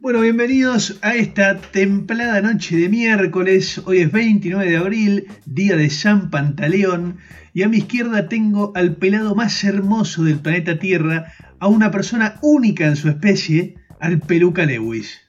Bueno, 0.00 0.20
bienvenidos 0.20 0.98
a 1.02 1.14
esta 1.14 1.58
templada 1.58 2.40
noche 2.40 2.76
de 2.76 2.88
miércoles. 2.88 3.82
Hoy 3.84 3.98
es 3.98 4.12
29 4.12 4.70
de 4.70 4.76
abril, 4.76 5.26
día 5.44 5.76
de 5.76 5.90
San 5.90 6.30
Pantaleón. 6.30 7.18
Y 7.52 7.62
a 7.62 7.68
mi 7.68 7.78
izquierda 7.78 8.28
tengo 8.28 8.72
al 8.74 8.96
pelado 8.96 9.34
más 9.34 9.62
hermoso 9.64 10.24
del 10.24 10.38
planeta 10.38 10.78
Tierra, 10.78 11.32
a 11.58 11.68
una 11.68 11.90
persona 11.90 12.38
única 12.42 12.86
en 12.86 12.96
su 12.96 13.08
especie, 13.08 13.76
al 14.00 14.20
peluca 14.20 14.64
Lewis. 14.66 15.20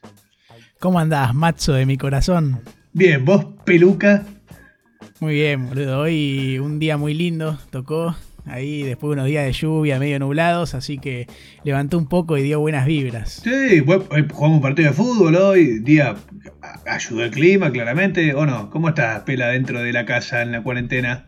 ¿Cómo 0.79 0.99
andás, 0.99 1.33
macho 1.33 1.73
de 1.73 1.85
mi 1.85 1.97
corazón? 1.97 2.61
Bien, 2.95 3.25
vos, 3.25 3.45
peluca. 3.65 4.23
Muy 5.19 5.33
bien, 5.33 5.67
boludo. 5.67 5.99
Hoy 5.99 6.59
un 6.59 6.79
día 6.79 6.95
muy 6.95 7.13
lindo, 7.13 7.59
tocó 7.69 8.15
ahí 8.45 8.83
después 8.83 9.09
de 9.09 9.13
unos 9.15 9.25
días 9.25 9.43
de 9.43 9.51
lluvia 9.51 9.99
medio 9.99 10.17
nublados, 10.17 10.73
así 10.75 10.97
que 10.97 11.27
levantó 11.65 11.97
un 11.97 12.07
poco 12.07 12.37
y 12.37 12.43
dio 12.43 12.61
buenas 12.61 12.85
vibras. 12.85 13.41
Sí, 13.43 13.81
jugamos 13.81 14.39
un 14.39 14.61
partido 14.61 14.91
de 14.91 14.93
fútbol 14.95 15.35
hoy, 15.35 15.79
día 15.79 16.15
ayudó 16.85 17.25
el 17.25 17.31
clima 17.31 17.69
claramente, 17.69 18.33
¿o 18.33 18.45
no? 18.45 18.69
¿Cómo 18.69 18.87
estás, 18.87 19.23
Pela, 19.23 19.49
dentro 19.49 19.81
de 19.81 19.91
la 19.91 20.05
casa 20.05 20.41
en 20.41 20.53
la 20.53 20.63
cuarentena? 20.63 21.25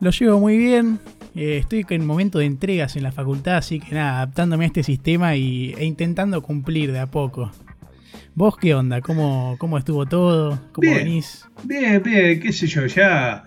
Lo 0.00 0.10
llevo 0.10 0.40
muy 0.40 0.58
bien, 0.58 0.98
eh, 1.36 1.58
estoy 1.58 1.86
en 1.90 2.04
momento 2.04 2.40
de 2.40 2.46
entregas 2.46 2.96
en 2.96 3.04
la 3.04 3.12
facultad, 3.12 3.58
así 3.58 3.78
que 3.78 3.94
nada, 3.94 4.16
adaptándome 4.16 4.64
a 4.64 4.66
este 4.66 4.82
sistema 4.82 5.36
y, 5.36 5.74
e 5.78 5.84
intentando 5.84 6.42
cumplir 6.42 6.90
de 6.90 6.98
a 6.98 7.06
poco. 7.06 7.52
¿Vos 8.40 8.56
qué 8.56 8.74
onda? 8.74 9.02
¿Cómo, 9.02 9.56
cómo 9.58 9.76
estuvo 9.76 10.06
todo? 10.06 10.58
¿Cómo 10.72 10.94
venís? 10.94 11.46
Bien, 11.64 12.02
bien, 12.02 12.40
qué 12.40 12.54
sé 12.54 12.66
yo, 12.68 12.86
ya 12.86 13.44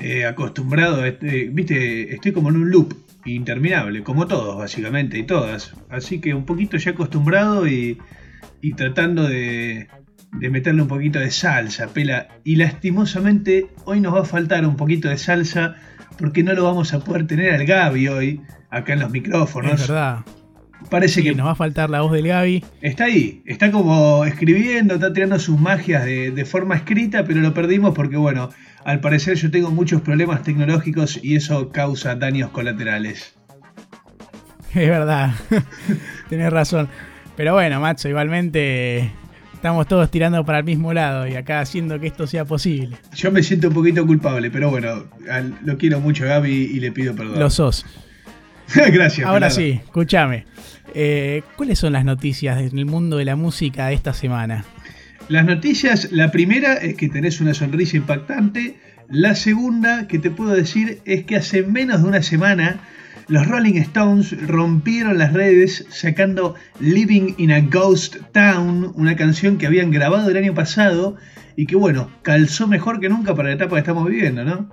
eh, 0.00 0.24
acostumbrado, 0.24 1.04
este, 1.04 1.50
viste, 1.50 2.14
estoy 2.14 2.32
como 2.32 2.48
en 2.48 2.56
un 2.56 2.70
loop 2.70 2.94
interminable, 3.26 4.02
como 4.02 4.26
todos 4.26 4.56
básicamente 4.56 5.18
y 5.18 5.24
todas. 5.24 5.74
Así 5.90 6.22
que 6.22 6.32
un 6.32 6.46
poquito 6.46 6.78
ya 6.78 6.92
acostumbrado 6.92 7.68
y, 7.68 7.98
y 8.62 8.72
tratando 8.72 9.28
de, 9.28 9.88
de 10.32 10.48
meterle 10.48 10.80
un 10.80 10.88
poquito 10.88 11.18
de 11.18 11.30
salsa, 11.30 11.88
pela. 11.88 12.28
Y 12.42 12.56
lastimosamente 12.56 13.66
hoy 13.84 14.00
nos 14.00 14.14
va 14.14 14.20
a 14.20 14.24
faltar 14.24 14.64
un 14.64 14.76
poquito 14.76 15.10
de 15.10 15.18
salsa 15.18 15.76
porque 16.18 16.42
no 16.42 16.54
lo 16.54 16.64
vamos 16.64 16.94
a 16.94 17.00
poder 17.00 17.26
tener 17.26 17.52
al 17.52 17.66
Gaby 17.66 18.08
hoy 18.08 18.40
acá 18.70 18.94
en 18.94 19.00
los 19.00 19.10
micrófonos. 19.10 19.82
Es 19.82 19.86
verdad. 19.86 20.24
Parece 20.88 21.22
que 21.22 21.34
nos 21.34 21.46
va 21.46 21.52
a 21.52 21.56
faltar 21.56 21.90
la 21.90 22.00
voz 22.00 22.12
del 22.12 22.26
Gaby. 22.26 22.64
Está 22.80 23.04
ahí, 23.04 23.42
está 23.44 23.70
como 23.70 24.24
escribiendo, 24.24 24.94
está 24.94 25.12
tirando 25.12 25.38
sus 25.38 25.58
magias 25.60 26.04
de, 26.04 26.30
de 26.30 26.44
forma 26.44 26.76
escrita, 26.76 27.24
pero 27.24 27.40
lo 27.40 27.52
perdimos 27.52 27.94
porque, 27.94 28.16
bueno, 28.16 28.48
al 28.84 29.00
parecer 29.00 29.36
yo 29.36 29.50
tengo 29.50 29.70
muchos 29.70 30.00
problemas 30.00 30.42
tecnológicos 30.42 31.20
y 31.22 31.36
eso 31.36 31.70
causa 31.70 32.14
daños 32.14 32.50
colaterales. 32.50 33.34
Es 34.72 34.88
verdad, 34.88 35.34
tenés 36.28 36.52
razón. 36.52 36.88
Pero 37.36 37.54
bueno, 37.54 37.80
macho, 37.80 38.08
igualmente 38.08 39.10
estamos 39.52 39.88
todos 39.88 40.10
tirando 40.10 40.44
para 40.44 40.58
el 40.58 40.64
mismo 40.64 40.92
lado 40.92 41.26
y 41.26 41.34
acá 41.34 41.60
haciendo 41.60 41.98
que 41.98 42.06
esto 42.06 42.26
sea 42.26 42.44
posible. 42.44 42.96
Yo 43.14 43.32
me 43.32 43.42
siento 43.42 43.68
un 43.68 43.74
poquito 43.74 44.06
culpable, 44.06 44.48
pero 44.50 44.70
bueno, 44.70 45.06
lo 45.64 45.76
quiero 45.76 46.00
mucho 46.00 46.24
Gaby 46.24 46.50
y 46.50 46.78
le 46.80 46.92
pido 46.92 47.16
perdón. 47.16 47.40
Lo 47.40 47.50
sos. 47.50 47.84
Gracias. 48.92 49.26
Ahora 49.26 49.50
sí, 49.50 49.80
escúchame. 49.84 50.44
Eh, 50.94 51.42
¿Cuáles 51.56 51.78
son 51.78 51.92
las 51.92 52.04
noticias 52.04 52.58
del 52.72 52.86
mundo 52.86 53.16
de 53.16 53.24
la 53.24 53.36
música 53.36 53.88
de 53.88 53.94
esta 53.94 54.12
semana? 54.12 54.64
Las 55.28 55.44
noticias, 55.44 56.10
la 56.10 56.32
primera 56.32 56.74
es 56.74 56.96
que 56.96 57.08
tenés 57.08 57.40
una 57.40 57.54
sonrisa 57.54 57.96
impactante. 57.96 58.76
La 59.08 59.34
segunda 59.34 60.08
que 60.08 60.18
te 60.18 60.30
puedo 60.30 60.52
decir 60.52 61.00
es 61.04 61.24
que 61.24 61.36
hace 61.36 61.62
menos 61.62 62.02
de 62.02 62.08
una 62.08 62.22
semana 62.22 62.80
los 63.28 63.46
Rolling 63.46 63.76
Stones 63.76 64.34
rompieron 64.46 65.18
las 65.18 65.32
redes 65.32 65.86
sacando 65.90 66.56
Living 66.80 67.34
in 67.38 67.52
a 67.52 67.60
Ghost 67.60 68.16
Town, 68.32 68.92
una 68.96 69.14
canción 69.14 69.56
que 69.56 69.66
habían 69.66 69.92
grabado 69.92 70.28
el 70.28 70.36
año 70.36 70.52
pasado 70.52 71.16
y 71.54 71.66
que 71.66 71.76
bueno, 71.76 72.10
calzó 72.22 72.66
mejor 72.66 72.98
que 72.98 73.08
nunca 73.08 73.34
para 73.36 73.50
la 73.50 73.54
etapa 73.54 73.76
que 73.76 73.80
estamos 73.80 74.08
viviendo, 74.08 74.44
¿no? 74.44 74.68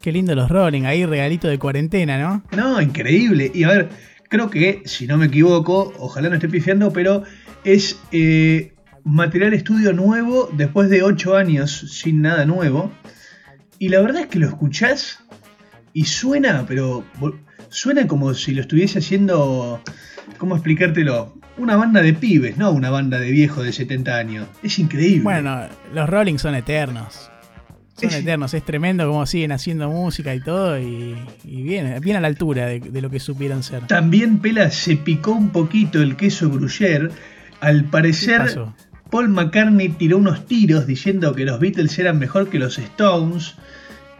Qué 0.00 0.12
lindo 0.12 0.34
los 0.34 0.48
Rolling, 0.48 0.84
ahí 0.84 1.04
regalito 1.04 1.46
de 1.46 1.58
cuarentena, 1.58 2.18
¿no? 2.18 2.42
No, 2.56 2.80
increíble. 2.80 3.50
Y 3.52 3.64
a 3.64 3.68
ver, 3.68 3.88
creo 4.30 4.48
que, 4.48 4.82
si 4.86 5.06
no 5.06 5.18
me 5.18 5.26
equivoco, 5.26 5.92
ojalá 5.98 6.30
no 6.30 6.36
esté 6.36 6.48
pifiando, 6.48 6.90
pero 6.90 7.22
es 7.64 8.00
eh, 8.10 8.72
material 9.04 9.52
estudio 9.52 9.92
nuevo 9.92 10.48
después 10.54 10.88
de 10.88 11.02
8 11.02 11.36
años 11.36 11.70
sin 11.92 12.22
nada 12.22 12.46
nuevo. 12.46 12.90
Y 13.78 13.90
la 13.90 14.00
verdad 14.00 14.22
es 14.22 14.28
que 14.28 14.38
lo 14.38 14.46
escuchás 14.46 15.18
y 15.92 16.06
suena, 16.06 16.64
pero 16.66 17.04
suena 17.68 18.06
como 18.06 18.32
si 18.32 18.54
lo 18.54 18.62
estuviese 18.62 19.00
haciendo, 19.00 19.82
¿cómo 20.38 20.54
explicártelo? 20.54 21.34
Una 21.58 21.76
banda 21.76 22.00
de 22.00 22.14
pibes, 22.14 22.56
no 22.56 22.70
una 22.70 22.88
banda 22.88 23.18
de 23.18 23.30
viejos 23.30 23.66
de 23.66 23.72
70 23.74 24.16
años. 24.16 24.48
Es 24.62 24.78
increíble. 24.78 25.24
Bueno, 25.24 25.68
los 25.92 26.08
Rolling 26.08 26.38
son 26.38 26.54
eternos. 26.54 27.30
Son 28.08 28.12
eternos, 28.12 28.54
es 28.54 28.64
tremendo 28.64 29.06
cómo 29.06 29.26
siguen 29.26 29.52
haciendo 29.52 29.90
música 29.90 30.34
y 30.34 30.40
todo, 30.40 30.78
y, 30.78 31.16
bien, 31.44 32.00
bien 32.00 32.16
a 32.16 32.20
la 32.20 32.28
altura 32.28 32.66
de, 32.66 32.80
de, 32.80 33.00
lo 33.02 33.10
que 33.10 33.20
supieron 33.20 33.62
ser. 33.62 33.86
También 33.86 34.38
Pela 34.38 34.70
se 34.70 34.96
picó 34.96 35.32
un 35.32 35.50
poquito 35.50 36.00
el 36.00 36.16
queso 36.16 36.50
gruyère. 36.50 37.10
Al 37.60 37.84
parecer, 37.84 38.58
Paul 39.10 39.28
McCartney 39.28 39.90
tiró 39.90 40.18
unos 40.18 40.46
tiros 40.46 40.86
diciendo 40.86 41.34
que 41.34 41.44
los 41.44 41.60
Beatles 41.60 41.98
eran 41.98 42.18
mejor 42.18 42.48
que 42.48 42.58
los 42.58 42.78
Stones. 42.78 43.54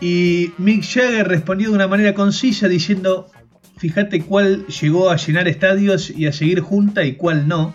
Y 0.01 0.53
Mick 0.59 0.83
Jagger 0.83 1.29
respondió 1.29 1.71
de 1.71 1.75
una 1.75 1.89
manera 1.89 2.15
concisa 2.15 2.69
diciendo, 2.69 3.31
fíjate 3.79 4.23
cuál 4.23 4.67
llegó 4.67 5.11
a 5.11 5.17
llenar 5.17 5.49
estadios 5.49 6.11
y 6.11 6.27
a 6.27 6.33
seguir 6.33 6.61
junta 6.61 7.05
y 7.05 7.15
cuál 7.15 7.49
no. 7.49 7.75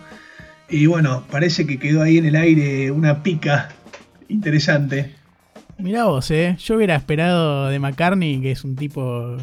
Y 0.68 0.86
bueno, 0.86 1.24
parece 1.30 1.66
que 1.66 1.78
quedó 1.78 2.02
ahí 2.02 2.18
en 2.18 2.26
el 2.26 2.36
aire 2.36 2.90
una 2.90 3.22
pica 3.22 3.70
interesante. 4.28 5.14
Mirá 5.78 6.04
vos, 6.04 6.30
¿eh? 6.30 6.56
Yo 6.58 6.76
hubiera 6.76 6.96
esperado 6.96 7.68
de 7.68 7.78
McCartney, 7.78 8.40
que 8.40 8.50
es 8.50 8.64
un 8.64 8.76
tipo 8.76 9.36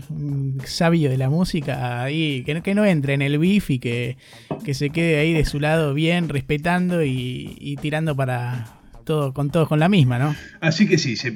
sabio 0.66 1.12
de 1.12 1.18
la 1.18 1.30
música, 1.30 2.02
ahí, 2.02 2.44
que 2.44 2.56
no, 2.56 2.64
que 2.64 2.74
no 2.74 2.86
entre 2.86 3.14
en 3.14 3.22
el 3.22 3.38
beef 3.38 3.70
y 3.70 3.80
que, 3.80 4.18
que 4.66 4.74
se 4.74 4.90
quede 4.90 5.20
ahí 5.20 5.34
de 5.34 5.46
su 5.46 5.60
lado 5.60 5.94
bien, 5.94 6.30
respetando 6.30 7.04
y, 7.04 7.78
tirando 7.82 8.16
para 8.16 8.66
todo, 9.04 9.34
con 9.34 9.52
todos 9.52 9.68
con 9.68 9.80
la 9.80 9.90
misma, 9.90 10.18
¿no? 10.18 10.36
Así 10.60 10.88
que 10.88 10.98
sí, 10.98 11.16
se, 11.18 11.34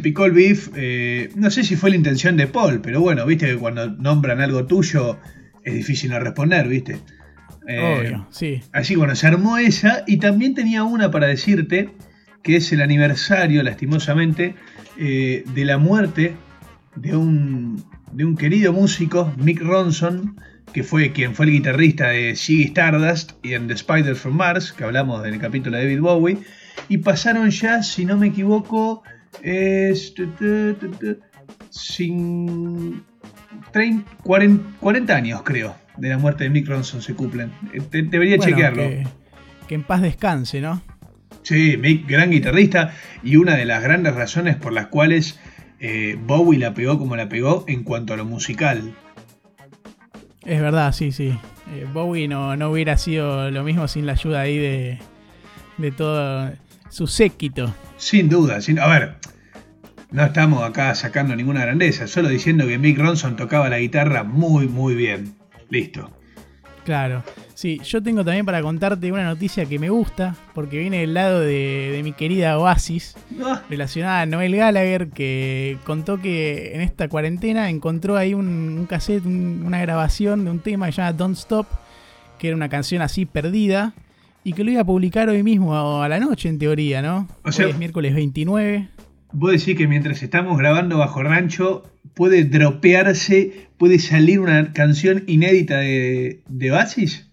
picó 0.00 0.26
el 0.26 0.32
beef. 0.32 0.68
Eh, 0.76 1.30
no 1.36 1.50
sé 1.50 1.64
si 1.64 1.74
fue 1.76 1.88
la 1.88 1.96
intención 1.96 2.36
de 2.36 2.46
Paul, 2.46 2.82
pero 2.82 3.00
bueno, 3.00 3.24
viste 3.24 3.46
que 3.46 3.56
cuando 3.56 3.88
nombran 3.88 4.42
algo 4.42 4.66
tuyo 4.66 5.18
es 5.62 5.72
difícil 5.72 6.10
no 6.10 6.20
responder, 6.20 6.68
viste. 6.68 6.98
Eh, 7.66 7.80
Obvio, 7.80 8.26
sí. 8.30 8.60
Así 8.72 8.94
bueno, 8.94 9.14
se 9.14 9.26
armó 9.26 9.56
esa 9.56 10.04
y 10.06 10.18
también 10.18 10.54
tenía 10.54 10.84
una 10.84 11.10
para 11.10 11.28
decirte 11.28 11.92
que 12.44 12.56
es 12.56 12.72
el 12.72 12.82
aniversario, 12.82 13.62
lastimosamente, 13.64 14.54
eh, 14.98 15.44
de 15.54 15.64
la 15.64 15.78
muerte 15.78 16.36
de 16.94 17.16
un, 17.16 17.82
de 18.12 18.24
un 18.24 18.36
querido 18.36 18.72
músico, 18.72 19.32
Mick 19.38 19.60
Ronson, 19.60 20.36
que 20.72 20.84
fue 20.84 21.10
quien 21.12 21.34
fue 21.34 21.46
el 21.46 21.52
guitarrista 21.52 22.10
de 22.10 22.36
Ziggy 22.36 22.64
Stardust 22.64 23.32
y 23.42 23.54
en 23.54 23.66
The 23.66 23.74
Spider 23.74 24.14
from 24.14 24.36
Mars, 24.36 24.72
que 24.72 24.84
hablamos 24.84 25.26
en 25.26 25.34
el 25.34 25.40
capítulo 25.40 25.76
de 25.76 25.84
David 25.84 26.00
Bowie, 26.00 26.38
y 26.88 26.98
pasaron 26.98 27.50
ya, 27.50 27.82
si 27.82 28.04
no 28.04 28.16
me 28.18 28.28
equivoco, 28.28 29.02
es, 29.42 30.14
sin 31.70 33.02
40, 34.22 35.16
años 35.16 35.42
creo 35.44 35.74
de 35.96 36.08
la 36.10 36.18
muerte 36.18 36.44
de 36.44 36.50
Mick 36.50 36.68
Ronson 36.68 37.00
se 37.00 37.14
cumplen. 37.14 37.52
Eh, 37.72 38.02
debería 38.02 38.38
chequearlo. 38.38 38.82
que 39.66 39.74
en 39.74 39.82
paz 39.82 40.02
descanse, 40.02 40.60
¿no? 40.60 40.82
Sí, 41.44 41.76
Mick, 41.76 42.08
gran 42.08 42.30
guitarrista 42.30 42.94
y 43.22 43.36
una 43.36 43.54
de 43.56 43.66
las 43.66 43.82
grandes 43.82 44.14
razones 44.14 44.56
por 44.56 44.72
las 44.72 44.86
cuales 44.86 45.38
eh, 45.78 46.18
Bowie 46.18 46.58
la 46.58 46.72
pegó 46.72 46.98
como 46.98 47.16
la 47.16 47.28
pegó 47.28 47.64
en 47.68 47.84
cuanto 47.84 48.14
a 48.14 48.16
lo 48.16 48.24
musical. 48.24 48.94
Es 50.44 50.60
verdad, 50.60 50.92
sí, 50.92 51.12
sí. 51.12 51.38
Eh, 51.74 51.86
Bowie 51.92 52.28
no, 52.28 52.56
no, 52.56 52.70
hubiera 52.70 52.96
sido 52.96 53.50
lo 53.50 53.62
mismo 53.62 53.86
sin 53.88 54.06
la 54.06 54.12
ayuda 54.12 54.40
ahí 54.40 54.56
de, 54.56 54.98
de 55.76 55.92
todo 55.92 56.50
su 56.88 57.06
séquito. 57.06 57.74
Sin 57.98 58.30
duda, 58.30 58.62
sin, 58.62 58.78
a 58.78 58.86
ver, 58.86 59.16
no 60.10 60.24
estamos 60.24 60.62
acá 60.62 60.94
sacando 60.94 61.36
ninguna 61.36 61.60
grandeza, 61.60 62.06
solo 62.06 62.28
diciendo 62.28 62.66
que 62.66 62.78
Mick 62.78 62.98
Ronson 62.98 63.36
tocaba 63.36 63.68
la 63.68 63.78
guitarra 63.80 64.24
muy, 64.24 64.66
muy 64.66 64.94
bien. 64.94 65.34
Listo. 65.68 66.10
Claro. 66.84 67.22
Sí, 67.54 67.80
yo 67.84 68.02
tengo 68.02 68.24
también 68.24 68.44
para 68.44 68.60
contarte 68.62 69.12
una 69.12 69.24
noticia 69.24 69.64
que 69.66 69.78
me 69.78 69.88
gusta, 69.88 70.34
porque 70.54 70.76
viene 70.76 70.98
del 70.98 71.14
lado 71.14 71.40
de, 71.40 72.00
mi 72.02 72.12
querida 72.12 72.58
Oasis, 72.58 73.16
relacionada 73.70 74.22
a 74.22 74.26
Noel 74.26 74.56
Gallagher, 74.56 75.08
que 75.10 75.78
contó 75.84 76.20
que 76.20 76.72
en 76.74 76.80
esta 76.80 77.08
cuarentena 77.08 77.70
encontró 77.70 78.16
ahí 78.16 78.34
un, 78.34 78.86
cassette, 78.88 79.24
una 79.24 79.80
grabación 79.80 80.44
de 80.44 80.50
un 80.50 80.58
tema 80.58 80.86
que 80.86 80.92
se 80.92 81.02
llama 81.02 81.12
Don't 81.12 81.36
Stop, 81.36 81.66
que 82.40 82.48
era 82.48 82.56
una 82.56 82.68
canción 82.68 83.02
así 83.02 83.24
perdida, 83.24 83.94
y 84.42 84.52
que 84.52 84.64
lo 84.64 84.72
iba 84.72 84.80
a 84.80 84.84
publicar 84.84 85.28
hoy 85.28 85.44
mismo 85.44 86.02
a 86.02 86.08
la 86.08 86.18
noche, 86.18 86.48
en 86.48 86.58
teoría, 86.58 87.02
¿no? 87.02 87.28
O 87.44 87.52
sea, 87.52 87.68
es 87.68 87.78
miércoles 87.78 88.14
29. 88.16 88.88
Vos 89.32 89.52
decís 89.52 89.76
que 89.76 89.86
mientras 89.86 90.22
estamos 90.24 90.58
grabando 90.58 90.98
Bajo 90.98 91.22
Rancho, 91.22 91.84
puede 92.14 92.44
dropearse, 92.44 93.68
puede 93.78 94.00
salir 94.00 94.40
una 94.40 94.72
canción 94.72 95.22
inédita 95.28 95.78
de, 95.78 96.42
de 96.48 96.70
Basis? 96.70 97.30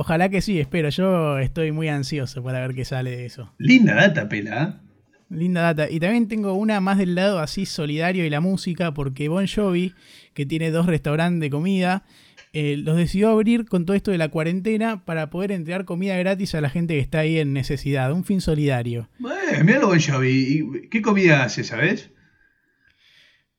Ojalá 0.00 0.30
que 0.30 0.40
sí, 0.40 0.58
espero. 0.58 0.88
Yo 0.88 1.38
estoy 1.38 1.72
muy 1.72 1.88
ansioso 1.88 2.42
para 2.42 2.58
ver 2.60 2.74
qué 2.74 2.86
sale 2.86 3.10
de 3.10 3.26
eso. 3.26 3.52
Linda 3.58 3.94
data, 3.94 4.30
pela. 4.30 4.80
¿eh? 4.80 4.88
Linda 5.28 5.60
data. 5.60 5.90
Y 5.90 6.00
también 6.00 6.26
tengo 6.26 6.54
una 6.54 6.80
más 6.80 6.96
del 6.96 7.14
lado 7.14 7.38
así 7.38 7.66
solidario 7.66 8.24
y 8.24 8.30
la 8.30 8.40
música, 8.40 8.94
porque 8.94 9.28
Bon 9.28 9.46
Jovi, 9.46 9.92
que 10.32 10.46
tiene 10.46 10.70
dos 10.70 10.86
restaurantes 10.86 11.42
de 11.42 11.50
comida, 11.50 12.04
eh, 12.54 12.78
los 12.78 12.96
decidió 12.96 13.28
abrir 13.28 13.66
con 13.66 13.84
todo 13.84 13.94
esto 13.94 14.10
de 14.10 14.16
la 14.16 14.30
cuarentena 14.30 15.04
para 15.04 15.28
poder 15.28 15.52
entregar 15.52 15.84
comida 15.84 16.16
gratis 16.16 16.54
a 16.54 16.62
la 16.62 16.70
gente 16.70 16.94
que 16.94 17.00
está 17.00 17.18
ahí 17.18 17.38
en 17.38 17.52
necesidad. 17.52 18.10
Un 18.10 18.24
fin 18.24 18.40
solidario. 18.40 19.10
Eh, 19.20 19.62
mira 19.62 19.80
lo 19.80 19.88
Bon 19.88 20.00
Jovi. 20.00 20.88
¿Qué 20.90 21.02
comida 21.02 21.44
hace, 21.44 21.62
sabes? 21.62 22.08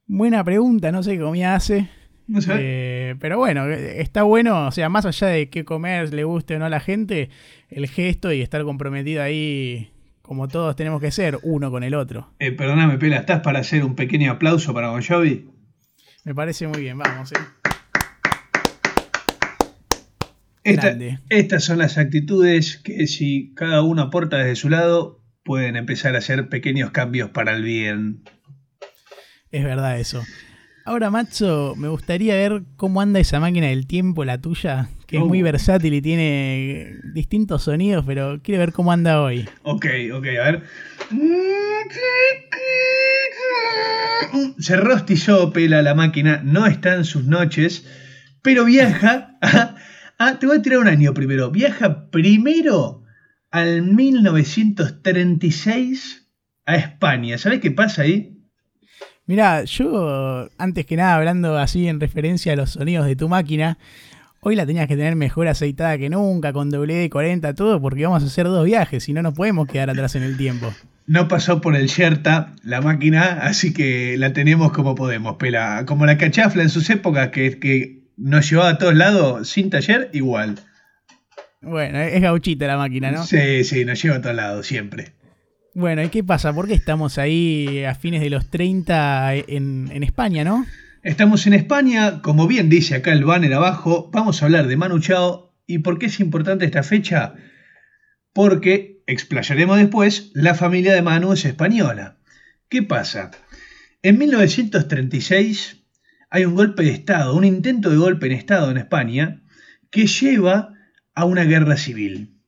Buena 0.07 0.43
pregunta, 0.43 0.91
no 0.91 1.03
sé 1.03 1.11
qué 1.11 1.19
comida 1.19 1.53
hace. 1.53 1.87
No 2.27 2.41
sé. 2.41 2.53
Eh, 2.57 3.15
pero 3.19 3.37
bueno, 3.37 3.67
está 3.69 4.23
bueno, 4.23 4.67
o 4.67 4.71
sea, 4.71 4.89
más 4.89 5.05
allá 5.05 5.27
de 5.27 5.49
qué 5.49 5.65
comer 5.65 6.13
le 6.13 6.23
guste 6.23 6.55
o 6.55 6.59
no 6.59 6.65
a 6.65 6.69
la 6.69 6.79
gente, 6.79 7.29
el 7.69 7.87
gesto 7.87 8.31
y 8.31 8.41
estar 8.41 8.63
comprometido 8.63 9.21
ahí, 9.21 9.91
como 10.21 10.47
todos 10.47 10.75
tenemos 10.75 11.01
que 11.01 11.11
ser, 11.11 11.39
uno 11.43 11.71
con 11.71 11.83
el 11.83 11.93
otro. 11.93 12.31
Eh, 12.39 12.51
perdóname, 12.51 12.97
Pela, 12.97 13.17
¿estás 13.17 13.41
para 13.41 13.59
hacer 13.59 13.83
un 13.83 13.95
pequeño 13.95 14.31
aplauso 14.31 14.73
para 14.73 14.89
Jovi? 15.01 15.49
Me 16.23 16.35
parece 16.35 16.67
muy 16.67 16.81
bien, 16.81 16.97
vamos, 16.97 17.31
eh. 17.33 17.37
estas 20.63 21.63
son 21.63 21.79
las 21.79 21.97
actitudes 21.97 22.77
que 22.77 23.07
si 23.07 23.53
cada 23.55 23.81
uno 23.81 24.03
aporta 24.03 24.37
desde 24.37 24.55
su 24.55 24.69
lado, 24.69 25.21
pueden 25.43 25.75
empezar 25.75 26.15
a 26.15 26.19
hacer 26.19 26.49
pequeños 26.49 26.91
cambios 26.91 27.31
para 27.31 27.53
el 27.55 27.63
bien. 27.63 28.23
Es 29.51 29.63
verdad 29.63 29.99
eso. 29.99 30.23
Ahora, 30.83 31.11
Macho, 31.11 31.75
me 31.77 31.89
gustaría 31.89 32.33
ver 32.35 32.63
cómo 32.75 33.01
anda 33.01 33.19
esa 33.19 33.39
máquina 33.39 33.67
del 33.67 33.85
tiempo, 33.85 34.25
la 34.25 34.39
tuya, 34.39 34.89
que 35.05 35.17
es 35.17 35.23
muy 35.23 35.41
uh. 35.41 35.45
versátil 35.45 35.93
y 35.93 36.01
tiene 36.01 36.95
distintos 37.13 37.61
sonidos, 37.63 38.03
pero 38.05 38.41
quiero 38.43 38.59
ver 38.59 38.73
cómo 38.73 38.91
anda 38.91 39.21
hoy. 39.21 39.47
Ok, 39.61 39.85
ok, 40.13 40.25
a 40.39 40.43
ver. 40.43 40.63
Se 44.57 44.75
rostizó 44.75 45.53
pela 45.53 45.83
la 45.83 45.93
máquina, 45.93 46.41
no 46.43 46.65
está 46.65 46.95
en 46.95 47.05
sus 47.05 47.25
noches, 47.25 47.85
pero 48.41 48.65
viaja. 48.65 49.37
ah, 50.17 50.39
te 50.39 50.47
voy 50.47 50.57
a 50.57 50.63
tirar 50.63 50.79
un 50.79 50.87
año 50.87 51.13
primero. 51.13 51.51
Viaja 51.51 52.09
primero 52.09 53.03
al 53.51 53.83
1936 53.83 56.27
a 56.65 56.75
España. 56.75 57.37
¿Sabes 57.37 57.59
qué 57.59 57.69
pasa 57.69 58.01
ahí? 58.03 58.40
Mira, 59.31 59.63
yo 59.63 60.49
antes 60.57 60.85
que 60.85 60.97
nada 60.97 61.15
hablando 61.15 61.57
así 61.57 61.87
en 61.87 62.01
referencia 62.01 62.51
a 62.51 62.57
los 62.57 62.71
sonidos 62.71 63.05
de 63.05 63.15
tu 63.15 63.29
máquina, 63.29 63.77
hoy 64.41 64.57
la 64.57 64.65
tenías 64.65 64.89
que 64.89 64.97
tener 64.97 65.15
mejor 65.15 65.47
aceitada 65.47 65.97
que 65.97 66.09
nunca, 66.09 66.51
con 66.51 66.69
WD-40, 66.69 67.55
todo, 67.55 67.79
porque 67.79 68.03
vamos 68.03 68.23
a 68.23 68.25
hacer 68.25 68.47
dos 68.47 68.65
viajes, 68.65 69.07
y 69.07 69.13
no 69.13 69.21
nos 69.21 69.33
podemos 69.33 69.69
quedar 69.69 69.89
atrás 69.89 70.15
en 70.15 70.23
el 70.23 70.35
tiempo. 70.35 70.73
No 71.07 71.29
pasó 71.29 71.61
por 71.61 71.77
el 71.77 71.87
Sherta 71.87 72.51
la 72.65 72.81
máquina, 72.81 73.39
así 73.43 73.71
que 73.71 74.17
la 74.17 74.33
tenemos 74.33 74.73
como 74.73 74.95
podemos, 74.95 75.37
pela. 75.37 75.85
Como 75.85 76.05
la 76.05 76.17
cachafla 76.17 76.63
en 76.63 76.69
sus 76.69 76.89
épocas, 76.89 77.29
que, 77.29 77.57
que 77.57 78.01
nos 78.17 78.49
llevaba 78.49 78.71
a 78.71 78.77
todos 78.77 78.95
lados 78.95 79.47
sin 79.47 79.69
taller, 79.69 80.09
igual. 80.11 80.59
Bueno, 81.61 81.99
es 81.99 82.21
gauchita 82.21 82.67
la 82.67 82.75
máquina, 82.75 83.11
¿no? 83.11 83.23
Sí, 83.23 83.63
sí, 83.63 83.85
nos 83.85 84.03
lleva 84.03 84.17
a 84.17 84.21
todos 84.21 84.35
lados, 84.35 84.67
siempre. 84.67 85.13
Bueno, 85.73 86.03
¿y 86.03 86.09
qué 86.09 86.23
pasa? 86.23 86.53
¿Por 86.53 86.67
qué 86.67 86.73
estamos 86.73 87.17
ahí 87.17 87.83
a 87.85 87.95
fines 87.95 88.21
de 88.21 88.29
los 88.29 88.49
30 88.49 89.35
en, 89.35 90.03
España, 90.03 90.43
no? 90.43 90.65
Estamos 91.01 91.47
en 91.47 91.53
España, 91.53 92.21
como 92.21 92.45
bien 92.47 92.69
dice 92.69 92.95
acá 92.95 93.13
el 93.13 93.23
banner 93.23 93.53
abajo, 93.53 94.09
vamos 94.11 94.41
a 94.41 94.45
hablar 94.45 94.67
de 94.67 94.75
Manu 94.75 94.99
Chao. 94.99 95.55
¿Y 95.65 95.79
por 95.79 95.97
qué 95.97 96.07
es 96.07 96.19
importante 96.19 96.65
esta 96.65 96.83
fecha? 96.83 97.35
Porque, 98.33 99.01
explayaremos 99.07 99.77
después, 99.77 100.31
la 100.33 100.55
familia 100.55 100.93
de 100.93 101.01
Manu 101.01 101.31
es 101.31 101.45
española. 101.45 102.17
¿Qué 102.67 102.83
pasa? 102.83 103.31
En 104.01 104.17
1936 104.17 105.85
hay 106.29 106.45
un 106.45 106.55
golpe 106.55 106.83
de 106.83 106.91
Estado, 106.91 107.33
un 107.33 107.45
intento 107.45 107.89
de 107.89 107.97
golpe 107.97 108.25
en 108.25 108.33
Estado 108.33 108.71
en 108.71 108.77
España, 108.77 109.41
que 109.89 110.07
lleva 110.07 110.73
a 111.15 111.23
una 111.23 111.45
guerra 111.45 111.77
civil. 111.77 112.41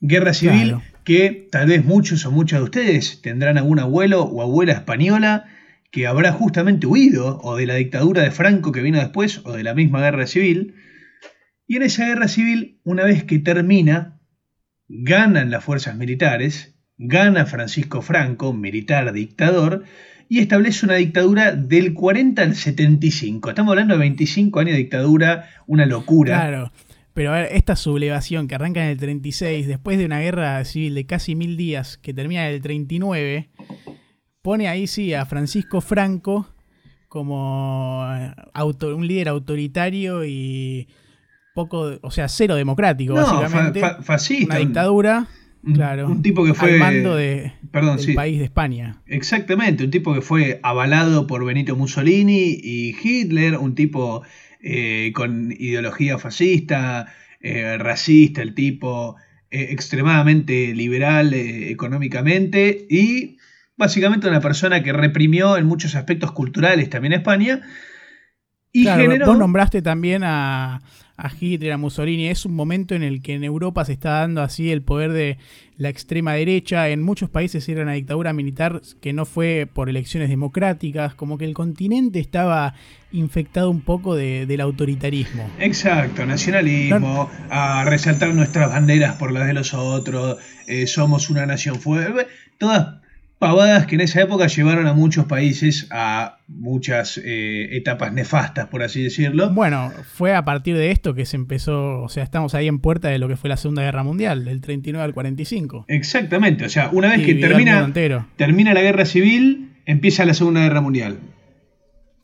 Guerra 0.00 0.34
civil 0.34 0.78
que 1.04 1.48
tal 1.52 1.66
vez 1.66 1.84
muchos 1.84 2.24
o 2.26 2.32
muchas 2.32 2.60
de 2.60 2.64
ustedes 2.64 3.20
tendrán 3.22 3.58
algún 3.58 3.78
abuelo 3.78 4.22
o 4.22 4.42
abuela 4.42 4.72
española 4.72 5.44
que 5.90 6.06
habrá 6.06 6.32
justamente 6.32 6.86
huido 6.86 7.38
o 7.42 7.56
de 7.56 7.66
la 7.66 7.76
dictadura 7.76 8.22
de 8.22 8.30
Franco 8.30 8.72
que 8.72 8.82
vino 8.82 8.98
después 8.98 9.42
o 9.44 9.52
de 9.52 9.62
la 9.62 9.74
misma 9.74 10.00
guerra 10.00 10.26
civil. 10.26 10.74
Y 11.68 11.76
en 11.76 11.82
esa 11.82 12.06
guerra 12.06 12.26
civil, 12.26 12.80
una 12.82 13.04
vez 13.04 13.22
que 13.22 13.38
termina, 13.38 14.18
ganan 14.88 15.50
las 15.50 15.62
fuerzas 15.62 15.96
militares, 15.96 16.74
gana 16.98 17.46
Francisco 17.46 18.02
Franco, 18.02 18.52
militar 18.52 19.12
dictador, 19.12 19.84
y 20.28 20.40
establece 20.40 20.86
una 20.86 20.96
dictadura 20.96 21.52
del 21.52 21.94
40 21.94 22.42
al 22.42 22.54
75. 22.56 23.50
Estamos 23.50 23.72
hablando 23.72 23.94
de 23.94 24.00
25 24.00 24.60
años 24.60 24.72
de 24.72 24.78
dictadura, 24.78 25.48
una 25.66 25.86
locura. 25.86 26.40
Claro. 26.40 26.72
Pero 27.14 27.32
a 27.32 27.36
ver, 27.36 27.48
esta 27.52 27.76
sublevación 27.76 28.48
que 28.48 28.56
arranca 28.56 28.84
en 28.84 28.90
el 28.90 28.98
36, 28.98 29.68
después 29.68 29.98
de 29.98 30.04
una 30.04 30.18
guerra 30.18 30.64
civil 30.64 30.94
de 30.94 31.06
casi 31.06 31.36
mil 31.36 31.56
días 31.56 31.96
que 31.96 32.12
termina 32.12 32.48
en 32.48 32.54
el 32.54 32.60
39, 32.60 33.50
pone 34.42 34.68
ahí 34.68 34.88
sí 34.88 35.14
a 35.14 35.24
Francisco 35.24 35.80
Franco 35.80 36.48
como 37.08 38.04
eh, 38.12 38.34
un 38.92 39.06
líder 39.06 39.28
autoritario 39.28 40.24
y 40.24 40.88
poco, 41.54 41.92
o 42.02 42.10
sea, 42.10 42.26
cero 42.26 42.56
democrático, 42.56 43.14
básicamente. 43.14 43.80
fascista. 44.02 44.56
Una 44.56 44.58
dictadura. 44.58 45.28
claro. 45.72 46.08
Un 46.08 46.20
tipo 46.20 46.44
que 46.44 46.52
fue. 46.52 46.72
Al 46.72 46.78
mando 46.80 47.14
de, 47.14 47.52
del 47.62 48.14
país 48.16 48.38
de 48.40 48.44
España. 48.44 49.00
Exactamente. 49.06 49.84
Un 49.84 49.92
tipo 49.92 50.12
que 50.12 50.20
fue 50.20 50.58
avalado 50.64 51.28
por 51.28 51.44
Benito 51.44 51.76
Mussolini 51.76 52.58
y 52.60 52.96
Hitler. 53.00 53.58
Un 53.58 53.76
tipo 53.76 54.24
eh, 54.66 55.12
con 55.14 55.52
ideología 55.52 56.16
fascista, 56.16 57.12
eh, 57.40 57.76
racista, 57.76 58.40
el 58.40 58.54
tipo 58.54 59.16
eh, 59.50 59.66
extremadamente 59.72 60.74
liberal 60.74 61.34
económicamente 61.34 62.86
y 62.88 63.36
básicamente 63.76 64.26
una 64.26 64.40
persona 64.40 64.82
que 64.82 64.94
reprimió 64.94 65.58
en 65.58 65.66
muchos 65.66 65.94
aspectos 65.96 66.32
culturales 66.32 66.88
también 66.88 67.12
a 67.12 67.16
España. 67.16 67.60
Y 68.72 68.86
generó... 68.86 69.26
Vos 69.26 69.36
nombraste 69.36 69.82
también 69.82 70.22
a, 70.24 70.80
a 71.16 71.30
Hitler, 71.38 71.72
a 71.72 71.78
Mussolini. 71.78 72.28
Es 72.28 72.44
un 72.44 72.54
momento 72.54 72.94
en 72.94 73.02
el 73.02 73.22
que 73.22 73.34
en 73.34 73.44
Europa 73.44 73.84
se 73.84 73.92
está 73.92 74.20
dando 74.20 74.42
así 74.42 74.70
el 74.70 74.82
poder 74.82 75.12
de 75.12 75.38
la 75.76 75.88
extrema 75.88 76.34
derecha. 76.34 76.88
En 76.88 77.02
muchos 77.02 77.30
países 77.30 77.68
era 77.68 77.82
una 77.82 77.92
dictadura 77.92 78.32
militar 78.32 78.82
que 79.00 79.12
no 79.12 79.24
fue 79.24 79.68
por 79.72 79.88
elecciones 79.88 80.28
democráticas. 80.28 81.14
Como 81.14 81.38
que 81.38 81.44
el 81.44 81.54
continente 81.54 82.18
estaba 82.18 82.74
infectado 83.12 83.70
un 83.70 83.80
poco 83.80 84.16
del 84.16 84.60
autoritarismo. 84.60 85.48
Exacto, 85.60 86.26
nacionalismo, 86.26 87.30
a 87.48 87.84
resaltar 87.84 88.34
nuestras 88.34 88.70
banderas 88.70 89.16
por 89.16 89.30
las 89.30 89.46
de 89.46 89.54
los 89.54 89.72
otros, 89.72 90.38
eh, 90.66 90.86
somos 90.86 91.30
una 91.30 91.46
nación 91.46 91.80
fuerte. 91.80 92.26
Todas 92.58 93.03
pavadas 93.38 93.86
que 93.86 93.96
en 93.96 94.02
esa 94.02 94.22
época 94.22 94.46
llevaron 94.46 94.86
a 94.86 94.94
muchos 94.94 95.26
países 95.26 95.86
a 95.90 96.38
muchas 96.48 97.20
eh, 97.22 97.76
etapas 97.76 98.12
nefastas, 98.12 98.68
por 98.68 98.82
así 98.82 99.02
decirlo. 99.02 99.50
Bueno, 99.50 99.92
fue 100.12 100.34
a 100.34 100.44
partir 100.44 100.76
de 100.76 100.90
esto 100.90 101.14
que 101.14 101.26
se 101.26 101.36
empezó, 101.36 102.02
o 102.02 102.08
sea, 102.08 102.22
estamos 102.22 102.54
ahí 102.54 102.68
en 102.68 102.78
puerta 102.78 103.08
de 103.08 103.18
lo 103.18 103.28
que 103.28 103.36
fue 103.36 103.48
la 103.48 103.56
Segunda 103.56 103.82
Guerra 103.82 104.02
Mundial, 104.02 104.44
del 104.44 104.60
39 104.60 105.04
al 105.04 105.14
45. 105.14 105.86
Exactamente, 105.88 106.64
o 106.64 106.68
sea, 106.68 106.90
una 106.92 107.08
vez 107.08 107.24
que 107.24 107.34
termina, 107.34 107.92
termina 108.36 108.74
la 108.74 108.82
Guerra 108.82 109.04
Civil, 109.04 109.72
empieza 109.84 110.24
la 110.24 110.34
Segunda 110.34 110.60
Guerra 110.60 110.80
Mundial. 110.80 111.18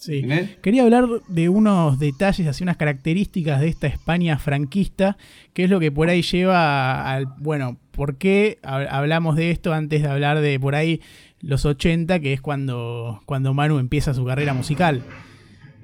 Sí. 0.00 0.26
Quería 0.62 0.84
hablar 0.84 1.06
de 1.28 1.50
unos 1.50 1.98
detalles, 1.98 2.46
así 2.46 2.62
unas 2.62 2.78
características 2.78 3.60
de 3.60 3.68
esta 3.68 3.86
España 3.86 4.38
franquista, 4.38 5.18
que 5.52 5.64
es 5.64 5.70
lo 5.70 5.78
que 5.78 5.92
por 5.92 6.08
ahí 6.08 6.22
lleva 6.22 7.12
al, 7.12 7.26
bueno, 7.36 7.78
¿por 8.00 8.16
qué 8.16 8.58
hablamos 8.62 9.36
de 9.36 9.50
esto 9.50 9.74
antes 9.74 10.00
de 10.00 10.08
hablar 10.08 10.40
de 10.40 10.58
por 10.58 10.74
ahí 10.74 11.02
los 11.42 11.66
80, 11.66 12.18
que 12.20 12.32
es 12.32 12.40
cuando, 12.40 13.20
cuando 13.26 13.52
Manu 13.52 13.78
empieza 13.78 14.14
su 14.14 14.24
carrera 14.24 14.54
musical? 14.54 15.02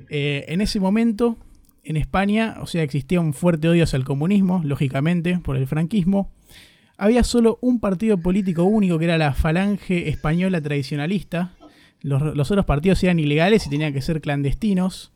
Eh, 0.08 0.46
en 0.48 0.62
ese 0.62 0.80
momento, 0.80 1.36
en 1.84 1.98
España, 1.98 2.56
o 2.62 2.66
sea, 2.66 2.82
existía 2.82 3.20
un 3.20 3.34
fuerte 3.34 3.68
odio 3.68 3.84
hacia 3.84 3.98
el 3.98 4.04
comunismo, 4.04 4.62
lógicamente, 4.64 5.38
por 5.40 5.58
el 5.58 5.66
franquismo. 5.66 6.32
Había 6.96 7.22
solo 7.22 7.58
un 7.60 7.80
partido 7.80 8.16
político 8.16 8.64
único 8.64 8.98
que 8.98 9.04
era 9.04 9.18
la 9.18 9.34
Falange 9.34 10.08
Española 10.08 10.62
Tradicionalista, 10.62 11.52
los, 12.00 12.50
otros 12.50 12.64
partidos 12.64 13.04
eran 13.04 13.18
ilegales 13.18 13.66
y 13.66 13.68
tenían 13.68 13.92
que 13.92 14.00
ser 14.00 14.22
clandestinos. 14.22 15.12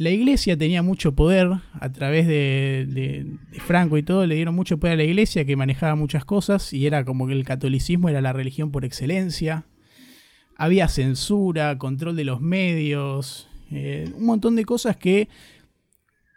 La 0.00 0.08
iglesia 0.08 0.56
tenía 0.56 0.82
mucho 0.82 1.14
poder 1.14 1.50
a 1.78 1.92
través 1.92 2.26
de, 2.26 3.36
Franco 3.58 3.98
y 3.98 4.02
todo, 4.02 4.24
le 4.24 4.34
dieron 4.34 4.54
mucho 4.54 4.78
poder 4.78 4.94
a 4.94 4.96
la 4.96 5.04
iglesia 5.04 5.44
que 5.44 5.56
manejaba 5.56 5.94
muchas 5.94 6.24
cosas 6.24 6.72
y 6.72 6.86
era 6.86 7.04
como 7.04 7.26
que 7.26 7.34
el 7.34 7.44
catolicismo 7.44 8.08
era 8.08 8.22
la 8.22 8.32
religión 8.32 8.72
por 8.72 8.86
excelencia. 8.86 9.66
Había 10.56 10.88
censura, 10.88 11.76
control 11.76 12.16
de 12.16 12.24
los 12.24 12.40
medios, 12.40 13.46
eh, 13.70 14.10
un 14.16 14.24
montón 14.24 14.56
de 14.56 14.64
cosas 14.64 14.96
que 14.96 15.28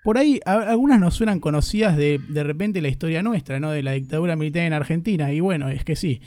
por 0.03 0.17
ahí 0.17 0.41
algunas 0.45 0.99
nos 0.99 1.13
suenan 1.13 1.39
conocidas 1.39 1.95
de, 1.95 2.19
de 2.27 2.43
repente 2.43 2.81
la 2.81 2.89
historia 2.89 3.23
nuestra, 3.23 3.61
¿no? 3.61 3.71
De 3.71 3.81
la 3.81 3.93
dictadura 3.93 4.35
militar 4.35 4.63
en 4.63 4.73
Argentina. 4.73 5.31
Y 5.31 5.39
bueno, 5.39 5.69
es 5.69 5.85
que 5.85 5.95
sí, 5.95 6.19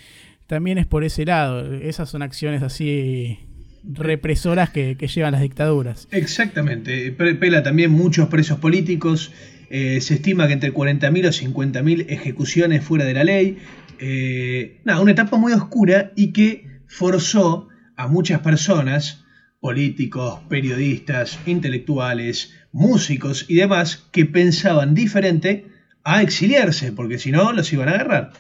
también 0.47 0.79
es 0.79 0.87
por 0.87 1.05
ese 1.05 1.27
lado. 1.27 1.71
Esas 1.75 2.09
son 2.09 2.23
acciones 2.23 2.63
así 2.63 3.39
represoras 3.87 4.71
que, 4.71 4.95
llevan 4.95 5.33
las 5.33 5.43
dictaduras. 5.43 6.09
Exactamente. 6.11 7.13
Pela 7.13 7.63
también 7.63 7.91
muchos 7.91 8.29
presos 8.29 8.59
políticos. 8.59 9.33
Eh, 9.71 10.01
se 10.01 10.15
estima 10.15 10.47
que 10.47 10.53
entre 10.55 10.73
40.000 10.73 11.27
o 11.27 11.31
50.000 11.31 12.07
ejecuciones 12.09 12.85
fuera 12.85 13.05
de 13.05 13.15
la 13.15 13.25
ley. 13.25 13.59
Eh, 13.99 14.81
nada, 14.85 15.01
una 15.01 15.13
etapa 15.13 15.37
muy 15.37 15.53
oscura 15.53 16.13
y 16.17 16.33
que 16.33 16.67
forzó 16.87 17.69
a 17.97 18.09
muchas 18.09 18.41
personas, 18.41 19.25
políticos, 19.61 20.41
periodistas, 20.49 21.39
intelectuales, 21.47 22.55
músicos 22.73 23.47
y 23.49 23.57
demás, 23.57 24.09
que 24.13 24.27
pensaban 24.27 24.95
diferente 24.95 25.67
a 26.05 26.23
exiliarse, 26.23 26.93
porque 26.93 27.19
si 27.19 27.33
no 27.33 27.53
los 27.53 27.73
iban 27.73 27.89
a 27.89 27.93
agarrar. 27.93 28.33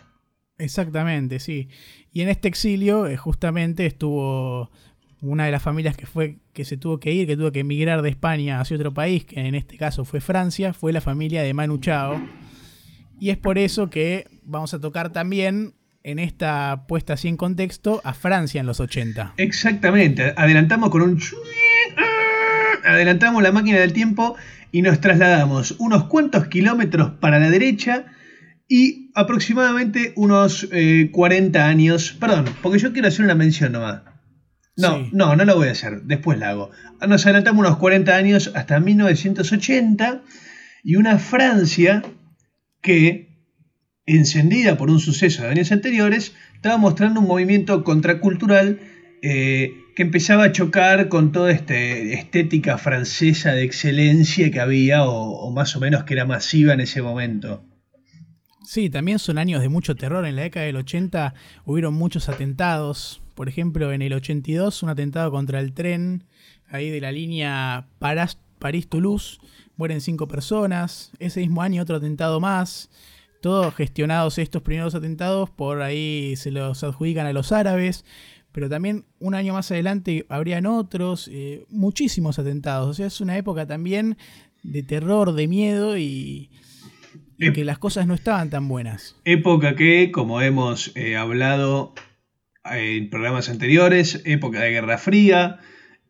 Exactamente, 0.58 1.38
sí. 1.38 1.68
Y 2.12 2.22
en 2.22 2.28
este 2.28 2.48
exilio 2.48 3.06
eh, 3.06 3.16
justamente 3.16 3.86
estuvo 3.86 4.70
una 5.20 5.46
de 5.46 5.50
las 5.50 5.62
familias 5.62 5.96
que 5.96 6.06
fue 6.06 6.38
que 6.52 6.64
se 6.64 6.76
tuvo 6.76 7.00
que 7.00 7.12
ir, 7.12 7.26
que 7.26 7.36
tuvo 7.36 7.52
que 7.52 7.60
emigrar 7.60 8.02
de 8.02 8.10
España 8.10 8.60
hacia 8.60 8.76
otro 8.76 8.92
país, 8.92 9.24
que 9.24 9.40
en 9.40 9.54
este 9.54 9.76
caso 9.76 10.04
fue 10.04 10.20
Francia, 10.20 10.72
fue 10.72 10.92
la 10.92 11.00
familia 11.00 11.42
de 11.42 11.54
Manu 11.54 11.78
Chao. 11.78 12.20
Y 13.18 13.30
es 13.30 13.38
por 13.38 13.58
eso 13.58 13.88
que 13.88 14.26
vamos 14.42 14.74
a 14.74 14.80
tocar 14.80 15.12
también 15.12 15.74
en 16.02 16.18
esta 16.18 16.84
puesta 16.86 17.14
así 17.14 17.28
en 17.28 17.36
contexto 17.36 18.00
a 18.04 18.14
Francia 18.14 18.60
en 18.60 18.66
los 18.66 18.78
80. 18.78 19.34
Exactamente, 19.38 20.34
adelantamos 20.36 20.90
con 20.90 21.02
un 21.02 21.20
adelantamos 22.84 23.42
la 23.42 23.52
máquina 23.52 23.78
del 23.78 23.92
tiempo 23.92 24.36
y 24.70 24.82
nos 24.82 25.00
trasladamos 25.00 25.74
unos 25.78 26.04
cuantos 26.04 26.46
kilómetros 26.46 27.12
para 27.20 27.38
la 27.38 27.50
derecha 27.50 28.06
y 28.68 29.10
aproximadamente 29.14 30.12
unos 30.16 30.68
40 31.12 31.58
eh, 31.58 31.62
años, 31.62 32.16
perdón, 32.18 32.46
porque 32.62 32.78
yo 32.78 32.92
quiero 32.92 33.08
hacer 33.08 33.24
una 33.24 33.34
mención 33.34 33.72
nomás. 33.72 34.02
No, 34.76 35.08
no, 35.12 35.36
no 35.36 35.44
lo 35.44 35.56
voy 35.56 35.68
a 35.68 35.72
hacer, 35.72 36.02
después 36.02 36.38
la 36.38 36.50
hago. 36.50 36.70
Nos 37.06 37.24
adelantamos 37.24 37.66
unos 37.66 37.78
40 37.78 38.14
años 38.14 38.52
hasta 38.54 38.78
1980 38.78 40.22
y 40.84 40.96
una 40.96 41.18
Francia 41.18 42.02
que, 42.82 43.40
encendida 44.04 44.76
por 44.76 44.90
un 44.90 45.00
suceso 45.00 45.42
de 45.42 45.48
años 45.48 45.72
anteriores, 45.72 46.34
estaba 46.54 46.76
mostrando 46.76 47.20
un 47.20 47.26
movimiento 47.26 47.84
contracultural 47.84 48.80
eh, 49.22 49.72
que 49.96 50.02
empezaba 50.02 50.44
a 50.44 50.52
chocar 50.52 51.08
con 51.08 51.32
toda 51.32 51.50
esta 51.50 51.74
estética 51.74 52.76
francesa 52.76 53.52
de 53.52 53.64
excelencia 53.64 54.50
que 54.50 54.60
había 54.60 55.04
o, 55.04 55.50
más 55.50 55.74
o 55.74 55.80
menos 55.80 56.04
que 56.04 56.14
era 56.14 56.26
masiva 56.26 56.74
en 56.74 56.80
ese 56.80 57.00
momento. 57.00 57.64
Sí, 58.64 58.90
también 58.90 59.18
son 59.18 59.38
años 59.38 59.62
de 59.62 59.70
mucho 59.70 59.96
terror. 59.96 60.26
En 60.26 60.36
la 60.36 60.42
década 60.42 60.66
del 60.66 60.76
80 60.76 61.32
hubieron 61.64 61.94
muchos 61.94 62.28
atentados, 62.28 63.22
por 63.36 63.50
ejemplo, 63.50 63.92
en 63.92 64.00
el 64.00 64.14
82, 64.14 64.82
un 64.82 64.88
atentado 64.88 65.30
contra 65.30 65.60
el 65.60 65.74
tren 65.74 66.24
ahí 66.70 66.88
de 66.88 67.02
la 67.02 67.12
línea 67.12 67.86
París-Toulouse, 67.98 69.38
mueren 69.76 70.00
cinco 70.00 70.26
personas. 70.26 71.12
Ese 71.18 71.40
mismo 71.40 71.60
año 71.62 71.82
otro 71.82 71.96
atentado 71.96 72.40
más. 72.40 72.90
Todos 73.42 73.74
gestionados 73.74 74.38
estos 74.38 74.62
primeros 74.62 74.94
atentados, 74.94 75.50
por 75.50 75.82
ahí 75.82 76.34
se 76.36 76.50
los 76.50 76.82
adjudican 76.82 77.26
a 77.26 77.34
los 77.34 77.52
árabes. 77.52 78.06
Pero 78.52 78.70
también 78.70 79.04
un 79.20 79.34
año 79.34 79.52
más 79.52 79.70
adelante 79.70 80.24
habrían 80.30 80.64
otros, 80.64 81.28
eh, 81.30 81.66
muchísimos 81.68 82.38
atentados. 82.38 82.88
O 82.88 82.94
sea, 82.94 83.06
es 83.06 83.20
una 83.20 83.36
época 83.36 83.66
también 83.66 84.16
de 84.62 84.82
terror, 84.82 85.34
de 85.34 85.46
miedo 85.46 85.98
y, 85.98 86.50
que 87.38 87.66
las 87.66 87.76
cosas 87.76 88.06
no 88.06 88.14
estaban 88.14 88.48
tan 88.48 88.66
buenas. 88.66 89.14
Época 89.26 89.76
que, 89.76 90.10
como 90.10 90.40
hemos 90.40 90.96
eh, 90.96 91.16
hablado 91.16 91.92
en 92.72 93.10
programas 93.10 93.48
anteriores, 93.48 94.22
época 94.24 94.60
de 94.60 94.70
Guerra 94.70 94.98
Fría, 94.98 95.60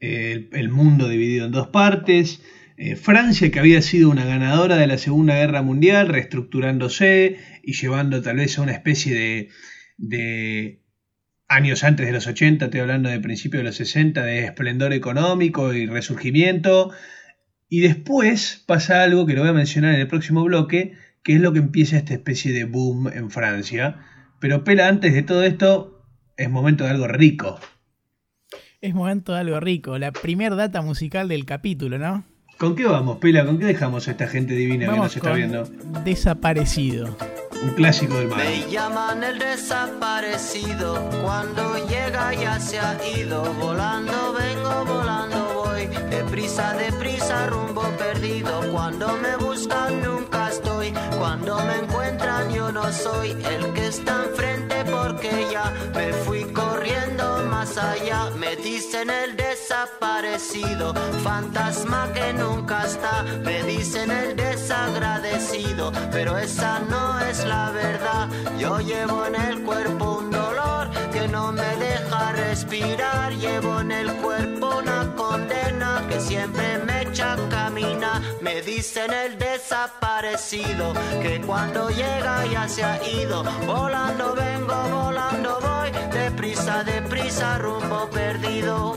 el, 0.01 0.69
mundo 0.69 1.09
dividido 1.09 1.47
en 1.47 1.53
dos 1.53 1.69
partes, 1.69 2.43
eh, 2.77 2.97
Francia 2.97 3.51
que 3.51 3.59
había 3.59 3.81
sido 3.81 4.11
una 4.11 4.25
ganadora 4.25 4.77
de 4.77 4.87
la 4.87 4.99
Segunda 4.99 5.35
Guerra 5.35 5.63
Mundial, 5.63 6.09
reestructurándose 6.09 7.39
y 7.63 7.73
llevando 7.73 8.21
tal 8.21 8.37
vez 8.37 8.59
a 8.59 8.63
una 8.63 8.73
especie 8.73 9.49
de, 9.99 10.83
años 11.49 11.85
antes 11.85 12.07
de 12.07 12.13
los 12.13 12.27
80, 12.27 12.67
estoy 12.67 12.81
hablando 12.81 13.09
de 13.09 13.21
principios 13.21 13.61
de 13.61 13.65
los 13.65 13.77
60, 13.77 14.23
de 14.23 14.45
esplendor 14.45 14.93
económico 14.93 15.73
y 15.73 15.87
resurgimiento. 15.87 16.91
Y 17.69 17.81
después 17.81 18.63
pasa 18.67 19.03
algo 19.03 19.27
que 19.27 19.35
lo 19.35 19.41
voy 19.41 19.51
a 19.51 19.55
mencionar 19.55 19.95
en 19.95 20.01
el 20.01 20.09
próximo 20.09 20.45
bloque, 20.45 20.93
que 21.23 21.35
es 21.35 21.41
lo 21.41 21.53
que 21.53 21.59
empieza 21.61 21.97
esta 21.97 22.15
especie 22.15 22.53
de 22.53 22.65
boom 22.65 23.09
en 23.09 23.31
Francia. 23.31 24.05
Pero 24.41 24.65
Pela, 24.65 24.87
antes 24.87 25.15
de 25.15 25.23
todo 25.23 25.43
esto, 25.45 25.96
es 26.37 26.50
momento 26.50 26.85
de 26.85 26.90
algo 26.90 27.09
rico. 27.09 27.59
Es 28.81 28.95
momento 28.95 29.33
de 29.33 29.40
algo 29.40 29.59
rico. 29.61 29.99
La 29.99 30.12
primer 30.12 30.55
data 30.55 30.83
musical 30.83 31.28
del 31.28 31.45
capítulo, 31.45 31.99
¿no? 31.99 32.25
¿Con 32.59 32.75
qué 32.75 32.87
vamos, 32.87 33.19
Pela? 33.19 33.45
¿Con 33.45 33.59
qué 33.59 33.66
dejamos 33.66 34.09
a 34.09 34.12
esta 34.12 34.28
gente 34.28 34.55
divina 34.55 34.90
que 34.90 34.97
nos 34.97 35.16
está 35.16 35.33
viendo? 35.33 35.64
Desaparecido. 36.05 37.16
Un 37.62 37.71
clásico 37.71 38.16
del 38.19 38.28
mar. 38.28 38.38
Me 38.38 38.71
llaman 38.71 39.25
el 39.25 39.38
desaparecido. 39.38 41.09
Cuando 41.23 41.87
llega 41.87 42.35
ya 42.35 42.59
se 42.61 42.78
ha 42.78 42.99
ido. 43.19 43.43
Volando 43.55 44.35
vengo, 44.35 44.85
volando 44.87 45.65
voy. 45.87 46.11
Deprisa, 46.11 46.73
deprisa, 46.75 47.47
rumbo 47.47 47.83
perdido. 47.99 48.61
Cuando 48.73 49.09
me 49.19 49.37
buscan 49.37 50.02
nunca 50.02 50.49
estoy. 50.49 50.93
Cuando 51.19 51.59
me 51.61 51.76
encuentran 51.76 52.50
yo 52.50 52.73
no 52.73 52.93
soy 52.93 53.31
el 53.31 53.73
que 53.73 53.88
está 53.88 54.25
enfrente 54.25 54.85
porque 54.85 55.49
ya 55.50 55.73
me 55.95 56.12
fui 56.12 56.45
corriendo 56.52 57.45
más 57.50 57.76
allá. 57.76 58.31
Me 58.37 58.57
dicen 58.57 59.11
el 59.11 59.37
desaparecido, 59.37 60.95
fantasma 61.23 62.12
que 62.12 62.33
nunca 62.33 62.85
está. 62.85 63.23
Me 63.45 63.62
dicen 63.62 64.11
el 64.11 64.37
desagradecido, 64.37 65.93
pero 66.11 66.37
esa 66.38 66.81
no 66.81 67.19
es 67.21 67.45
la 67.45 67.71
verdad. 67.71 68.28
Yo 68.59 68.81
llevo 68.81 69.26
en 69.26 69.35
el 69.35 69.62
cuerpo 69.62 70.19
un 70.19 70.31
dolor 70.31 70.90
que 71.12 71.28
no 71.28 71.52
me 71.52 71.76
deja 71.76 72.33
respirar. 72.33 73.33
Llevo 73.33 73.81
en 73.81 73.93
el 73.93 74.12
cuerpo 74.14 74.78
una 74.78 75.15
que 76.09 76.21
siempre 76.21 76.78
me 76.78 77.02
echa 77.02 77.37
camina. 77.50 78.23
Me 78.40 78.62
dicen 78.62 79.12
el 79.12 79.38
desaparecido 79.38 80.93
que 81.23 81.40
cuando 81.40 81.88
llega 81.90 82.47
ya 82.47 82.69
se 82.69 82.83
ha 82.83 83.02
ido. 83.07 83.43
Volando 83.66 84.35
vengo, 84.35 84.75
volando 84.88 85.59
voy, 85.61 85.90
deprisa, 86.12 86.85
deprisa, 86.85 87.59
rumbo 87.59 88.09
perdido. 88.11 88.97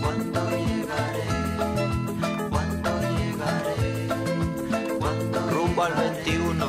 ¿Cuándo 0.00 0.40
llegaré? 0.50 1.26
¿Cuándo 2.50 2.90
llegaré? 3.08 3.80
¿Cuándo 4.98 5.38
rumbo 5.50 5.82
al 5.84 5.94
21? 5.94 6.66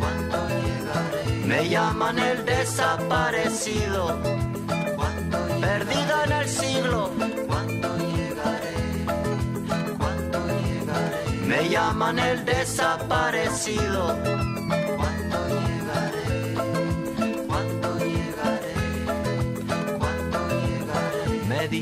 ¿Cuándo 0.00 0.38
llegaré? 0.48 1.46
Me 1.46 1.68
llaman 1.68 2.18
el 2.18 2.44
desaparecido, 2.44 4.18
perdido 5.60 6.24
en 6.24 6.32
el 6.32 6.48
siglo. 6.48 7.10
¿Cuándo 7.46 7.88
llegaré? 7.98 8.74
¿Cuándo 9.98 10.38
llegaré? 10.48 11.46
Me 11.46 11.68
llaman 11.68 12.18
el 12.18 12.44
desaparecido. 12.44 14.16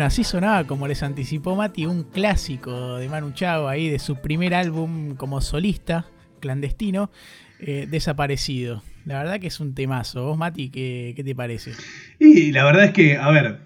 Así 0.00 0.22
sonaba, 0.22 0.64
como 0.64 0.86
les 0.86 1.02
anticipó 1.02 1.56
Mati, 1.56 1.84
un 1.84 2.04
clásico 2.04 2.96
de 2.96 3.08
Manu 3.08 3.32
Chao 3.32 3.66
ahí 3.66 3.90
de 3.90 3.98
su 3.98 4.16
primer 4.20 4.54
álbum 4.54 5.16
como 5.16 5.40
solista, 5.40 6.06
clandestino, 6.40 7.10
eh, 7.58 7.86
desaparecido. 7.90 8.82
La 9.04 9.18
verdad 9.18 9.40
que 9.40 9.48
es 9.48 9.58
un 9.58 9.74
temazo. 9.74 10.24
¿Vos, 10.24 10.38
Mati, 10.38 10.70
qué, 10.70 11.20
te 11.24 11.34
parece? 11.34 11.72
Y 12.20 12.52
la 12.52 12.64
verdad 12.64 12.84
es 12.84 12.92
que, 12.92 13.16
a 13.16 13.30
ver, 13.30 13.60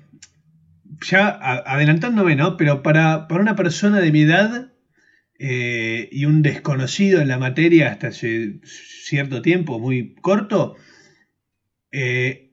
ya 1.02 1.28
adelantándome, 1.28 2.34
¿no? 2.34 2.56
Pero 2.56 2.82
para, 2.82 3.28
para 3.28 3.42
una 3.42 3.56
persona 3.56 4.00
de 4.00 4.10
mi 4.10 4.22
edad 4.22 4.72
eh, 5.38 6.08
y 6.10 6.24
un 6.24 6.42
desconocido 6.42 7.20
en 7.20 7.28
la 7.28 7.38
materia 7.38 7.90
hasta 7.90 8.08
hace 8.08 8.60
cierto 8.64 9.42
tiempo, 9.42 9.78
muy 9.78 10.14
corto, 10.14 10.76
eh, 11.90 12.51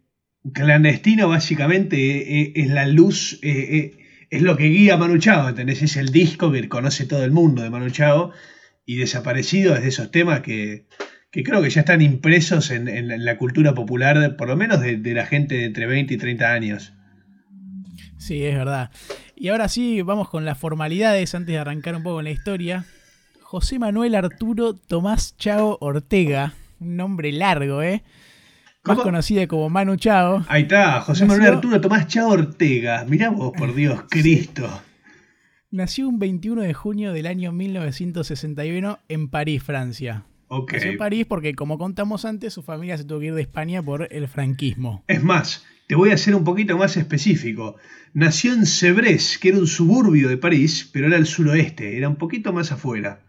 clandestino 0.51 1.29
básicamente 1.29 1.97
eh, 1.97 2.41
eh, 2.41 2.53
es 2.55 2.69
la 2.69 2.87
luz, 2.87 3.39
eh, 3.41 3.97
es 4.29 4.41
lo 4.41 4.57
que 4.57 4.65
guía 4.65 4.95
a 4.95 4.97
Manu 4.97 5.17
Chao, 5.17 5.49
¿entendés? 5.49 5.81
Es 5.81 5.97
el 5.97 6.11
disco 6.11 6.51
que 6.51 6.67
conoce 6.69 7.05
todo 7.05 7.23
el 7.23 7.31
mundo 7.31 7.61
de 7.61 7.69
Manu 7.69 7.89
Chao 7.89 8.31
y 8.85 8.97
desaparecido 8.97 9.75
es 9.75 9.81
de 9.81 9.89
esos 9.89 10.11
temas 10.11 10.41
que, 10.41 10.87
creo 11.31 11.61
que 11.61 11.69
ya 11.69 11.81
están 11.81 12.01
impresos 12.01 12.71
en, 12.71 13.07
la 13.23 13.37
cultura 13.37 13.73
popular, 13.73 14.35
por 14.35 14.47
lo 14.47 14.55
menos 14.55 14.81
de, 14.81 14.97
la 15.13 15.25
gente 15.25 15.55
de 15.55 15.65
entre 15.65 15.85
20 15.85 16.13
y 16.13 16.17
30 16.17 16.51
años. 16.51 16.93
Sí, 18.17 18.43
es 18.43 18.55
verdad. 18.55 18.91
Y 19.35 19.49
ahora 19.49 19.69
sí, 19.69 20.01
vamos 20.01 20.29
con 20.29 20.43
las 20.43 20.57
formalidades 20.57 21.33
antes 21.35 21.53
de 21.53 21.59
arrancar 21.59 21.95
un 21.95 22.03
poco 22.03 22.19
en 22.19 22.25
la 22.25 22.31
historia. 22.31 22.85
José 23.41 23.79
Manuel 23.79 24.15
Arturo 24.15 24.73
Tomás 24.73 25.35
Chao 25.37 25.77
Ortega, 25.81 26.53
un 26.79 26.97
nombre 26.97 27.31
largo, 27.31 27.81
¿eh? 27.81 28.03
Más 28.83 28.97
conocida 28.99 29.47
como 29.47 29.69
Manu 29.69 29.95
Chao. 29.95 30.43
Ahí 30.47 30.63
está, 30.63 31.01
José 31.01 31.25
Manuel 31.25 31.55
Arturo 31.55 31.81
Tomás 31.81 32.07
Chao 32.07 32.29
Ortega. 32.29 33.05
Mirá 33.07 33.29
vos, 33.29 33.53
por 33.57 33.73
Dios, 33.75 34.03
Cristo. 34.09 34.81
Nació 35.71 36.09
un 36.09 36.17
21 36.17 36.63
de 36.63 36.73
junio 36.73 37.13
del 37.13 37.27
año 37.27 37.51
1961 37.51 38.99
en 39.07 39.29
París, 39.29 39.61
Francia. 39.61 40.25
Nació 40.49 40.91
en 40.91 40.97
París 40.97 41.25
porque, 41.27 41.53
como 41.53 41.77
contamos 41.77 42.25
antes, 42.25 42.53
su 42.53 42.63
familia 42.63 42.97
se 42.97 43.03
tuvo 43.03 43.19
que 43.19 43.27
ir 43.27 43.35
de 43.35 43.41
España 43.41 43.83
por 43.83 44.07
el 44.11 44.27
franquismo. 44.27 45.03
Es 45.07 45.23
más, 45.23 45.63
te 45.87 45.93
voy 45.95 46.09
a 46.09 46.17
ser 46.17 46.33
un 46.33 46.43
poquito 46.43 46.75
más 46.77 46.97
específico. 46.97 47.75
Nació 48.13 48.53
en 48.53 48.65
Sevres, 48.65 49.37
que 49.37 49.49
era 49.49 49.59
un 49.59 49.67
suburbio 49.67 50.27
de 50.27 50.37
París, 50.37 50.89
pero 50.91 51.05
era 51.05 51.17
el 51.17 51.27
suroeste, 51.27 51.97
era 51.97 52.09
un 52.09 52.15
poquito 52.15 52.51
más 52.51 52.71
afuera. 52.71 53.21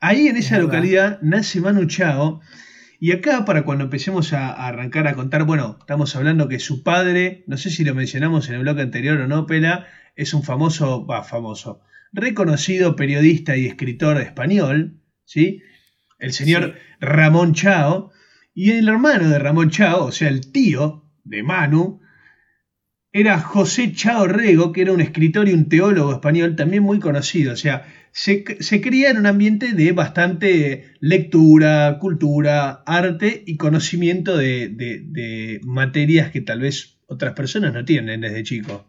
Ahí 0.00 0.28
en 0.28 0.36
esa 0.36 0.58
localidad 0.58 1.18
nace 1.22 1.60
Manu 1.60 1.86
Chao 1.86 2.40
y 3.00 3.12
acá, 3.12 3.44
para 3.44 3.64
cuando 3.64 3.84
empecemos 3.84 4.32
a, 4.32 4.50
arrancar 4.52 5.06
a 5.06 5.14
contar, 5.14 5.44
bueno, 5.44 5.76
estamos 5.80 6.16
hablando 6.16 6.48
que 6.48 6.58
su 6.58 6.82
padre, 6.82 7.44
no 7.46 7.56
sé 7.56 7.70
si 7.70 7.84
lo 7.84 7.94
mencionamos 7.94 8.48
en 8.48 8.56
el 8.56 8.62
bloque 8.62 8.82
anterior 8.82 9.20
o 9.20 9.28
no, 9.28 9.46
Pela, 9.46 9.86
es 10.16 10.34
un 10.34 10.42
famoso, 10.42 11.06
va, 11.06 11.22
famoso, 11.22 11.80
reconocido 12.12 12.96
periodista 12.96 13.56
y 13.56 13.66
escritor 13.66 14.20
español, 14.20 15.00
¿sí? 15.24 15.62
El 16.18 16.32
señor 16.32 16.74
Ramón 17.00 17.54
Chao. 17.54 18.10
Y 18.52 18.72
el 18.72 18.88
hermano 18.88 19.28
de 19.28 19.38
Ramón 19.38 19.70
Chao, 19.70 20.06
o 20.06 20.12
sea, 20.12 20.28
el 20.28 20.50
tío 20.50 21.04
de 21.22 21.44
Manu, 21.44 22.00
era 23.20 23.40
José 23.40 23.92
Chao 23.92 24.26
Rego, 24.26 24.72
que 24.72 24.82
era 24.82 24.92
un 24.92 25.00
escritor 25.00 25.48
y 25.48 25.52
un 25.52 25.68
teólogo 25.68 26.12
español 26.12 26.56
también 26.56 26.82
muy 26.82 26.98
conocido. 26.98 27.52
O 27.52 27.56
sea, 27.56 27.86
se, 28.12 28.42
cría 28.80 29.10
en 29.10 29.18
un 29.18 29.26
ambiente 29.26 29.72
de 29.72 29.92
bastante 29.92 30.92
lectura, 31.00 31.98
cultura, 32.00 32.82
arte 32.84 33.44
y 33.46 33.56
conocimiento 33.56 34.36
de, 34.36 35.60
materias 35.64 36.30
que 36.30 36.40
tal 36.40 36.60
vez 36.60 36.98
otras 37.06 37.34
personas 37.34 37.72
no 37.72 37.84
tienen 37.84 38.20
desde 38.20 38.42
chico. 38.42 38.86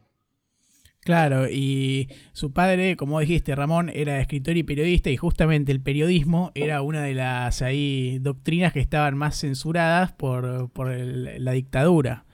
Claro, 1.01 1.49
y 1.49 2.09
su 2.33 2.51
padre, 2.51 2.95
como 2.95 3.19
dijiste, 3.19 3.55
Ramón, 3.55 3.89
era 3.93 4.19
escritor 4.19 4.57
y 4.57 4.63
periodista, 4.63 5.09
y 5.09 5.17
justamente 5.17 5.71
el 5.71 5.81
periodismo 5.81 6.51
era 6.55 6.81
una 6.81 7.03
de 7.03 7.13
las 7.13 7.61
ahí 7.61 8.19
doctrinas 8.19 8.73
que 8.73 8.79
estaban 8.79 9.17
más 9.17 9.39
censuradas 9.39 10.11
por, 10.11 10.43
la 10.45 11.51
dictadura. 11.51 12.25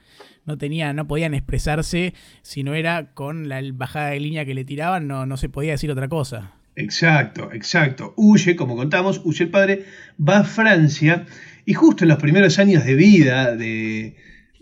No 0.46 0.58
tenía, 0.58 0.94
no 0.94 1.08
podían 1.08 1.34
expresarse 1.34 2.14
si 2.42 2.64
no 2.64 2.76
era 2.76 3.14
con 3.14 3.50
la 3.50 3.62
bajada 3.74 4.10
de 4.10 4.20
línea 4.20 4.46
que 4.46 4.54
le 4.54 4.66
tiraban, 4.66 5.08
no, 5.08 5.26
no 5.26 5.38
se 5.38 5.50
podía 5.50 5.72
decir 5.72 5.92
otra 5.92 6.08
cosa. 6.08 6.54
Exacto, 6.76 7.52
exacto. 7.54 8.14
Huye, 8.18 8.56
como 8.56 8.76
contamos, 8.76 9.22
huye 9.24 9.46
el 9.46 9.50
padre, 9.50 9.86
va 10.20 10.40
a 10.40 10.44
Francia 10.44 11.26
y 11.66 11.74
justo 11.74 12.04
en 12.04 12.10
los 12.10 12.20
primeros 12.20 12.60
años 12.60 12.86
de 12.86 12.96
vida 12.96 13.56
de, 13.56 14.16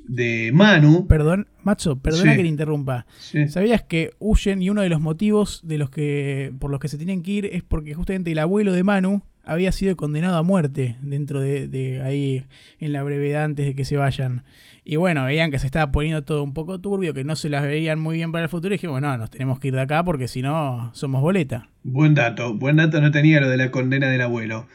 de 0.08 0.52
Manu. 0.54 1.08
Perdón, 1.08 1.48
Macho, 1.64 1.98
perdona 1.98 2.36
que 2.36 2.44
te 2.44 2.48
interrumpa. 2.48 3.06
¿Sabías 3.48 3.82
que 3.84 4.12
huyen 4.20 4.62
y 4.62 4.70
uno 4.70 4.82
de 4.82 4.90
los 4.90 5.02
motivos 5.02 5.62
de 5.64 5.78
los 5.78 5.90
que, 5.90 6.54
por 6.60 6.70
los 6.70 6.80
que 6.80 6.88
se 6.88 6.98
tenían 6.98 7.24
que 7.24 7.32
ir 7.32 7.46
es 7.48 7.64
porque 7.64 7.94
justamente 7.94 8.32
el 8.32 8.40
abuelo 8.40 8.74
de 8.74 8.84
Manu 8.84 9.24
había 9.44 9.72
sido 9.72 9.96
condenado 9.98 10.38
a 10.38 10.44
muerte 10.44 10.98
dentro 11.02 11.42
de, 11.42 11.68
de 11.68 12.02
ahí 12.02 12.46
en 12.80 12.94
la 12.94 13.04
brevedad 13.04 13.44
antes 13.44 13.66
de 13.66 13.76
que 13.76 13.86
se 13.86 13.98
vayan? 13.98 14.44
Y 14.86 14.98
bueno, 14.98 15.26
veían 15.26 15.50
que 15.50 15.60
se 15.60 15.66
estaba 15.66 15.92
poniendo 15.92 16.24
todo 16.24 16.44
un 16.44 16.54
poco 16.54 16.82
turbio, 16.82 17.14
que 17.14 17.24
no 17.24 17.36
se 17.36 17.50
las 17.50 17.64
veían 17.64 18.00
muy 18.00 18.18
bien 18.18 18.32
para 18.32 18.46
el 18.46 18.50
futuro. 18.50 18.74
Y 18.74 18.78
dije, 18.78 18.88
bueno, 18.88 19.18
nos 19.18 19.30
tenemos 19.30 19.60
que 19.60 19.70
ir 19.70 19.76
de 19.76 19.82
acá 19.82 20.04
porque 20.04 20.28
si 20.28 20.42
no, 20.42 20.92
somos 20.94 21.22
boleta. 21.22 21.70
Buen 21.84 22.14
dato, 22.14 22.54
buen 22.54 22.76
dato 22.76 23.00
no 23.00 23.12
tenía 23.12 23.40
lo 23.40 23.50
de 23.50 23.58
la 23.58 23.72
condena 23.72 24.10
del 24.10 24.22
abuelo. 24.22 24.68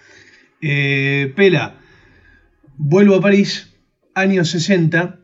Eh, 0.62 1.32
Pela, 1.36 1.74
vuelvo 2.76 3.16
a 3.16 3.20
París, 3.20 3.76
años 4.14 4.48
60, 4.50 5.20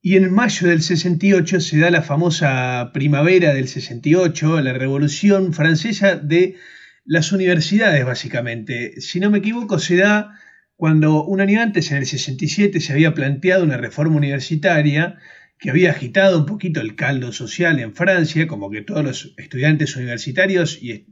y 0.00 0.16
en 0.16 0.32
mayo 0.32 0.68
del 0.68 0.82
68 0.82 1.60
se 1.60 1.78
da 1.78 1.90
la 1.90 2.02
famosa 2.02 2.90
primavera 2.94 3.52
del 3.52 3.68
68, 3.68 4.60
la 4.60 4.72
revolución 4.72 5.52
francesa 5.52 6.16
de 6.16 6.56
las 7.04 7.32
universidades, 7.32 8.04
básicamente. 8.04 9.00
Si 9.00 9.20
no 9.20 9.30
me 9.30 9.38
equivoco, 9.38 9.78
se 9.78 9.96
da 9.96 10.38
cuando 10.76 11.24
un 11.24 11.40
año 11.40 11.60
antes, 11.60 11.90
en 11.90 11.98
el 11.98 12.06
67, 12.06 12.80
se 12.80 12.92
había 12.92 13.14
planteado 13.14 13.64
una 13.64 13.78
reforma 13.78 14.16
universitaria 14.16 15.18
que 15.58 15.70
había 15.70 15.90
agitado 15.90 16.38
un 16.38 16.46
poquito 16.46 16.82
el 16.82 16.96
caldo 16.96 17.32
social 17.32 17.80
en 17.80 17.94
Francia, 17.94 18.46
como 18.46 18.70
que 18.70 18.82
todos 18.82 19.02
los 19.02 19.34
estudiantes 19.38 19.96
universitarios 19.96 20.78
y, 20.82 21.06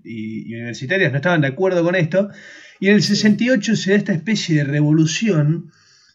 universitarias 0.55 1.13
no 1.13 1.17
estaban 1.17 1.41
de 1.41 1.47
acuerdo 1.49 1.83
con 1.83 1.95
esto, 1.95 2.29
y 2.79 2.89
en 2.89 2.97
el 2.97 3.03
68 3.03 3.77
se 3.77 3.91
da 3.93 3.97
esta 3.97 4.13
especie 4.13 4.57
de 4.57 4.65
revolución 4.65 5.71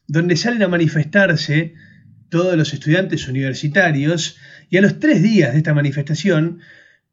donde 0.07 0.35
salen 0.35 0.61
a 0.61 0.67
manifestarse 0.67 1.73
todos 2.29 2.55
los 2.55 2.71
estudiantes 2.73 3.27
universitarios, 3.27 4.37
y 4.69 4.77
a 4.77 4.81
los 4.81 4.99
tres 4.99 5.23
días 5.23 5.53
de 5.53 5.57
esta 5.57 5.73
manifestación 5.73 6.59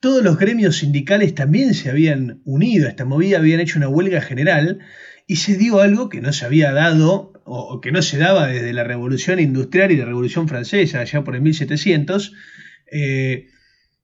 todos 0.01 0.23
los 0.23 0.39
gremios 0.39 0.77
sindicales 0.77 1.35
también 1.35 1.73
se 1.73 1.89
habían 1.89 2.43
unido 2.45 2.87
a 2.87 2.91
esta 2.91 3.07
movida, 3.07 3.39
habían 3.39 3.61
hecho 3.61 3.79
una 3.79 3.89
huelga 3.89 4.21
general 4.21 4.81
y 5.27 5.37
se 5.37 5.57
dio 5.57 5.81
algo 5.81 6.09
que 6.09 6.21
no 6.21 6.33
se 6.33 6.45
había 6.47 6.73
dado 6.73 7.33
o 7.45 7.81
que 7.81 7.93
no 7.93 8.03
se 8.03 8.19
daba 8.19 8.49
desde 8.49 8.73
la 8.73 8.83
Revolución 8.83 9.39
Industrial 9.39 9.93
y 9.93 9.97
la 9.97 10.05
Revolución 10.05 10.49
Francesa, 10.49 11.01
allá 11.01 11.23
por 11.23 11.37
el 11.37 11.43
1700, 11.43 12.33
eh, 12.91 13.47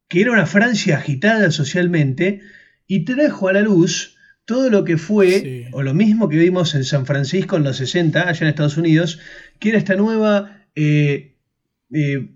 que 0.09 0.21
era 0.21 0.31
una 0.31 0.47
Francia 0.47 0.99
agitada 0.99 1.51
socialmente 1.51 2.41
y 2.87 3.05
trajo 3.05 3.49
a 3.49 3.53
la 3.53 3.63
luz 3.63 4.17
todo 4.45 4.71
lo 4.71 4.85
que 4.85 4.97
fue, 4.97 5.69
o 5.73 5.83
lo 5.83 5.95
mismo 5.95 6.29
que 6.29 6.37
vimos 6.37 6.75
en 6.75 6.85
San 6.85 7.07
Francisco 7.07 7.57
en 7.57 7.65
los 7.65 7.77
60, 7.77 8.29
allá 8.29 8.41
en 8.43 8.49
Estados 8.49 8.77
Unidos, 8.77 9.19
que 9.59 9.71
era 9.71 9.79
esta 9.79 9.95
nueva 9.95 10.67
eh, 10.75 11.37
eh, 11.93 12.29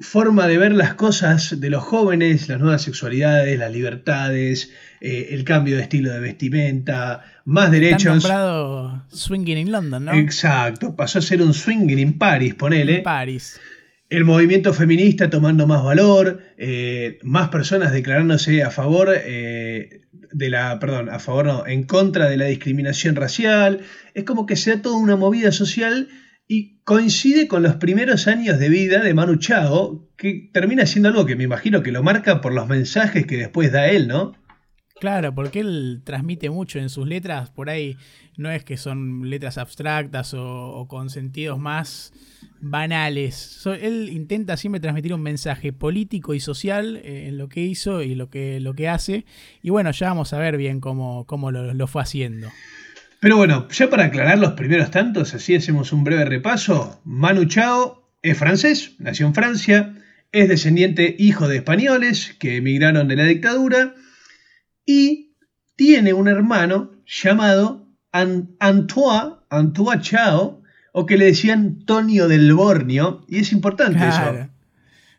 forma 0.00 0.46
de 0.46 0.58
ver 0.58 0.72
las 0.72 0.94
cosas 0.94 1.58
de 1.60 1.70
los 1.70 1.82
jóvenes, 1.82 2.48
las 2.48 2.60
nuevas 2.60 2.82
sexualidades, 2.82 3.58
las 3.58 3.72
libertades, 3.72 4.72
eh, 5.00 5.28
el 5.32 5.44
cambio 5.44 5.76
de 5.76 5.82
estilo 5.82 6.12
de 6.12 6.20
vestimenta, 6.20 7.24
más 7.44 7.70
derechos. 7.70 8.06
Han 8.06 8.18
nombrado 8.18 9.04
Swinging 9.08 9.58
in 9.58 9.72
London, 9.72 10.04
¿no? 10.04 10.12
Exacto, 10.12 10.94
pasó 10.94 11.18
a 11.18 11.22
ser 11.22 11.42
un 11.42 11.52
Swinging 11.52 11.98
in 11.98 12.18
Paris, 12.18 12.54
ponele. 12.54 12.98
En 12.98 13.02
Paris. 13.02 13.60
El 14.08 14.24
movimiento 14.24 14.72
feminista 14.72 15.28
tomando 15.28 15.66
más 15.66 15.82
valor, 15.82 16.42
eh, 16.56 17.18
más 17.22 17.48
personas 17.48 17.92
declarándose 17.92 18.62
a 18.62 18.70
favor 18.70 19.10
eh, 19.12 20.02
de 20.32 20.48
la, 20.48 20.78
perdón, 20.78 21.10
a 21.10 21.18
favor 21.18 21.46
no, 21.46 21.66
en 21.66 21.82
contra 21.82 22.30
de 22.30 22.38
la 22.38 22.46
discriminación 22.46 23.16
racial. 23.16 23.80
Es 24.14 24.24
como 24.24 24.46
que 24.46 24.56
se 24.56 24.76
da 24.76 24.82
toda 24.82 24.96
una 24.96 25.16
movida 25.16 25.52
social 25.52 26.08
y 26.48 26.78
coincide 26.82 27.46
con 27.46 27.62
los 27.62 27.76
primeros 27.76 28.26
años 28.26 28.58
de 28.58 28.70
vida 28.70 29.02
de 29.02 29.12
Manu 29.12 29.36
Chao, 29.36 30.08
que 30.16 30.50
termina 30.52 30.86
siendo 30.86 31.10
algo 31.10 31.26
que 31.26 31.36
me 31.36 31.44
imagino 31.44 31.82
que 31.82 31.92
lo 31.92 32.02
marca 32.02 32.40
por 32.40 32.54
los 32.54 32.66
mensajes 32.66 33.26
que 33.26 33.36
después 33.36 33.70
da 33.70 33.88
él, 33.88 34.08
¿no? 34.08 34.32
Claro, 34.98 35.32
porque 35.34 35.60
él 35.60 36.00
transmite 36.04 36.50
mucho 36.50 36.80
en 36.80 36.88
sus 36.88 37.06
letras, 37.06 37.50
por 37.50 37.70
ahí 37.70 37.96
no 38.36 38.50
es 38.50 38.64
que 38.64 38.76
son 38.76 39.28
letras 39.28 39.58
abstractas 39.58 40.34
o, 40.34 40.86
con 40.88 41.10
sentidos 41.10 41.58
más 41.58 42.12
banales. 42.60 43.64
él 43.80 44.08
intenta 44.10 44.56
siempre 44.56 44.80
transmitir 44.80 45.14
un 45.14 45.22
mensaje 45.22 45.72
político 45.72 46.34
y 46.34 46.40
social 46.40 46.96
eh, 46.96 47.28
en 47.28 47.38
lo 47.38 47.48
que 47.48 47.60
hizo 47.60 48.02
y 48.02 48.16
lo 48.16 48.30
que, 48.30 48.58
lo 48.58 48.74
que 48.74 48.88
hace. 48.88 49.24
Y 49.62 49.70
bueno, 49.70 49.92
ya 49.92 50.08
vamos 50.08 50.32
a 50.32 50.38
ver 50.38 50.56
bien 50.56 50.80
cómo, 50.80 51.26
cómo 51.26 51.52
lo, 51.52 51.74
lo 51.74 51.86
fue 51.86 52.02
haciendo. 52.02 52.48
Pero 53.20 53.36
bueno, 53.36 53.66
ya 53.68 53.90
para 53.90 54.04
aclarar 54.04 54.38
los 54.38 54.52
primeros 54.52 54.90
tantos, 54.90 55.34
así 55.34 55.54
hacemos 55.54 55.92
un 55.92 56.04
breve 56.04 56.24
repaso. 56.24 57.00
Manu 57.04 57.46
Chao 57.46 58.08
es 58.22 58.38
francés, 58.38 58.94
nació 58.98 59.26
en 59.26 59.34
Francia, 59.34 59.94
es 60.30 60.48
descendiente 60.48 61.16
hijo 61.18 61.48
de 61.48 61.56
españoles 61.56 62.36
que 62.38 62.56
emigraron 62.56 63.08
de 63.08 63.16
la 63.16 63.24
dictadura 63.24 63.94
y 64.86 65.34
tiene 65.74 66.12
un 66.12 66.28
hermano 66.28 66.92
llamado 67.06 67.88
Antoine, 68.12 69.34
Antoine 69.50 70.02
Chao, 70.02 70.62
o 70.92 71.06
que 71.06 71.16
le 71.16 71.26
decían 71.26 71.84
Tonio 71.84 72.28
del 72.28 72.52
Borneo, 72.52 73.24
y 73.28 73.40
es 73.40 73.52
importante 73.52 73.98
eso. 74.08 74.48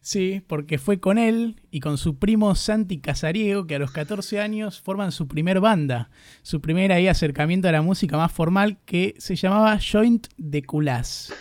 Sí, 0.01 0.41
porque 0.47 0.77
fue 0.77 0.99
con 0.99 1.17
él 1.17 1.61
y 1.71 1.81
con 1.81 1.97
su 1.97 2.17
primo 2.17 2.55
Santi 2.55 2.99
Casariego 2.99 3.67
que 3.67 3.75
a 3.75 3.79
los 3.79 3.91
14 3.91 4.39
años 4.39 4.79
forman 4.79 5.11
su 5.11 5.27
primer 5.27 5.59
banda, 5.59 6.09
su 6.41 6.61
primer 6.61 6.91
ahí 6.91 7.07
acercamiento 7.07 7.67
a 7.67 7.73
la 7.73 7.81
música 7.81 8.17
más 8.17 8.31
formal 8.31 8.77
que 8.85 9.15
se 9.17 9.35
llamaba 9.35 9.77
Joint 9.79 10.27
de 10.37 10.63
Culás. 10.63 11.33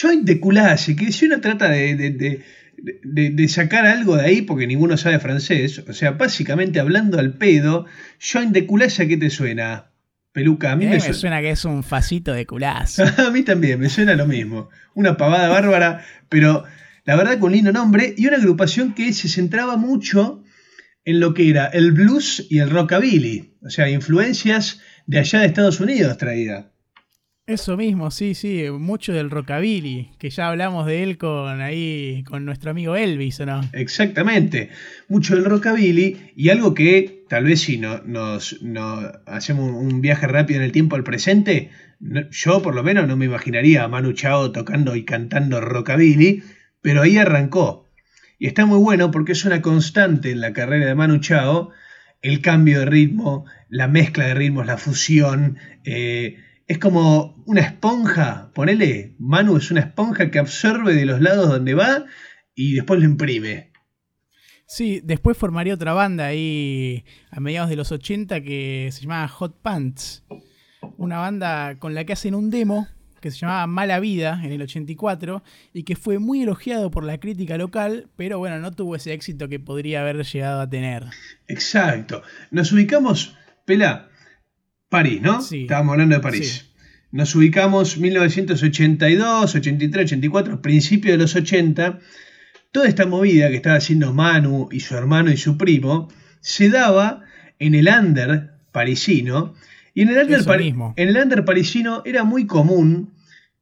Joint 0.00 0.24
de 0.24 0.38
Culás, 0.38 0.86
que 0.96 1.10
si 1.10 1.26
uno 1.26 1.40
trata 1.40 1.68
de, 1.68 2.42
de, 2.76 3.48
sacar 3.48 3.84
algo 3.86 4.16
de 4.16 4.24
ahí 4.24 4.42
porque 4.42 4.66
ninguno 4.66 4.96
sabe 4.96 5.18
francés, 5.18 5.82
o 5.86 5.92
sea, 5.92 6.12
básicamente 6.12 6.78
hablando 6.78 7.18
al 7.18 7.34
pedo, 7.34 7.86
Joint 8.20 8.52
de 8.52 8.66
Culás, 8.66 9.00
¿a 9.00 9.06
qué 9.06 9.16
te 9.16 9.30
suena? 9.30 9.90
Peluca, 10.32 10.72
a 10.72 10.76
mí 10.76 10.86
me, 10.86 10.98
suena 10.98 11.40
que 11.40 11.50
es 11.50 11.64
un 11.64 11.84
facito 11.84 12.32
de 12.32 12.44
culás. 12.44 12.98
a 13.18 13.30
mí 13.30 13.42
también, 13.42 13.78
me 13.78 13.88
suena 13.88 14.16
lo 14.16 14.26
mismo. 14.26 14.68
Una 14.94 15.16
pavada 15.16 15.48
bárbara, 15.48 16.04
pero 16.28 16.64
la 17.04 17.16
verdad 17.16 17.38
con 17.38 17.52
lindo 17.52 17.72
nombre, 17.72 18.14
y 18.16 18.26
una 18.26 18.36
agrupación 18.36 18.94
que 18.94 19.12
se 19.12 19.28
centraba 19.28 19.76
mucho 19.76 20.42
en 21.04 21.20
lo 21.20 21.34
que 21.34 21.50
era 21.50 21.66
el 21.66 21.92
blues 21.92 22.46
y 22.48 22.58
el 22.58 22.70
rockabilly, 22.70 23.56
o 23.62 23.70
sea, 23.70 23.90
influencias 23.90 24.80
de 25.06 25.18
allá 25.18 25.40
de 25.40 25.46
Estados 25.46 25.80
Unidos 25.80 26.16
traída. 26.16 26.70
Eso 27.46 27.76
mismo, 27.76 28.10
sí, 28.10 28.34
sí, 28.34 28.64
mucho 28.70 29.12
del 29.12 29.28
rockabilly, 29.28 30.12
que 30.18 30.30
ya 30.30 30.48
hablamos 30.48 30.86
de 30.86 31.02
él 31.02 31.18
con 31.18 31.60
ahí, 31.60 32.24
con 32.26 32.46
nuestro 32.46 32.70
amigo 32.70 32.96
Elvis, 32.96 33.38
¿o 33.40 33.44
no? 33.44 33.60
Exactamente, 33.74 34.70
mucho 35.10 35.34
del 35.34 35.44
rockabilly 35.44 36.32
y 36.34 36.48
algo 36.48 36.72
que 36.72 37.26
tal 37.28 37.44
vez 37.44 37.60
si 37.60 37.76
no, 37.76 38.00
nos 38.02 38.58
hacemos 39.26 39.72
un 39.72 40.00
viaje 40.00 40.26
rápido 40.26 40.60
en 40.60 40.64
el 40.64 40.72
tiempo 40.72 40.96
al 40.96 41.04
presente, 41.04 41.68
yo 42.30 42.62
por 42.62 42.74
lo 42.74 42.82
menos 42.82 43.06
no 43.06 43.18
me 43.18 43.26
imaginaría 43.26 43.84
a 43.84 43.88
Manu 43.88 44.14
Chao 44.14 44.50
tocando 44.50 44.96
y 44.96 45.04
cantando 45.04 45.60
rockabilly, 45.60 46.42
pero 46.84 47.00
ahí 47.00 47.16
arrancó. 47.16 47.88
Y 48.38 48.46
está 48.46 48.66
muy 48.66 48.76
bueno 48.78 49.10
porque 49.10 49.32
es 49.32 49.46
una 49.46 49.62
constante 49.62 50.30
en 50.30 50.42
la 50.42 50.52
carrera 50.52 50.84
de 50.84 50.94
Manu 50.94 51.18
Chao 51.18 51.70
el 52.20 52.42
cambio 52.42 52.80
de 52.80 52.84
ritmo, 52.84 53.46
la 53.70 53.88
mezcla 53.88 54.26
de 54.26 54.34
ritmos, 54.34 54.66
la 54.66 54.76
fusión. 54.76 55.56
Eh, 55.84 56.36
es 56.66 56.78
como 56.78 57.42
una 57.46 57.62
esponja, 57.62 58.50
ponele, 58.54 59.14
Manu 59.18 59.56
es 59.56 59.70
una 59.70 59.80
esponja 59.80 60.30
que 60.30 60.38
absorbe 60.38 60.94
de 60.94 61.06
los 61.06 61.22
lados 61.22 61.48
donde 61.48 61.72
va 61.72 62.04
y 62.54 62.74
después 62.74 63.00
lo 63.00 63.06
imprime. 63.06 63.72
Sí, 64.66 65.00
después 65.02 65.38
formaría 65.38 65.72
otra 65.72 65.94
banda 65.94 66.26
ahí 66.26 67.06
a 67.30 67.40
mediados 67.40 67.70
de 67.70 67.76
los 67.76 67.92
80 67.92 68.42
que 68.42 68.90
se 68.92 69.00
llamaba 69.00 69.26
Hot 69.28 69.62
Pants. 69.62 70.22
Una 70.98 71.16
banda 71.16 71.78
con 71.78 71.94
la 71.94 72.04
que 72.04 72.12
hacen 72.12 72.34
un 72.34 72.50
demo 72.50 72.88
que 73.24 73.30
se 73.30 73.38
llamaba 73.38 73.66
Mala 73.66 74.00
Vida 74.00 74.38
en 74.44 74.52
el 74.52 74.60
84 74.60 75.42
y 75.72 75.84
que 75.84 75.96
fue 75.96 76.18
muy 76.18 76.42
elogiado 76.42 76.90
por 76.90 77.04
la 77.04 77.18
crítica 77.18 77.56
local, 77.56 78.10
pero 78.16 78.38
bueno, 78.38 78.58
no 78.58 78.70
tuvo 78.70 78.96
ese 78.96 79.14
éxito 79.14 79.48
que 79.48 79.58
podría 79.58 80.02
haber 80.02 80.22
llegado 80.26 80.60
a 80.60 80.68
tener. 80.68 81.06
Exacto. 81.48 82.22
Nos 82.50 82.70
ubicamos, 82.72 83.34
Pela, 83.64 84.10
París, 84.90 85.22
¿no? 85.22 85.40
Sí. 85.40 85.62
Estábamos 85.62 85.92
hablando 85.92 86.16
de 86.16 86.20
París. 86.20 86.70
Nos 87.12 87.34
ubicamos 87.34 87.96
1982, 87.96 89.54
83, 89.54 90.04
84, 90.04 90.60
principio 90.60 91.12
de 91.12 91.16
los 91.16 91.34
80. 91.34 92.00
Toda 92.72 92.88
esta 92.88 93.06
movida 93.06 93.48
que 93.48 93.56
estaba 93.56 93.76
haciendo 93.76 94.12
Manu 94.12 94.68
y 94.70 94.80
su 94.80 94.96
hermano 94.96 95.30
y 95.30 95.38
su 95.38 95.56
primo 95.56 96.08
se 96.40 96.68
daba 96.68 97.22
en 97.58 97.74
el 97.74 97.88
under 97.88 98.50
parisino. 98.70 99.54
Y 99.94 100.02
en 100.02 100.10
el 100.10 100.18
under, 100.18 100.40
en 100.96 101.08
el 101.08 101.16
under 101.16 101.44
parisino 101.46 102.02
era 102.04 102.24
muy 102.24 102.46
común 102.46 103.13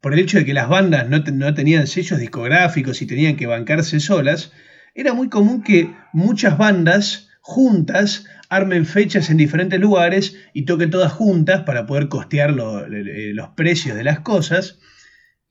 por 0.02 0.12
el 0.12 0.18
hecho 0.18 0.38
de 0.38 0.44
que 0.44 0.52
las 0.52 0.68
bandas 0.68 1.08
no, 1.08 1.54
tenían 1.54 1.86
sellos 1.86 2.18
discográficos 2.18 3.00
y 3.00 3.06
tenían 3.06 3.36
que 3.36 3.46
bancarse 3.46 4.00
solas, 4.00 4.52
era 4.94 5.14
muy 5.14 5.30
común 5.30 5.62
que 5.62 5.94
muchas 6.12 6.58
bandas 6.58 7.28
juntas 7.40 8.26
armen 8.48 8.84
fechas 8.84 9.30
en 9.30 9.36
diferentes 9.36 9.80
lugares 9.80 10.36
y 10.52 10.64
toquen 10.64 10.90
todas 10.90 11.12
juntas 11.12 11.62
para 11.62 11.86
poder 11.86 12.08
costear 12.08 12.50
los 12.50 13.48
precios 13.56 13.96
de 13.96 14.02
las 14.02 14.20
cosas. 14.20 14.80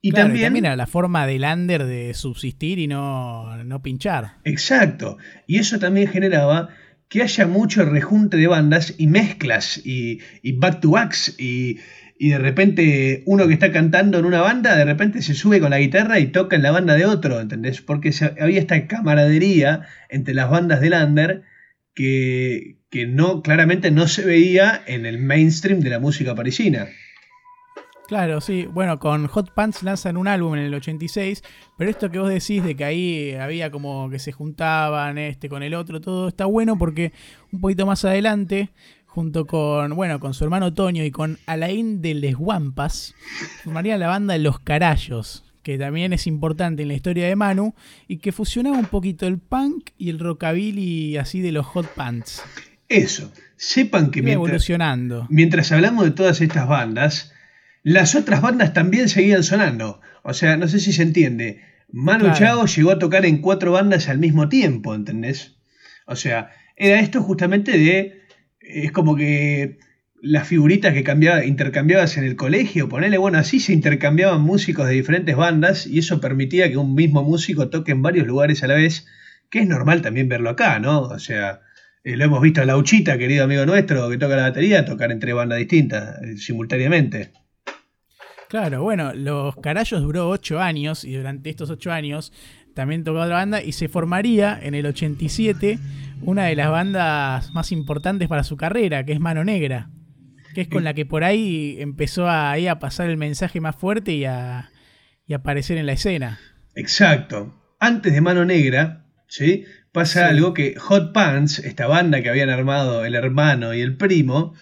Y, 0.02 0.12
también, 0.12 0.54
era 0.54 0.76
la 0.76 0.86
forma 0.86 1.26
del 1.26 1.44
under 1.44 1.86
de 1.86 2.12
subsistir 2.12 2.78
y 2.78 2.88
no, 2.88 3.64
no 3.64 3.82
pinchar. 3.82 4.34
Exacto. 4.44 5.16
Y 5.46 5.58
eso 5.58 5.78
también 5.78 6.08
generaba 6.08 6.68
que 7.08 7.22
haya 7.22 7.46
mucho 7.46 7.84
rejunte 7.86 8.36
de 8.36 8.48
bandas 8.48 8.94
y 8.98 9.06
mezclas 9.06 9.80
y, 9.82 10.20
y 10.42 10.52
back 10.52 10.80
to 10.80 10.90
backs 10.90 11.34
y 11.38 11.78
y 12.22 12.28
de 12.28 12.38
repente 12.38 13.24
uno 13.26 13.48
que 13.48 13.54
está 13.54 13.72
cantando 13.72 14.16
en 14.16 14.26
una 14.26 14.40
banda, 14.42 14.76
de 14.76 14.84
repente 14.84 15.22
se 15.22 15.34
sube 15.34 15.58
con 15.58 15.70
la 15.70 15.80
guitarra 15.80 16.20
y 16.20 16.28
toca 16.28 16.54
en 16.54 16.62
la 16.62 16.70
banda 16.70 16.94
de 16.94 17.04
otro, 17.04 17.40
¿entendés? 17.40 17.82
Porque 17.82 18.12
había 18.40 18.60
esta 18.60 18.86
camaradería 18.86 19.88
entre 20.08 20.32
las 20.32 20.48
bandas 20.48 20.80
de 20.80 20.90
Lander 20.90 21.42
que, 21.94 22.76
que 22.90 23.08
no, 23.08 23.42
claramente 23.42 23.90
no 23.90 24.06
se 24.06 24.24
veía 24.24 24.84
en 24.86 25.04
el 25.04 25.18
mainstream 25.18 25.80
de 25.80 25.90
la 25.90 25.98
música 25.98 26.36
parisina. 26.36 26.86
Claro, 28.06 28.40
sí. 28.40 28.66
Bueno, 28.66 29.00
con 29.00 29.26
Hot 29.26 29.52
Pants 29.54 29.82
lanzan 29.82 30.16
un 30.16 30.28
álbum 30.28 30.54
en 30.54 30.60
el 30.60 30.74
86, 30.74 31.42
pero 31.76 31.90
esto 31.90 32.10
que 32.10 32.18
vos 32.18 32.28
decís 32.28 32.62
de 32.62 32.76
que 32.76 32.84
ahí 32.84 33.32
había 33.32 33.70
como 33.72 34.10
que 34.10 34.20
se 34.20 34.30
juntaban 34.30 35.18
este 35.18 35.48
con 35.48 35.64
el 35.64 35.74
otro, 35.74 36.00
todo 36.00 36.28
está 36.28 36.44
bueno 36.44 36.78
porque 36.78 37.12
un 37.52 37.60
poquito 37.60 37.86
más 37.86 38.04
adelante 38.04 38.70
junto 39.12 39.46
con, 39.46 39.94
bueno, 39.94 40.20
con 40.20 40.32
su 40.32 40.42
hermano 40.42 40.72
Toño 40.72 41.04
y 41.04 41.10
con 41.10 41.38
Alain 41.44 42.00
de 42.00 42.14
Les 42.14 42.34
Guampas, 42.34 43.14
formaría 43.62 43.98
la 43.98 44.06
banda 44.06 44.38
Los 44.38 44.58
Carayos, 44.58 45.44
que 45.62 45.76
también 45.76 46.14
es 46.14 46.26
importante 46.26 46.80
en 46.80 46.88
la 46.88 46.94
historia 46.94 47.26
de 47.28 47.36
Manu, 47.36 47.74
y 48.08 48.16
que 48.18 48.32
fusionaba 48.32 48.78
un 48.78 48.86
poquito 48.86 49.26
el 49.26 49.36
punk 49.38 49.90
y 49.98 50.08
el 50.08 50.18
rockabilly 50.18 51.18
así 51.18 51.42
de 51.42 51.52
los 51.52 51.66
hot 51.66 51.88
pants. 51.88 52.42
Eso, 52.88 53.30
sepan 53.56 54.10
que 54.10 54.22
mientras, 54.22 54.48
evolucionando. 54.48 55.26
mientras 55.28 55.70
hablamos 55.72 56.06
de 56.06 56.12
todas 56.12 56.40
estas 56.40 56.66
bandas, 56.66 57.34
las 57.82 58.14
otras 58.14 58.40
bandas 58.40 58.72
también 58.72 59.10
seguían 59.10 59.42
sonando. 59.42 60.00
O 60.22 60.32
sea, 60.32 60.56
no 60.56 60.68
sé 60.68 60.80
si 60.80 60.94
se 60.94 61.02
entiende. 61.02 61.60
Manu 61.90 62.32
Chao 62.32 62.64
llegó 62.64 62.92
a 62.92 62.98
tocar 62.98 63.26
en 63.26 63.42
cuatro 63.42 63.72
bandas 63.72 64.08
al 64.08 64.18
mismo 64.18 64.48
tiempo, 64.48 64.94
¿entendés? 64.94 65.56
O 66.06 66.16
sea, 66.16 66.50
era 66.76 67.00
esto 67.00 67.22
justamente 67.22 67.78
de, 67.78 68.21
es 68.62 68.92
como 68.92 69.16
que 69.16 69.78
las 70.22 70.46
figuritas 70.46 70.94
que 70.94 71.02
cambiaba, 71.02 71.44
intercambiabas 71.44 72.16
en 72.16 72.24
el 72.24 72.36
colegio, 72.36 72.88
ponele, 72.88 73.18
bueno, 73.18 73.38
así 73.38 73.58
se 73.58 73.72
intercambiaban 73.72 74.40
músicos 74.40 74.86
de 74.86 74.94
diferentes 74.94 75.36
bandas 75.36 75.86
y 75.86 75.98
eso 75.98 76.20
permitía 76.20 76.70
que 76.70 76.76
un 76.76 76.94
mismo 76.94 77.24
músico 77.24 77.70
toque 77.70 77.90
en 77.90 78.02
varios 78.02 78.26
lugares 78.26 78.62
a 78.62 78.68
la 78.68 78.74
vez, 78.74 79.06
que 79.50 79.60
es 79.60 79.68
normal 79.68 80.00
también 80.00 80.28
verlo 80.28 80.50
acá, 80.50 80.78
¿no? 80.78 81.02
O 81.02 81.18
sea, 81.18 81.60
eh, 82.04 82.16
lo 82.16 82.24
hemos 82.24 82.40
visto 82.40 82.62
a 82.62 82.64
Lauchita, 82.64 83.18
querido 83.18 83.44
amigo 83.44 83.66
nuestro, 83.66 84.08
que 84.08 84.16
toca 84.16 84.36
la 84.36 84.42
batería, 84.42 84.84
tocar 84.84 85.10
entre 85.10 85.32
bandas 85.32 85.58
distintas 85.58 86.22
eh, 86.22 86.36
simultáneamente. 86.36 87.32
Claro, 88.48 88.82
bueno, 88.82 89.14
Los 89.14 89.56
Carayos 89.56 90.02
duró 90.02 90.28
ocho 90.28 90.60
años 90.60 91.04
y 91.04 91.14
durante 91.14 91.48
estos 91.48 91.70
ocho 91.70 91.90
años 91.90 92.32
también 92.74 93.04
tocó 93.04 93.20
otra 93.20 93.36
banda 93.36 93.62
y 93.62 93.72
se 93.72 93.88
formaría 93.88 94.58
en 94.62 94.74
el 94.74 94.86
87 94.86 95.78
una 96.22 96.44
de 96.44 96.56
las 96.56 96.70
bandas 96.70 97.52
más 97.52 97.72
importantes 97.72 98.28
para 98.28 98.44
su 98.44 98.56
carrera, 98.56 99.04
que 99.04 99.12
es 99.12 99.20
Mano 99.20 99.44
Negra 99.44 99.90
que 100.52 100.62
es 100.62 100.68
con 100.68 100.84
la 100.84 100.94
que 100.94 101.06
por 101.06 101.24
ahí 101.24 101.76
empezó 101.80 102.28
a, 102.28 102.52
a 102.52 102.78
pasar 102.78 103.08
el 103.08 103.16
mensaje 103.16 103.60
más 103.60 103.76
fuerte 103.76 104.12
y 104.12 104.24
a, 104.24 104.70
aparecer 105.34 105.78
en 105.78 105.86
la 105.86 105.92
escena. 105.92 106.38
Exacto. 106.74 107.54
Antes 107.80 108.12
de 108.12 108.20
Mano 108.20 108.44
Negra, 108.44 109.06
¿sí? 109.26 109.64
pasa 109.90 110.28
algo 110.28 110.52
que 110.52 110.74
Hot 110.76 111.14
Pants, 111.14 111.58
esta 111.60 111.86
banda 111.86 112.22
que 112.22 112.28
habían 112.28 112.50
armado 112.50 113.06
el 113.06 113.14
hermano 113.14 113.72
y 113.72 113.80
el 113.80 113.96
primo, 113.96 114.54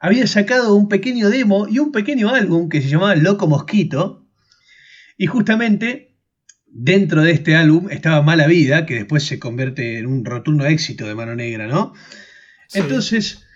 había 0.00 0.26
sacado 0.26 0.74
un 0.74 0.88
pequeño 0.88 1.28
demo 1.28 1.66
y 1.68 1.78
un 1.78 1.92
pequeño 1.92 2.30
álbum 2.30 2.70
que 2.70 2.80
se 2.80 2.88
llamaba 2.88 3.14
Loco 3.16 3.46
Mosquito. 3.46 4.26
Y 5.18 5.26
justamente 5.26 6.13
dentro 6.74 7.22
de 7.22 7.30
este 7.30 7.54
álbum 7.54 7.88
estaba 7.88 8.20
Mala 8.20 8.48
Vida, 8.48 8.84
que 8.84 8.96
después 8.96 9.22
se 9.22 9.38
convierte 9.38 9.98
en 9.98 10.06
un 10.06 10.24
rotundo 10.24 10.66
éxito 10.66 11.06
de 11.06 11.14
Mano 11.14 11.36
Negra, 11.36 11.68
¿no? 11.68 11.94
Entonces, 12.74 13.46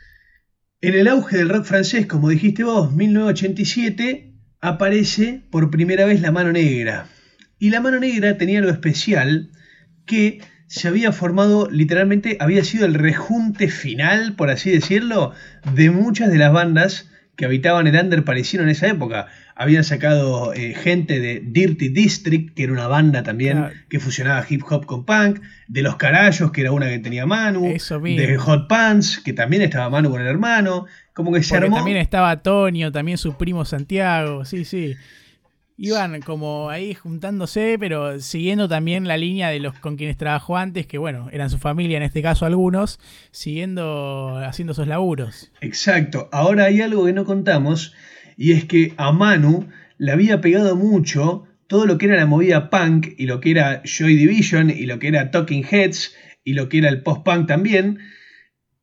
en 0.81 0.94
el 0.94 1.09
auge 1.09 1.37
del 1.37 1.48
rock 1.48 1.64
francés, 1.64 2.07
como 2.07 2.28
dijiste 2.28 2.62
vos, 2.62 2.92
1987, 2.94 4.33
aparece 4.61 5.42
por 5.50 5.70
primera 5.70 6.07
vez 6.07 6.20
la 6.20 6.31
mano 6.31 6.52
negra. 6.52 7.09
Y 7.59 7.70
la 7.70 7.81
mano 7.81 7.98
negra 7.98 8.38
tenía 8.38 8.61
algo 8.61 8.70
especial 8.70 9.50
que 10.07 10.40
se 10.68 10.87
había 10.87 11.11
formado, 11.11 11.68
literalmente, 11.68 12.37
había 12.40 12.62
sido 12.62 12.87
el 12.87 12.94
rejunte 12.94 13.68
final, 13.68 14.37
por 14.37 14.50
así 14.50 14.70
decirlo, 14.70 15.33
de 15.74 15.90
muchas 15.90 16.31
de 16.31 16.38
las 16.38 16.52
bandas 16.52 17.11
que 17.35 17.46
habitaban 17.46 17.87
el 17.88 17.96
under 17.96 18.24
parecido 18.24 18.62
en 18.62 18.68
esa 18.68 18.87
época. 18.87 19.26
Habían 19.61 19.83
sacado 19.83 20.55
eh, 20.55 20.73
gente 20.75 21.18
de 21.18 21.42
Dirty 21.44 21.88
District, 21.88 22.55
que 22.55 22.62
era 22.62 22.73
una 22.73 22.87
banda 22.87 23.25
también 23.25 23.66
que 23.88 23.99
fusionaba 23.99 24.47
hip 24.49 24.62
hop 24.71 24.87
con 24.87 25.05
punk, 25.05 25.40
de 25.66 25.83
Los 25.83 25.97
Carayos, 25.97 26.53
que 26.53 26.61
era 26.61 26.71
una 26.73 26.88
que 26.88 27.01
tenía 27.01 27.27
Manu, 27.27 27.64
de 27.66 28.37
Hot 28.38 28.68
Pants, 28.68 29.18
que 29.18 29.33
también 29.33 29.62
estaba 29.62 29.90
Manu 29.90 30.11
con 30.11 30.21
el 30.21 30.29
hermano, 30.29 30.87
como 31.12 31.33
que 31.33 31.42
se 31.42 31.57
armó. 31.57 31.77
También 31.77 31.97
estaba 31.97 32.40
Tonio, 32.40 32.92
también 32.92 33.18
su 33.18 33.37
primo 33.37 33.64
Santiago, 33.64 34.44
sí, 34.44 34.64
sí 34.64 34.94
iban 35.79 36.21
como 36.23 36.68
ahí 36.71 36.92
juntándose, 36.92 37.77
pero 37.79 38.21
siguiendo 38.21 38.68
también 38.68 39.07
la 39.07 39.16
línea 39.16 39.49
de 39.49 39.61
los 39.61 39.79
con 39.79 39.97
quienes 39.97 40.16
trabajó 40.16 40.57
antes, 40.57 40.87
que 40.87 40.99
bueno, 40.99 41.29
eran 41.33 41.51
su 41.51 41.59
familia 41.59 41.97
en 41.97 42.03
este 42.03 42.21
caso 42.21 42.44
algunos, 42.44 42.99
siguiendo 43.31 44.37
haciendo 44.44 44.73
esos 44.73 44.88
laburos. 44.88 45.53
Exacto. 45.61 46.29
Ahora 46.33 46.64
hay 46.64 46.81
algo 46.81 47.07
que 47.07 47.12
no 47.12 47.25
contamos, 47.25 47.94
y 48.38 48.53
es 48.53 48.64
que 48.64 48.94
a 48.96 49.11
Manu 49.11 49.68
le 49.98 50.12
había 50.12 50.40
pegado 50.40 50.77
mucho 50.77 51.44
todo 51.66 51.85
lo 51.85 51.98
que 51.98 52.07
era 52.07 52.16
la 52.16 52.24
movida 52.24 52.70
punk 52.70 53.09
y 53.18 53.27
lo 53.27 53.40
que 53.40 53.51
era 53.51 53.83
Joy 53.85 54.16
Division 54.16 54.70
y 54.70 54.87
lo 54.87 55.01
que 55.01 55.09
era 55.09 55.33
Talking 55.33 55.66
Heads 55.68 56.14
y 56.44 56.55
lo 56.55 56.68
que 56.68 56.79
era 56.79 56.88
el 56.88 57.03
post-punk 57.03 57.48
también. 57.48 57.98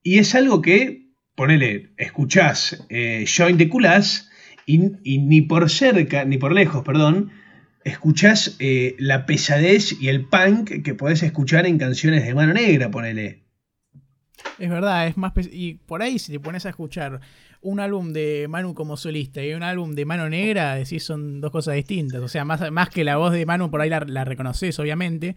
Y 0.03 0.19
es 0.19 0.35
algo 0.35 0.61
que, 0.61 1.09
ponele, 1.35 1.93
escuchás 1.97 2.85
eh, 2.89 3.25
Join 3.25 3.57
the 3.57 3.69
Culas 3.69 4.29
y, 4.65 4.77
ni 4.77 5.41
por 5.41 5.69
cerca, 5.69 6.25
ni 6.25 6.37
por 6.37 6.53
lejos, 6.53 6.83
perdón, 6.83 7.31
escuchás 7.85 8.57
eh, 8.59 8.95
la 8.99 9.25
pesadez 9.25 9.95
y 9.99 10.09
el 10.09 10.25
punk 10.27 10.83
que 10.83 10.95
podés 10.95 11.23
escuchar 11.23 11.65
en 11.65 11.77
canciones 11.77 12.25
de 12.25 12.35
Mano 12.35 12.53
Negra, 12.53 12.91
ponele. 12.91 13.44
Es 14.57 14.69
verdad, 14.69 15.07
es 15.07 15.17
más 15.17 15.33
y 15.51 15.75
por 15.75 16.01
ahí 16.01 16.17
si 16.19 16.31
te 16.31 16.39
pones 16.39 16.65
a 16.65 16.69
escuchar 16.69 17.19
un 17.61 17.79
álbum 17.79 18.13
de 18.13 18.45
Manu 18.47 18.73
como 18.75 18.95
solista 18.95 19.43
y 19.43 19.53
un 19.53 19.63
álbum 19.63 19.93
de 19.95 20.05
Mano 20.05 20.29
Negra, 20.29 20.75
decís 20.75 21.03
son 21.03 21.41
dos 21.41 21.51
cosas 21.51 21.75
distintas. 21.75 22.21
O 22.21 22.27
sea, 22.27 22.45
más, 22.45 22.71
más 22.71 22.89
que 22.89 23.03
la 23.03 23.17
voz 23.17 23.33
de 23.33 23.45
Manu 23.45 23.71
por 23.71 23.81
ahí 23.81 23.89
la, 23.89 24.23
reconoces, 24.23 24.77
obviamente, 24.79 25.35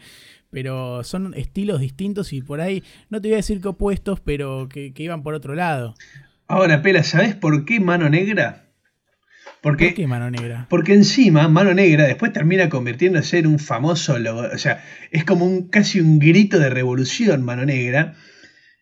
pero 0.50 1.02
son 1.04 1.34
estilos 1.34 1.80
distintos 1.80 2.32
y 2.32 2.42
por 2.42 2.60
ahí, 2.60 2.84
no 3.08 3.20
te 3.20 3.28
voy 3.28 3.34
a 3.34 3.36
decir 3.38 3.60
que 3.60 3.68
opuestos, 3.68 4.20
pero 4.20 4.68
que, 4.68 4.92
que 4.92 5.02
iban 5.02 5.22
por 5.22 5.34
otro 5.34 5.54
lado. 5.54 5.94
Ahora, 6.46 6.82
Pela, 6.82 7.02
¿sabes 7.02 7.34
por 7.34 7.64
qué 7.64 7.80
Mano 7.80 8.08
Negra? 8.08 8.68
Porque, 9.60 9.86
¿Por 9.86 9.94
qué 9.94 10.06
Mano 10.06 10.30
Negra? 10.30 10.66
Porque 10.68 10.94
encima 10.94 11.48
Mano 11.48 11.74
Negra 11.74 12.04
después 12.04 12.32
termina 12.32 12.68
convirtiéndose 12.68 13.38
en 13.38 13.46
un 13.46 13.58
famoso 13.58 14.18
logo, 14.18 14.42
o 14.52 14.58
sea, 14.58 14.84
es 15.10 15.24
como 15.24 15.46
un 15.46 15.68
casi 15.68 16.00
un 16.00 16.18
grito 16.18 16.58
de 16.58 16.70
revolución 16.70 17.42
Mano 17.42 17.64
Negra. 17.64 18.14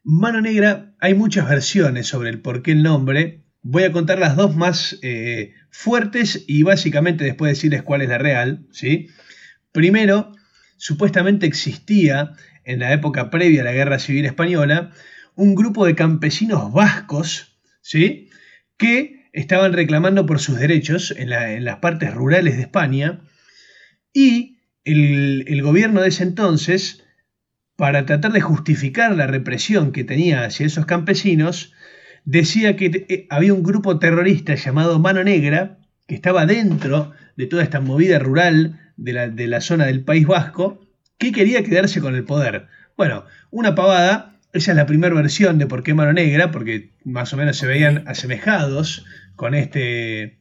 Mano 0.09 0.41
Negra, 0.41 0.95
hay 1.01 1.15
muchas 1.15 1.49
versiones 1.49 2.07
sobre 2.07 2.31
el 2.31 2.41
por 2.41 2.63
qué 2.63 2.71
el 2.71 2.85
nombre. 2.85 3.43
Voy 3.63 3.83
a 3.83 3.91
contar 3.91 4.21
las 4.21 4.37
dos 4.37 4.55
más 4.55 5.01
eh, 5.03 5.53
fuertes 5.71 6.45
y 6.47 6.63
básicamente 6.63 7.25
después 7.25 7.51
decirles 7.51 7.83
cuál 7.83 8.03
es 8.03 8.09
la 8.09 8.19
real. 8.19 8.69
¿sí? 8.71 9.09
Primero, 9.73 10.31
supuestamente 10.77 11.47
existía 11.47 12.35
en 12.63 12.79
la 12.79 12.93
época 12.93 13.31
previa 13.31 13.63
a 13.63 13.65
la 13.65 13.73
Guerra 13.73 13.99
Civil 13.99 14.27
Española 14.27 14.93
un 15.35 15.57
grupo 15.57 15.85
de 15.85 15.97
campesinos 15.97 16.73
vascos 16.73 17.59
¿sí? 17.81 18.31
que 18.77 19.29
estaban 19.33 19.73
reclamando 19.73 20.25
por 20.25 20.39
sus 20.39 20.61
derechos 20.61 21.13
en, 21.17 21.31
las 21.65 21.77
partes 21.79 22.15
rurales 22.15 22.55
de 22.55 22.63
España 22.63 23.23
y 24.13 24.61
el, 24.85 25.63
gobierno 25.63 26.01
de 26.01 26.11
ese 26.11 26.23
entonces, 26.23 27.03
para 27.77 28.07
tratar 28.07 28.33
de 28.33 28.41
justificar 28.41 29.15
la 29.15 29.27
represión 29.27 29.93
que 29.93 30.05
tenía 30.05 30.45
hacia 30.45 30.67
esos 30.67 30.87
campesinos, 30.87 31.73
decía 32.25 32.77
que 32.77 33.07
eh, 33.09 33.27
había 33.31 33.55
un 33.55 33.63
grupo 33.63 33.99
terrorista 33.99 34.55
llamado 34.55 34.99
Mano 34.99 35.23
Negra 35.23 35.79
que 36.07 36.15
estaba 36.15 36.47
dentro 36.47 37.13
de 37.37 37.47
toda 37.47 37.63
esta 37.63 37.81
movida 37.81 38.19
rural 38.19 38.81
de 38.97 39.13
la, 39.13 39.29
de 39.29 39.47
la 39.47 39.61
zona 39.61 39.87
del 39.87 40.05
País 40.05 40.27
Vasco 40.27 40.81
que 41.19 41.33
quería 41.33 41.63
quedarse 41.63 42.01
con 42.01 42.15
el 42.15 42.25
poder. 42.25 42.67
Bueno, 42.97 43.25
una 43.51 43.75
pavada, 43.75 44.39
esa 44.53 44.73
es 44.73 44.77
la 44.77 44.87
primera 44.87 45.15
versión 45.15 45.59
de 45.59 45.67
por 45.67 45.83
qué 45.83 45.95
Mano 45.95 46.13
Negra, 46.13 46.51
porque 46.51 46.93
más 47.05 47.33
o 47.33 47.37
menos 47.37 47.57
se 47.57 47.67
veían 47.67 48.05
asemejados 48.07 49.05
con 49.35 49.55
este, 49.55 50.39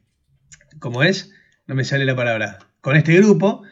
¿cómo 0.78 1.02
es? 1.02 1.32
No 1.66 1.74
me 1.74 1.84
sale 1.84 2.04
la 2.04 2.16
palabra, 2.16 2.58
con 2.80 2.96
este 2.96 3.14
grupo. 3.16 3.62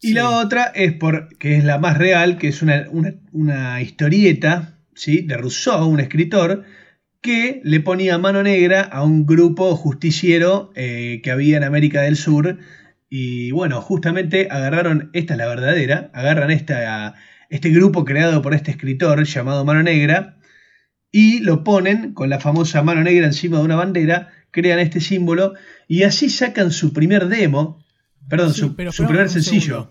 Y 0.00 0.14
la 0.14 0.30
otra 0.30 0.64
es 0.74 0.94
por, 0.94 1.36
que 1.38 1.56
es 1.56 1.64
la 1.64 1.78
más 1.78 1.98
real, 1.98 2.38
que 2.38 2.48
es 2.48 2.62
una, 2.62 3.82
historieta 3.82 4.78
¿sí? 4.94 5.20
de 5.22 5.36
Rousseau, 5.36 5.86
un 5.86 6.00
escritor, 6.00 6.64
que 7.20 7.60
le 7.64 7.80
ponía 7.80 8.16
mano 8.16 8.42
negra 8.42 8.82
a 8.82 9.02
un 9.02 9.26
grupo 9.26 9.76
justiciero 9.76 10.72
eh, 10.74 11.20
que 11.22 11.30
había 11.30 11.58
en 11.58 11.64
América 11.64 12.00
del 12.02 12.16
Sur. 12.16 12.58
Y 13.10 13.50
bueno, 13.50 13.82
justamente 13.82 14.48
agarraron, 14.50 15.10
esta 15.12 15.34
es 15.34 15.38
la 15.38 15.48
verdadera, 15.48 16.10
agarran 16.14 16.50
esta, 16.50 17.14
este 17.50 17.68
grupo 17.70 18.04
creado 18.04 18.40
por 18.40 18.54
este 18.54 18.70
escritor 18.70 19.24
llamado 19.24 19.64
Mano 19.64 19.82
Negra 19.82 20.40
y 21.12 21.40
lo 21.40 21.64
ponen 21.64 22.14
con 22.14 22.30
la 22.30 22.40
famosa 22.40 22.82
mano 22.82 23.02
negra 23.02 23.26
encima 23.26 23.58
de 23.58 23.64
una 23.64 23.76
bandera, 23.76 24.28
crean 24.50 24.78
este 24.78 25.00
símbolo 25.00 25.54
y 25.88 26.04
así 26.04 26.30
sacan 26.30 26.70
su 26.70 26.92
primer 26.92 27.26
demo, 27.26 27.79
perdón, 28.30 28.54
su, 28.54 28.74
primer 28.74 29.28
sencillo. 29.28 29.90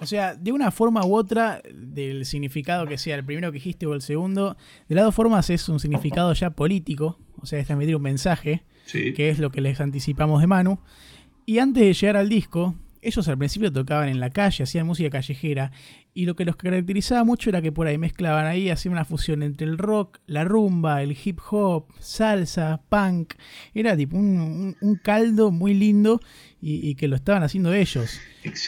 O 0.00 0.06
sea, 0.06 0.34
de 0.34 0.52
una 0.52 0.70
forma 0.70 1.04
u 1.04 1.16
otra, 1.16 1.60
del 1.72 2.24
significado 2.24 2.86
que 2.86 2.98
sea 2.98 3.16
el 3.16 3.24
primero 3.24 3.50
que 3.50 3.56
dijiste 3.56 3.86
o 3.86 3.94
el 3.94 4.02
segundo, 4.02 4.56
de 4.88 4.94
las 4.94 5.04
dos 5.04 5.14
formas 5.14 5.50
es 5.50 5.68
un 5.68 5.80
significado 5.80 6.32
ya 6.32 6.50
político, 6.50 7.18
o 7.40 7.46
sea, 7.46 7.58
es 7.58 7.66
transmitir 7.66 7.96
un 7.96 8.02
mensaje, 8.02 8.62
que 8.90 9.28
es 9.28 9.38
lo 9.38 9.50
que 9.50 9.60
les 9.60 9.80
anticipamos 9.80 10.40
de 10.40 10.46
Manu. 10.46 10.78
Y 11.44 11.58
antes 11.58 11.82
de 11.82 11.92
llegar 11.92 12.16
al 12.16 12.28
disco, 12.28 12.76
ellos 13.02 13.26
al 13.26 13.36
principio 13.36 13.72
tocaban 13.72 14.08
en 14.08 14.20
la 14.20 14.30
calle, 14.30 14.62
hacían 14.62 14.86
música 14.86 15.10
callejera, 15.10 15.72
y 16.14 16.24
lo 16.24 16.36
que 16.36 16.44
los 16.44 16.54
caracterizaba 16.54 17.24
mucho 17.24 17.50
era 17.50 17.60
que 17.60 17.72
por 17.72 17.88
ahí 17.88 17.98
mezclaban 17.98 18.46
ahí, 18.46 18.70
hacían 18.70 18.92
una 18.92 19.04
fusión 19.04 19.42
entre 19.42 19.66
el 19.66 19.76
rock, 19.76 20.20
la 20.26 20.44
rumba, 20.44 21.02
el 21.02 21.16
hip 21.22 21.40
hop, 21.50 21.86
salsa, 21.98 22.80
punk. 22.88 23.34
Era 23.74 23.96
tipo 23.96 24.16
un, 24.16 24.76
caldo 25.02 25.50
muy 25.50 25.74
lindo 25.74 26.20
y, 26.60 26.94
que 26.94 27.08
lo 27.08 27.16
estaban 27.16 27.42
haciendo 27.42 27.74
ellos. 27.74 28.20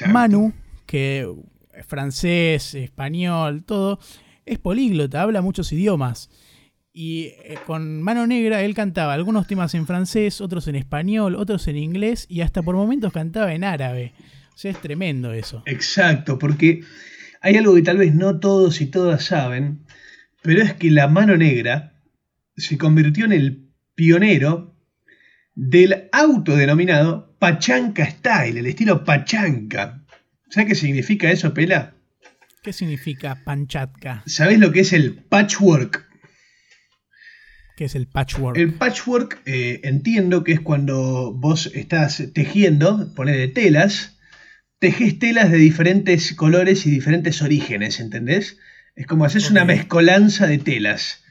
Manu, 0.08 0.52
que 0.84 1.32
es 1.72 1.86
francés, 1.86 2.74
español, 2.74 3.62
todo, 3.64 4.00
es 4.44 4.58
políglota, 4.58 5.22
habla 5.22 5.42
muchos 5.42 5.72
idiomas. 5.72 6.28
Y 6.96 7.33
eh, 7.42 7.59
con 7.66 8.00
Mano 8.02 8.24
Negra 8.24 8.62
él 8.62 8.72
cantaba 8.72 9.14
algunos 9.14 9.48
temas 9.48 9.74
en 9.74 9.85
francés, 9.85 10.40
otros 10.40 10.68
en 10.68 10.76
español, 10.76 11.35
otros 11.35 11.66
en 11.66 11.76
inglés 11.76 12.24
y 12.28 12.42
hasta 12.42 12.62
por 12.62 12.76
momentos 12.76 13.12
cantaba 13.12 13.52
en 13.52 13.64
árabe. 13.64 14.12
O 14.54 14.57
sea, 14.57 14.70
es 14.70 14.80
tremendo 14.80 15.33
eso. 15.33 15.64
Exacto, 15.66 16.38
porque 16.38 16.83
hay 17.40 17.57
algo 17.57 17.74
que 17.74 17.83
tal 17.83 17.98
vez 17.98 18.14
no 18.14 18.38
todos 18.38 18.80
y 18.80 18.87
todas 18.87 19.24
saben, 19.24 19.85
pero 20.40 20.62
es 20.62 20.74
que 20.74 20.88
la 20.92 21.09
mano 21.09 21.37
negra 21.37 22.00
se 22.57 22.78
convirtió 22.78 23.24
en 23.24 23.33
el 23.33 23.68
pionero 23.96 24.76
del 25.57 26.09
autodenominado 26.12 27.37
Pachanca 27.40 28.09
Style, 28.09 28.61
el 28.61 28.66
estilo 28.66 29.02
Pachanca. 29.02 30.04
¿Sabes 30.48 30.68
qué 30.68 30.74
significa 30.76 31.28
eso, 31.28 31.52
Pela? 31.52 31.96
¿Qué 32.62 32.72
significa 32.72 33.42
panchatka? 33.44 34.22
¿Sabes 34.26 34.61
lo 34.61 34.70
que 34.70 34.80
es 34.80 34.92
el 34.92 35.16
patchwork? 35.16 36.13
¿Qué 37.76 37.87
es 37.87 37.94
el 37.94 38.06
patchwork? 38.06 38.56
El 38.56 38.74
patchwork 38.74 39.42
eh, 39.46 39.80
entiendo 39.82 40.44
que 40.44 40.52
es 40.52 40.60
cuando 40.60 41.32
vos 41.32 41.70
estás 41.74 42.22
tejiendo, 42.32 43.12
pones 43.14 43.37
de 43.37 43.48
telas, 43.48 44.18
tejes 44.78 45.18
telas 45.18 45.50
de 45.50 45.58
diferentes 45.58 46.34
colores 46.34 46.87
y 46.87 46.90
diferentes 46.90 47.42
orígenes, 47.42 47.98
¿entendés? 47.98 48.58
Es 48.94 49.06
como 49.06 49.24
haces 49.24 49.50
una 49.50 49.64
mezcolanza 49.64 50.46
de 50.46 50.58
telas. 50.58 51.24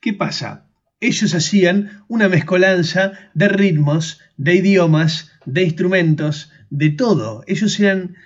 ¿Qué 0.00 0.12
pasa? 0.12 0.66
Ellos 1.00 1.34
hacían 1.34 2.04
una 2.08 2.28
mezcolanza 2.28 3.12
de 3.34 3.48
ritmos, 3.48 4.20
de 4.36 4.56
idiomas, 4.56 5.30
de 5.44 5.62
instrumentos, 5.62 6.50
de 6.70 6.90
todo. 6.90 7.44
Ellos 7.46 7.78
eran 7.78 8.16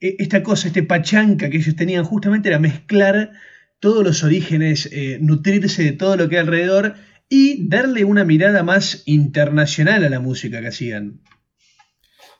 e, 0.00 0.16
esta 0.18 0.42
cosa, 0.42 0.68
este 0.68 0.82
pachanca 0.82 1.50
que 1.50 1.58
ellos 1.58 1.76
tenían 1.76 2.04
justamente 2.04 2.48
era 2.48 2.58
mezclar 2.58 3.32
todos 3.80 4.04
los 4.04 4.24
orígenes, 4.24 4.88
eh, 4.92 5.18
nutrirse 5.20 5.84
de 5.84 5.92
todo 5.92 6.16
lo 6.16 6.28
que 6.28 6.36
hay 6.36 6.42
alrededor 6.42 6.94
y 7.28 7.68
darle 7.68 8.04
una 8.04 8.24
mirada 8.24 8.62
más 8.62 9.02
internacional 9.06 10.04
a 10.04 10.10
la 10.10 10.20
música 10.20 10.60
que 10.60 10.68
hacían. 10.68 11.20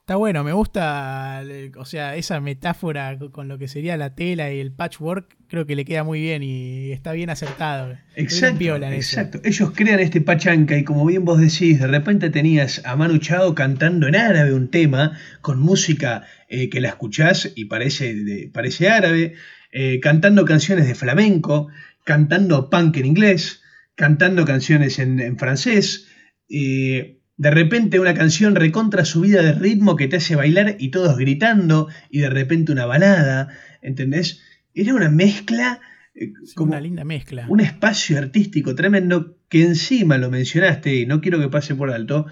Está 0.09 0.17
bueno, 0.17 0.43
me 0.43 0.55
gusta, 0.55 1.43
o 1.77 1.85
sea, 1.85 2.17
esa 2.17 2.41
metáfora 2.41 3.19
con 3.31 3.47
lo 3.47 3.59
que 3.59 3.69
sería 3.69 3.95
la 3.99 4.15
tela 4.15 4.51
y 4.51 4.59
el 4.59 4.73
patchwork, 4.73 5.37
creo 5.49 5.67
que 5.67 5.77
le 5.77 5.85
queda 5.85 6.03
muy 6.03 6.23
bien 6.23 6.43
y 6.43 6.93
está 6.93 7.13
bien 7.13 7.29
acertado. 7.29 7.95
Exacto, 8.17 8.65
exacto. 8.65 9.41
Ellos 9.45 9.73
crean 9.75 10.01
este 10.01 10.23
pachanca 10.23 10.79
y 10.79 10.85
como 10.85 11.05
bien 11.05 11.27
vos 11.27 11.39
decís, 11.39 11.79
de 11.79 11.87
repente 11.89 12.31
tenías 12.31 12.81
a 12.87 12.97
Manu 12.97 13.19
Chao 13.19 13.55
cantando 13.55 14.09
en 14.09 14.17
árabe 14.17 14.55
un 14.55 14.71
tema 14.71 15.19
con 15.43 15.61
música 15.61 16.23
eh, 16.49 16.71
que 16.71 16.81
la 16.81 16.89
escuchás 16.89 17.53
y 17.55 17.67
parece, 17.67 18.51
parece 18.51 18.89
árabe, 18.89 19.35
eh, 19.81 20.01
cantando 20.01 20.45
canciones 20.45 20.89
de 20.89 20.97
flamenco, 20.97 21.69
cantando 22.03 22.69
punk 22.69 22.97
en 22.97 23.07
inglés, 23.07 23.63
cantando 23.95 24.45
canciones 24.45 24.99
en, 24.99 25.39
francés. 25.39 26.09
Eh, 26.49 27.21
de 27.37 27.51
repente 27.53 28.01
una 28.01 28.13
canción 28.13 28.57
recontra 28.57 29.05
subida 29.05 29.41
de 29.41 29.53
ritmo 29.53 29.95
que 29.95 30.09
te 30.09 30.17
hace 30.17 30.35
bailar 30.35 30.75
y 30.81 30.91
todos 30.91 31.17
gritando, 31.17 31.87
y 32.11 32.19
de 32.19 32.29
repente 32.29 32.73
una 32.73 32.87
balada, 32.87 33.57
¿entendés? 33.81 34.43
Era 34.75 34.95
una 34.95 35.11
mezcla. 35.11 35.81
Eh, 36.13 36.33
como 36.57 36.73
una 36.73 36.81
linda 36.81 37.05
mezcla. 37.05 37.47
Un 37.49 37.61
espacio 37.61 38.19
artístico 38.19 38.75
tremendo 38.75 39.39
que 39.49 39.63
encima 39.63 40.19
lo 40.19 40.29
mencionaste 40.29 40.97
y 40.97 41.07
no 41.07 41.21
quiero 41.21 41.39
que 41.39 41.51
pase 41.51 41.77
por 41.77 41.93
alto. 41.93 42.27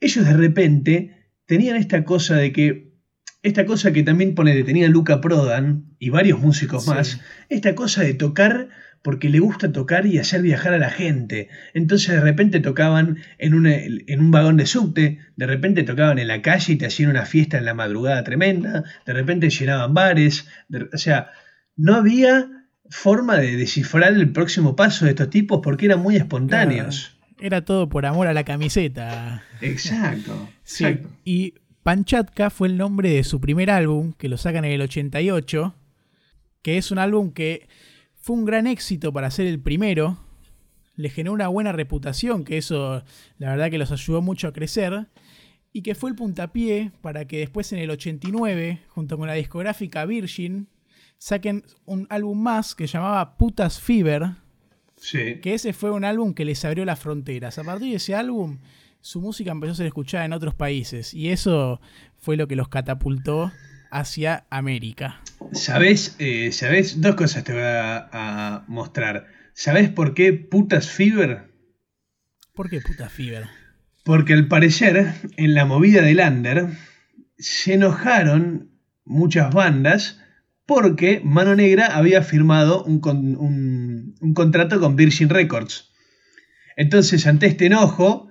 Ellos 0.00 0.26
de 0.26 0.32
repente 0.32 1.28
tenían 1.46 1.76
esta 1.76 2.02
cosa 2.02 2.34
de 2.34 2.52
que. 2.52 2.93
Esta 3.44 3.66
cosa 3.66 3.92
que 3.92 4.02
también 4.02 4.34
pone, 4.34 4.64
tenía 4.64 4.88
Luca 4.88 5.20
Prodan 5.20 5.84
y 5.98 6.08
varios 6.08 6.40
músicos 6.40 6.88
más, 6.88 7.20
esta 7.50 7.74
cosa 7.74 8.02
de 8.02 8.14
tocar 8.14 8.70
porque 9.02 9.28
le 9.28 9.38
gusta 9.38 9.70
tocar 9.70 10.06
y 10.06 10.18
hacer 10.18 10.40
viajar 10.40 10.72
a 10.72 10.78
la 10.78 10.88
gente. 10.88 11.50
Entonces 11.74 12.14
de 12.14 12.22
repente 12.22 12.60
tocaban 12.60 13.18
en, 13.36 13.66
en, 13.66 14.20
un 14.20 14.30
vagón 14.30 14.56
de 14.56 14.64
subte, 14.64 15.18
de 15.36 15.46
repente 15.46 15.82
tocaban 15.82 16.18
en 16.18 16.28
la 16.28 16.40
calle 16.40 16.72
y 16.72 16.76
te 16.76 16.86
hacían 16.86 17.10
una 17.10 17.26
fiesta 17.26 17.58
en 17.58 17.66
la 17.66 17.74
madrugada 17.74 18.24
tremenda, 18.24 18.84
de 19.04 19.12
repente 19.12 19.50
llenaban 19.50 19.92
bares, 19.92 20.48
o 20.90 20.96
sea, 20.96 21.30
no 21.76 21.96
había 21.96 22.48
forma 22.88 23.36
de 23.36 23.56
descifrar 23.56 24.14
el 24.14 24.32
próximo 24.32 24.74
paso 24.74 25.04
de 25.04 25.10
estos 25.10 25.28
tipos 25.28 25.60
porque 25.62 25.84
eran 25.84 26.00
muy 26.00 26.16
espontáneos. 26.16 27.18
era 27.38 27.62
todo 27.62 27.90
por 27.90 28.06
amor 28.06 28.26
a 28.26 28.32
la 28.32 28.44
camiseta. 28.44 29.44
Exacto. 29.60 30.48
sí. 30.62 31.00
Y 31.24 31.54
Panchatka 31.84 32.48
fue 32.48 32.68
el 32.68 32.78
nombre 32.78 33.10
de 33.10 33.24
su 33.24 33.42
primer 33.42 33.70
álbum, 33.70 34.14
que 34.14 34.30
lo 34.30 34.38
sacan 34.38 34.64
en 34.64 34.72
el 34.72 34.80
88, 34.80 35.74
que 36.62 36.78
es 36.78 36.90
un 36.90 36.98
álbum 36.98 37.30
que 37.30 37.68
fue 38.16 38.36
un 38.36 38.46
gran 38.46 38.66
éxito 38.66 39.12
para 39.12 39.30
ser 39.30 39.46
el 39.46 39.60
primero. 39.60 40.16
Le 40.96 41.10
generó 41.10 41.34
una 41.34 41.48
buena 41.48 41.72
reputación, 41.72 42.44
que 42.44 42.56
eso 42.56 43.04
la 43.36 43.50
verdad 43.50 43.70
que 43.70 43.76
los 43.76 43.92
ayudó 43.92 44.22
mucho 44.22 44.48
a 44.48 44.54
crecer. 44.54 45.08
Y 45.74 45.82
que 45.82 45.94
fue 45.94 46.08
el 46.08 46.16
puntapié 46.16 46.90
para 47.02 47.26
que 47.26 47.40
después 47.40 47.70
en 47.74 47.80
el 47.80 47.90
89, 47.90 48.80
junto 48.88 49.18
con 49.18 49.26
la 49.26 49.34
discográfica 49.34 50.06
Virgin, 50.06 50.68
saquen 51.18 51.64
un 51.84 52.06
álbum 52.08 52.40
más 52.40 52.74
que 52.74 52.86
llamaba 52.86 53.36
Putas 53.36 53.78
Fever. 53.78 54.30
Sí. 54.96 55.38
Que 55.42 55.52
ese 55.52 55.74
fue 55.74 55.90
un 55.90 56.06
álbum 56.06 56.32
que 56.32 56.46
les 56.46 56.64
abrió 56.64 56.86
las 56.86 56.98
fronteras. 56.98 57.58
A 57.58 57.64
partir 57.64 57.90
de 57.90 57.96
ese 57.96 58.14
álbum, 58.14 58.56
su 59.04 59.20
música 59.20 59.52
empezó 59.52 59.72
a 59.72 59.76
ser 59.76 59.86
escuchada 59.86 60.24
en 60.24 60.32
otros 60.32 60.54
países. 60.54 61.12
Y 61.12 61.28
eso 61.28 61.78
fue 62.16 62.38
lo 62.38 62.48
que 62.48 62.56
los 62.56 62.68
catapultó 62.68 63.52
hacia 63.90 64.46
América. 64.48 65.20
¿Sabes? 65.52 66.16
Eh, 66.18 66.50
¿Sabes? 66.52 67.02
Dos 67.02 67.14
cosas 67.14 67.44
te 67.44 67.52
voy 67.52 67.62
a, 67.62 68.64
mostrar. 68.66 69.26
¿Sabes 69.52 69.90
por 69.90 70.14
qué 70.14 70.32
putas 70.32 70.88
Fever? 70.88 71.52
¿Por 72.54 72.70
qué 72.70 72.80
putas 72.80 73.12
Fever? 73.12 73.44
Porque 74.04 74.32
al 74.32 74.48
parecer, 74.48 75.12
en 75.36 75.54
la 75.54 75.66
movida 75.66 76.00
de 76.00 76.14
Lander, 76.14 76.68
se 77.36 77.74
enojaron 77.74 78.70
muchas 79.04 79.52
bandas 79.52 80.18
porque 80.64 81.20
Mano 81.22 81.54
Negra 81.54 81.94
había 81.94 82.22
firmado 82.22 82.82
un, 82.84 83.02
un 84.18 84.34
contrato 84.34 84.80
con 84.80 84.96
Virgin 84.96 85.28
Records. 85.28 85.92
Entonces, 86.74 87.26
ante 87.26 87.46
este 87.46 87.66
enojo, 87.66 88.30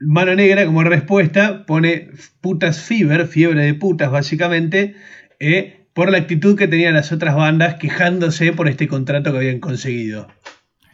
Mano 0.00 0.34
Negra, 0.34 0.64
como 0.64 0.84
respuesta, 0.84 1.66
pone 1.66 2.10
putas 2.40 2.80
fever, 2.80 3.26
fiebre 3.26 3.64
de 3.64 3.74
putas, 3.74 4.10
básicamente, 4.10 4.94
eh, 5.40 5.86
por 5.92 6.12
la 6.12 6.18
actitud 6.18 6.56
que 6.56 6.68
tenían 6.68 6.94
las 6.94 7.10
otras 7.10 7.34
bandas 7.34 7.74
quejándose 7.76 8.52
por 8.52 8.68
este 8.68 8.86
contrato 8.86 9.32
que 9.32 9.38
habían 9.38 9.58
conseguido. 9.58 10.28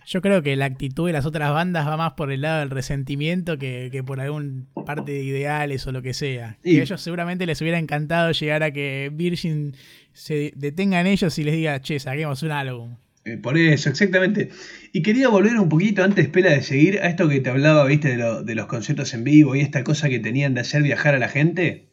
Yo 0.07 0.21
creo 0.21 0.43
que 0.43 0.57
la 0.57 0.67
actitud 0.67 1.07
de 1.07 1.13
las 1.13 1.27
otras 1.27 1.51
bandas 1.53 1.87
va 1.87 1.97
más 1.97 2.13
por 2.13 2.31
el 2.31 2.43
lado 2.43 2.61
del 2.61 2.71
resentimiento 2.71 3.59
que, 3.59 4.03
por 4.07 4.21
algún 4.21 4.69
parte 4.87 5.13
de 5.13 5.23
ideales 5.23 5.87
o 5.87 5.93
lo 5.93 6.03
que 6.03 6.13
sea. 6.15 6.59
Y 6.63 6.79
a 6.79 6.83
ellos 6.83 7.01
seguramente 7.01 7.47
les 7.47 7.61
hubiera 7.61 7.79
encantado 7.79 8.33
llegar 8.33 8.63
a 8.63 8.71
que 8.71 9.11
Virgin 9.13 9.75
se 10.13 10.53
detenga 10.57 11.01
en 11.01 11.07
ellos 11.07 11.39
y 11.39 11.45
les 11.45 11.55
diga, 11.55 11.81
che, 11.81 11.99
saquemos 11.99 12.43
un 12.43 12.53
álbum. 12.53 12.97
Eh, 13.25 13.39
por 13.39 13.57
eso, 13.57 13.89
exactamente. 13.89 14.51
Y 14.93 15.03
quería 15.03 15.29
volver 15.29 15.59
un 15.59 15.69
poquito 15.69 16.05
antes, 16.05 16.29
Pela, 16.29 16.51
de 16.51 16.63
seguir 16.63 17.01
a 17.01 17.09
esto 17.09 17.29
que 17.29 17.41
te 17.41 17.51
hablaba, 17.51 17.85
viste, 17.87 18.17
de, 18.17 18.55
los 18.55 18.67
conciertos 18.67 19.15
en 19.15 19.25
vivo 19.25 19.57
y 19.57 19.61
esta 19.61 19.83
cosa 19.83 20.09
que 20.09 20.19
tenían 20.19 20.55
de 20.55 20.61
hacer 20.61 20.83
viajar 20.83 21.15
a 21.15 21.19
la 21.19 21.29
gente. 21.29 21.89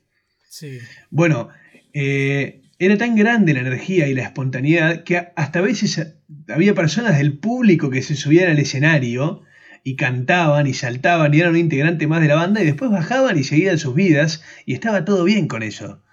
Sí. 0.49 0.79
Bueno, 1.09 1.49
eh, 1.93 2.61
era 2.79 2.97
tan 2.97 3.15
grande 3.15 3.53
la 3.53 3.61
energía 3.61 4.07
y 4.07 4.13
la 4.13 4.23
espontaneidad 4.23 5.03
que 5.03 5.29
hasta 5.35 5.59
a 5.59 5.61
veces 5.61 6.15
había 6.49 6.75
personas 6.75 7.17
del 7.17 7.37
público 7.37 7.89
que 7.89 8.01
se 8.01 8.15
subían 8.15 8.49
al 8.49 8.59
escenario 8.59 9.43
y 9.83 9.95
cantaban 9.95 10.67
y 10.67 10.73
saltaban 10.73 11.33
y 11.33 11.39
eran 11.39 11.51
un 11.51 11.57
integrante 11.57 12.07
más 12.07 12.21
de 12.21 12.27
la 12.27 12.35
banda 12.35 12.61
y 12.61 12.65
después 12.65 12.91
bajaban 12.91 13.37
y 13.37 13.43
seguían 13.43 13.77
sus 13.77 13.95
vidas 13.95 14.43
y 14.65 14.73
estaba 14.73 15.05
todo 15.05 15.23
bien 15.23 15.47
con 15.47 15.63
eso. 15.63 16.03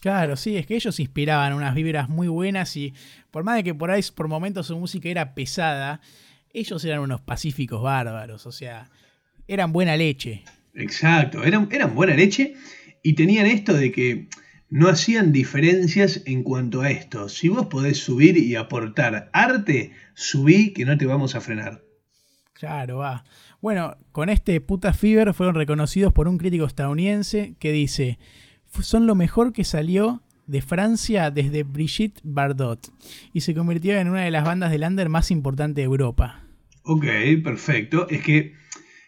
Claro, 0.00 0.36
sí, 0.36 0.58
es 0.58 0.66
que 0.66 0.76
ellos 0.76 1.00
inspiraban 1.00 1.54
unas 1.54 1.74
vibras 1.74 2.10
muy 2.10 2.28
buenas 2.28 2.76
y 2.76 2.92
por 3.34 3.42
más 3.42 3.56
de 3.56 3.64
que 3.64 3.74
por 3.74 3.90
ahí 3.90 4.00
por 4.14 4.28
momentos 4.28 4.68
su 4.68 4.78
música 4.78 5.08
era 5.08 5.34
pesada, 5.34 6.00
ellos 6.52 6.84
eran 6.84 7.00
unos 7.00 7.20
pacíficos 7.20 7.82
bárbaros, 7.82 8.46
o 8.46 8.52
sea, 8.52 8.88
eran 9.48 9.72
buena 9.72 9.96
leche. 9.96 10.44
Exacto, 10.72 11.42
eran, 11.42 11.68
eran 11.72 11.96
buena 11.96 12.14
leche 12.14 12.54
y 13.02 13.14
tenían 13.14 13.46
esto 13.46 13.74
de 13.74 13.90
que 13.90 14.28
no 14.70 14.86
hacían 14.86 15.32
diferencias 15.32 16.22
en 16.26 16.44
cuanto 16.44 16.82
a 16.82 16.92
esto. 16.92 17.28
Si 17.28 17.48
vos 17.48 17.66
podés 17.66 17.98
subir 17.98 18.38
y 18.38 18.54
aportar 18.54 19.30
arte, 19.32 19.90
subí 20.14 20.72
que 20.72 20.84
no 20.84 20.96
te 20.96 21.06
vamos 21.06 21.34
a 21.34 21.40
frenar. 21.40 21.82
Claro, 22.52 22.98
va. 22.98 23.24
Bueno, 23.60 23.96
con 24.12 24.28
este 24.28 24.60
puta 24.60 24.92
Fever 24.92 25.34
fueron 25.34 25.56
reconocidos 25.56 26.12
por 26.12 26.28
un 26.28 26.38
crítico 26.38 26.66
estadounidense 26.66 27.56
que 27.58 27.72
dice, 27.72 28.20
son 28.80 29.08
lo 29.08 29.16
mejor 29.16 29.52
que 29.52 29.64
salió 29.64 30.22
de 30.46 30.62
Francia 30.62 31.30
desde 31.30 31.62
Brigitte 31.62 32.20
Bardot 32.22 32.92
y 33.32 33.40
se 33.40 33.54
convirtió 33.54 33.96
en 33.98 34.08
una 34.08 34.24
de 34.24 34.30
las 34.30 34.44
bandas 34.44 34.70
de 34.70 34.78
Lander 34.78 35.08
más 35.08 35.30
importantes 35.30 35.76
de 35.76 35.82
Europa. 35.82 36.44
Ok, 36.82 37.06
perfecto. 37.42 38.08
Es 38.10 38.22
que 38.22 38.54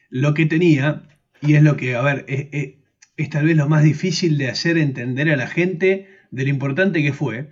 lo 0.09 0.35
que 0.35 0.47
tenía, 0.47 1.03
y 1.43 1.55
es 1.55 1.63
lo 1.63 1.77
que, 1.77 1.95
a 1.95 2.03
ver, 2.03 2.25
es, 2.29 3.31
tal 3.31 3.47
vez 3.47 3.57
lo 3.57 3.69
más 3.69 3.85
difícil 3.85 4.39
de 4.39 4.49
hacer 4.49 4.79
entender 4.79 5.31
a 5.31 5.37
la 5.37 5.47
gente 5.47 6.09
de 6.31 6.45
lo 6.45 6.51
importante 6.51 7.03
que 7.03 7.13
fue, 7.13 7.51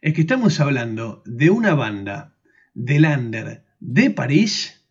es 0.00 0.14
que 0.14 0.22
estamos 0.22 0.60
hablando 0.60 1.22
de 1.26 1.50
una 1.50 1.74
banda 1.74 2.36
de 2.74 3.00
Lander 3.00 3.64
de 3.80 4.10
París 4.10 4.84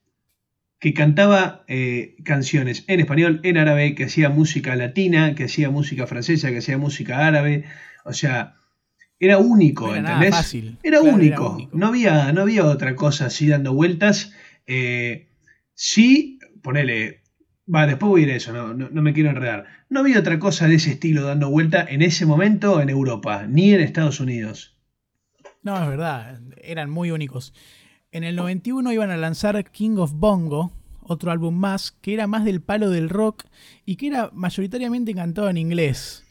que 0.80 0.94
cantaba 0.94 1.64
eh, 1.68 2.18
canciones 2.26 2.84
en 2.88 3.00
español, 3.00 3.40
en 3.44 3.58
árabe, 3.58 3.96
que 3.96 4.04
hacía 4.04 4.30
música 4.30 4.76
latina, 4.76 5.34
que 5.34 5.46
hacía 5.46 5.70
música 5.70 6.08
francesa, 6.08 6.52
que 6.52 6.58
hacía 6.58 6.78
música 6.78 7.26
árabe. 7.26 7.64
O 8.04 8.14
sea, 8.14 8.56
Era 9.20 9.38
único, 9.38 9.96
era 9.96 10.16
¿entendés? 10.16 10.76
Era, 10.84 11.02
único. 11.02 11.70
No, 11.72 11.88
había, 11.88 12.32
no 12.34 12.42
había 12.42 12.66
otra 12.66 12.96
cosa 12.96 13.28
así 13.28 13.48
dando 13.48 13.74
vueltas. 13.74 14.34
Eh, 14.68 15.30
sí, 15.74 16.40
ponele. 16.62 17.22
Va, 17.74 17.88
después 17.88 18.10
voy 18.10 18.22
a 18.22 18.24
ir 18.26 18.32
a 18.32 18.36
eso, 18.36 18.52
no, 18.52 18.74
no, 18.74 19.02
me 19.02 19.14
quiero 19.14 19.30
enredar. 19.30 19.66
No 19.90 20.02
había 20.02 20.20
otra 20.20 20.38
cosa 20.38 20.68
de 20.68 20.76
ese 20.76 20.92
estilo 20.92 21.24
dando 21.24 21.50
vuelta 21.50 21.86
en 21.88 22.02
ese 22.02 22.26
momento 22.26 22.82
en 22.82 22.90
Europa, 22.90 23.46
ni 23.48 23.74
en 23.74 23.80
Estados 23.80 24.20
Unidos. 24.20 24.76
No, 25.62 25.82
es 25.82 25.88
verdad, 25.88 26.42
eran 26.62 26.90
muy 26.90 27.12
únicos. 27.12 27.54
En 28.12 28.26
el 28.26 28.36
91 28.36 28.92
iban 28.92 29.12
a 29.12 29.18
lanzar 29.18 29.64
King 29.72 29.96
of 29.98 30.12
Bongo, 30.14 30.74
otro 31.02 31.32
álbum 31.32 31.56
más, 31.56 31.92
que 31.92 32.14
era 32.14 32.28
más 32.28 32.44
del 32.44 32.62
palo 32.62 32.90
del 32.90 33.10
rock 33.10 33.46
y 33.86 33.96
que 33.96 34.08
era 34.08 34.30
mayoritariamente 34.34 35.14
cantado 35.16 35.50
en 35.50 35.58
inglés. 35.58 36.26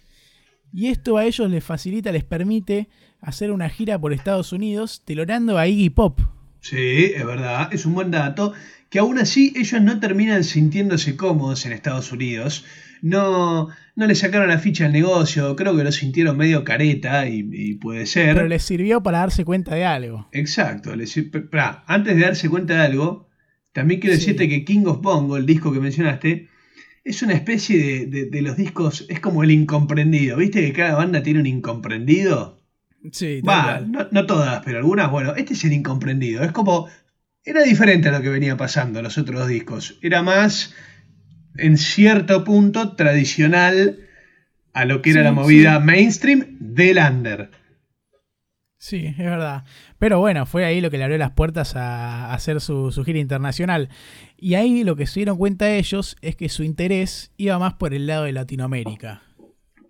Y 0.72 0.88
esto 0.88 1.18
a 1.18 1.24
ellos 1.26 1.50
les 1.50 1.62
facilita, 1.62 2.12
les 2.12 2.24
permite 2.24 2.88
hacer 3.20 3.52
una 3.52 3.68
gira 3.68 3.98
por 3.98 4.12
Estados 4.12 4.52
Unidos 4.52 5.02
telorando 5.04 5.58
a 5.58 5.66
Iggy 5.68 5.90
Pop. 5.90 6.20
Sí, 6.60 7.12
es 7.14 7.26
verdad, 7.26 7.68
es 7.72 7.84
un 7.86 7.94
buen 7.94 8.10
dato, 8.10 8.52
que 8.88 8.98
aún 8.98 9.18
así 9.18 9.52
ellos 9.56 9.82
no 9.82 10.00
terminan 10.00 10.44
sintiéndose 10.44 11.16
cómodos 11.16 11.66
en 11.66 11.72
Estados 11.72 12.12
Unidos. 12.12 12.64
No, 13.02 13.68
no 13.96 14.06
le 14.06 14.14
sacaron 14.14 14.48
la 14.48 14.58
ficha 14.58 14.86
al 14.86 14.92
negocio, 14.92 15.56
creo 15.56 15.76
que 15.76 15.82
lo 15.82 15.92
sintieron 15.92 16.36
medio 16.36 16.62
careta 16.62 17.28
y, 17.28 17.74
puede 17.74 18.06
ser. 18.06 18.34
Pero 18.34 18.46
les 18.46 18.62
sirvió 18.62 19.02
para 19.02 19.18
darse 19.18 19.44
cuenta 19.44 19.74
de 19.74 19.84
algo. 19.84 20.28
Exacto, 20.32 20.94
les, 20.94 21.20
antes 21.86 22.16
de 22.16 22.22
darse 22.22 22.48
cuenta 22.48 22.74
de 22.74 22.80
algo, 22.80 23.28
también 23.72 24.00
quiero 24.00 24.14
decirte 24.14 24.48
que 24.48 24.64
King 24.64 24.84
of 24.86 25.00
Bongo, 25.02 25.36
el 25.36 25.46
disco 25.46 25.72
que 25.72 25.80
mencionaste, 25.80 26.48
es 27.04 27.22
una 27.22 27.34
especie 27.34 28.06
de, 28.06 28.42
los 28.42 28.56
discos, 28.56 29.06
es 29.08 29.20
como 29.20 29.42
el 29.42 29.50
incomprendido. 29.50 30.36
¿Viste 30.36 30.60
que 30.60 30.72
cada 30.72 30.94
banda 30.94 31.22
tiene 31.22 31.40
un 31.40 31.46
incomprendido? 31.46 32.62
Sí, 33.10 33.40
Va, 33.40 33.80
no, 33.80 34.26
todas, 34.26 34.62
pero 34.64 34.78
algunas, 34.78 35.10
bueno, 35.10 35.34
este 35.34 35.54
es 35.54 35.64
el 35.64 35.72
incomprendido. 35.72 36.44
Es 36.44 36.52
como, 36.52 36.88
era 37.44 37.62
diferente 37.62 38.08
a 38.08 38.12
lo 38.12 38.22
que 38.22 38.28
venía 38.28 38.56
pasando 38.56 39.00
en 39.00 39.04
los 39.04 39.18
otros 39.18 39.48
discos. 39.48 39.98
Era 40.02 40.22
más, 40.22 40.74
en 41.56 41.76
cierto 41.76 42.44
punto, 42.44 42.94
tradicional 42.94 43.98
a 44.72 44.84
lo 44.84 45.02
que 45.02 45.10
era 45.10 45.22
la 45.22 45.32
movida 45.32 45.80
mainstream 45.80 46.56
del 46.60 46.98
under. 46.98 47.50
Sí, 48.82 49.06
es 49.06 49.16
verdad. 49.16 49.62
Pero 50.00 50.18
bueno, 50.18 50.44
fue 50.44 50.64
ahí 50.64 50.80
lo 50.80 50.90
que 50.90 50.98
le 50.98 51.04
abrió 51.04 51.16
las 51.16 51.30
puertas 51.30 51.76
a 51.76 52.34
hacer 52.34 52.60
su, 52.60 52.90
gira 53.06 53.20
internacional. 53.20 53.90
Y 54.36 54.54
ahí 54.54 54.82
lo 54.82 54.96
que 54.96 55.06
se 55.06 55.20
dieron 55.20 55.38
cuenta 55.38 55.70
ellos 55.70 56.16
es 56.20 56.34
que 56.34 56.48
su 56.48 56.64
interés 56.64 57.30
iba 57.36 57.60
más 57.60 57.74
por 57.74 57.94
el 57.94 58.08
lado 58.08 58.24
de 58.24 58.32
Latinoamérica. 58.32 59.22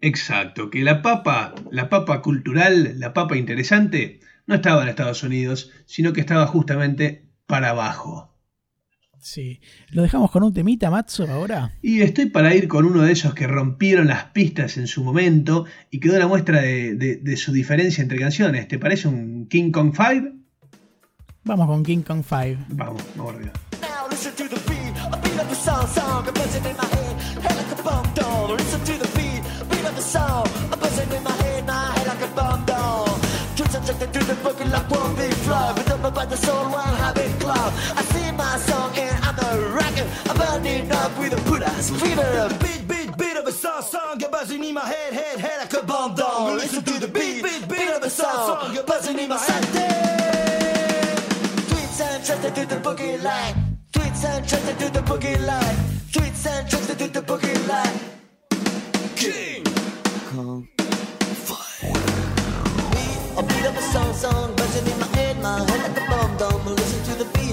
Exacto, 0.03 0.68
que 0.68 0.82
la 0.82 1.01
papa, 1.01 1.55
la 1.70 1.88
papa 1.88 2.20
cultural, 2.20 3.01
la 3.01 3.14
papa 3.14 3.38
interesante, 3.38 4.20
no 4.47 4.57
estaba 4.57 4.82
en 4.82 4.90
Estados 4.90 5.22
Unidos, 5.22 5.70
sino 5.86 6.12
que 6.12 6.20
estaba 6.20 6.47
justamente 6.47 7.24
para 7.47 7.70
abajo. 7.70 8.32
Sí. 9.23 9.61
¿Lo 9.91 10.03
dejamos 10.03 10.33
con 10.33 10.43
un 10.43 10.53
temita, 10.53 10.91
Matzo, 10.91 11.31
ahora? 11.31 11.70
Y 11.81 12.01
estoy 12.03 12.27
para 12.27 12.55
ir 12.57 12.66
con 12.66 12.85
uno 12.85 13.03
de 13.03 13.12
esos 13.12 13.35
que 13.35 13.47
rompieron 13.47 14.09
las 14.09 14.25
pistas 14.27 14.77
en 14.77 14.89
su 14.89 15.05
momento 15.05 15.64
y 15.91 16.01
quedó 16.01 16.18
la 16.18 16.27
muestra 16.27 16.61
de, 16.61 17.37
su 17.37 17.53
diferencia 17.53 18.03
entre 18.03 18.18
canciones. 18.18 18.66
¿Te 18.66 18.81
parece 18.81 19.07
un 19.07 19.47
King 19.47 19.70
Kong 19.70 19.95
5? 19.97 20.29
Vamos 21.45 21.66
con 21.68 21.85
King 21.85 22.03
Kong 22.03 22.25
5. 22.29 22.64
Vamos, 22.70 23.03
vamos 23.16 23.35
arriba. 23.37 23.53
I'm 39.53 40.36
burning 40.38 40.90
up 40.90 41.18
with 41.18 41.32
a 41.34 41.36
put 41.48 41.62
ass 41.62 41.90
fever. 41.90 42.48
Beat, 42.61 42.88
beat, 42.88 43.18
beat 43.18 43.36
of 43.36 43.46
a 43.46 43.53
song, 43.53 43.82
song, 43.82 44.18
you're 44.18 44.30
buzzing 44.30 44.64
in 44.64 44.74
my 44.74 44.80
head, 44.80 45.12
head, 45.12 45.38
head 45.38 45.59
like 45.61 45.82
a 45.82 45.84
bomb 45.84 46.14
down. 46.14 46.57
Listen 46.57 46.82
to 46.82 46.92
the 46.98 47.09
beat, 47.09 47.42
beat, 47.42 47.68
beat 47.68 47.90
of 47.90 48.03
a 48.03 48.09
song, 48.09 48.61
song, 48.61 48.74
you're 48.74 48.84
buzzing 48.84 49.18
in 49.18 49.28
my 49.28 49.38
head. 49.38 49.62
Tweets 51.68 52.00
and 52.00 52.24
trust 52.24 52.55
to 52.55 52.66
the 52.66 52.76
boogie 52.76 53.22
line. 53.22 53.78
Tweets 53.92 54.24
and 54.24 54.48
trust 54.48 54.78
to 54.78 54.90
the 54.90 55.00
boogie 55.00 55.46
line. 55.46 55.76
Tweets 56.12 56.46
and 56.46 56.70
trust 56.70 56.88
to 56.88 57.09
the 57.09 57.20
boogie 57.20 57.68
line. 57.68 58.00
King 59.16 59.64
Kong. 60.32 60.68
A 63.34 63.42
beat 63.42 63.64
of 63.66 63.76
a 63.76 63.82
song, 63.82 64.14
song, 64.14 64.55
buzzing 64.57 64.92
in 64.92 64.98
my 64.98 65.07
head, 65.16 65.42
my 65.42 65.59
head 65.70 65.94
like 65.94 66.03
a 66.03 66.11
bomb 66.11 66.36
dome. 66.38 66.74
Listen 66.74 67.05
to 67.05 67.24
the 67.24 67.30
beat 67.36 67.51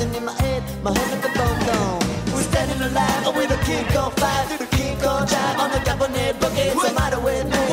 buzzing 0.00 0.14
in 0.14 0.24
my 0.24 0.32
head, 0.32 0.62
my 0.82 0.96
head 0.96 1.10
like 1.10 1.24
a 1.24 1.38
bomb. 1.38 1.98
We're 2.32 2.42
standing 2.42 2.80
alive 2.80 3.36
with 3.36 3.50
a 3.50 3.64
King 3.64 3.84
Kong 3.92 4.12
five, 4.12 4.48
through 4.48 4.66
the 4.66 4.76
King 4.76 4.98
Kong 4.98 5.26
drive 5.26 5.58
on 5.58 5.70
the 5.72 5.78
cabinet 5.80 6.36
boogie. 6.40 6.74
What's 6.74 6.88
the 6.88 6.94
matter 6.94 7.20
with 7.20 7.44
me? 7.44 7.69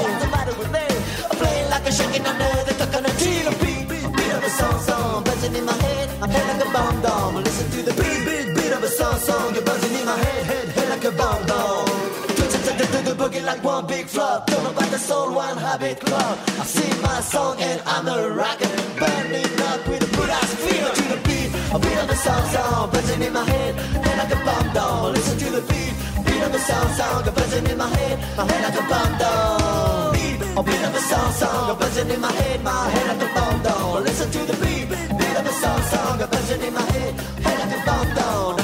Big 14.07 14.15
flop. 14.15 14.47
Don't 14.47 14.63
know 14.63 14.71
about 14.71 14.91
the 14.91 14.99
soul, 14.99 15.33
one 15.33 15.57
habit 15.57 15.99
club. 15.99 16.39
I 16.59 16.63
sing 16.63 17.01
my 17.01 17.19
song 17.21 17.55
and 17.59 17.81
I'm 17.85 18.07
a 18.07 18.29
rocker. 18.29 18.69
Burning 18.99 19.61
up 19.69 19.87
with 19.87 20.03
a 20.03 20.31
ass 20.31 20.53
fever 20.63 20.91
to 20.99 21.03
the 21.13 21.19
beat. 21.27 21.49
A 21.75 21.79
beat 21.79 21.97
of 21.97 22.07
the 22.07 22.15
song 22.15 22.43
song, 22.53 22.89
buzzing 22.91 23.21
in 23.21 23.33
my 23.33 23.43
head. 23.43 23.75
Head 23.75 24.17
like 24.17 24.33
a 24.33 24.39
bomb 24.45 24.73
down. 24.73 25.13
Listen 25.13 25.37
to 25.39 25.49
the 25.57 25.61
beat. 25.69 25.93
Beat 26.25 26.41
of 26.43 26.51
the 26.51 26.59
song 26.59 26.89
song, 26.99 27.23
buzzing 27.35 27.67
in 27.67 27.77
my 27.77 27.89
head. 27.97 28.17
My 28.37 28.43
head 28.49 28.61
like 28.65 28.79
a 28.81 28.85
bomb 28.91 29.13
down. 29.17 30.13
Beat. 30.13 30.39
A 30.59 30.61
beat 30.63 30.83
of 30.87 30.93
the 30.97 31.03
song 31.11 31.31
song, 31.41 31.79
buzzing 31.79 32.09
in 32.09 32.21
my 32.21 32.31
head. 32.31 32.63
My 32.63 32.89
head 32.93 33.07
like 33.11 33.23
a 33.27 33.33
bomb 33.35 33.63
down. 33.63 34.03
Listen 34.03 34.29
to 34.31 34.41
the 34.51 34.57
beat. 34.63 34.87
Beat 35.19 35.35
of 35.39 35.45
the 35.49 35.55
song 35.63 35.81
song, 35.91 36.17
buzzing 36.31 36.61
in 36.67 36.73
my 36.73 36.85
head. 36.93 37.13
Head 37.45 37.57
like 37.61 37.73
a 37.77 37.85
bomb 37.85 38.09
down. 38.15 38.56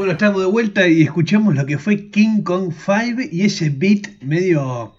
Bueno, 0.00 0.14
estamos 0.14 0.40
de 0.40 0.46
vuelta 0.46 0.88
y 0.88 1.02
escuchamos 1.02 1.54
lo 1.54 1.66
que 1.66 1.76
fue 1.76 2.08
King 2.08 2.40
Kong 2.40 2.72
5 2.72 3.20
y 3.30 3.42
ese 3.42 3.68
beat 3.68 4.08
medio 4.22 4.96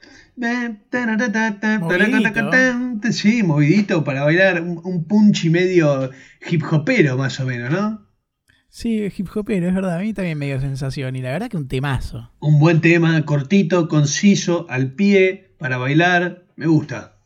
Movidito. 1.79 3.11
Sí, 3.11 3.41
movidito 3.41 4.03
para 4.03 4.23
bailar 4.25 4.61
un, 4.61 4.79
un 4.83 5.05
punchy 5.05 5.49
medio 5.49 6.11
hip 6.47 6.61
hopero 6.69 7.17
más 7.17 7.39
o 7.39 7.47
menos, 7.47 7.71
¿no? 7.71 8.05
Sí, 8.69 9.11
hip 9.17 9.27
hopero, 9.33 9.69
es 9.69 9.73
verdad, 9.73 9.97
a 9.97 10.01
mí 10.01 10.13
también 10.13 10.37
me 10.37 10.45
dio 10.45 10.61
sensación 10.61 11.15
y 11.15 11.23
la 11.23 11.31
verdad 11.31 11.49
que 11.49 11.57
un 11.57 11.67
temazo. 11.67 12.31
Un 12.39 12.59
buen 12.59 12.79
tema, 12.79 13.19
cortito, 13.25 13.87
conciso, 13.87 14.67
al 14.69 14.93
pie, 14.93 15.55
para 15.57 15.79
bailar, 15.79 16.45
me 16.55 16.67
gusta. 16.67 17.20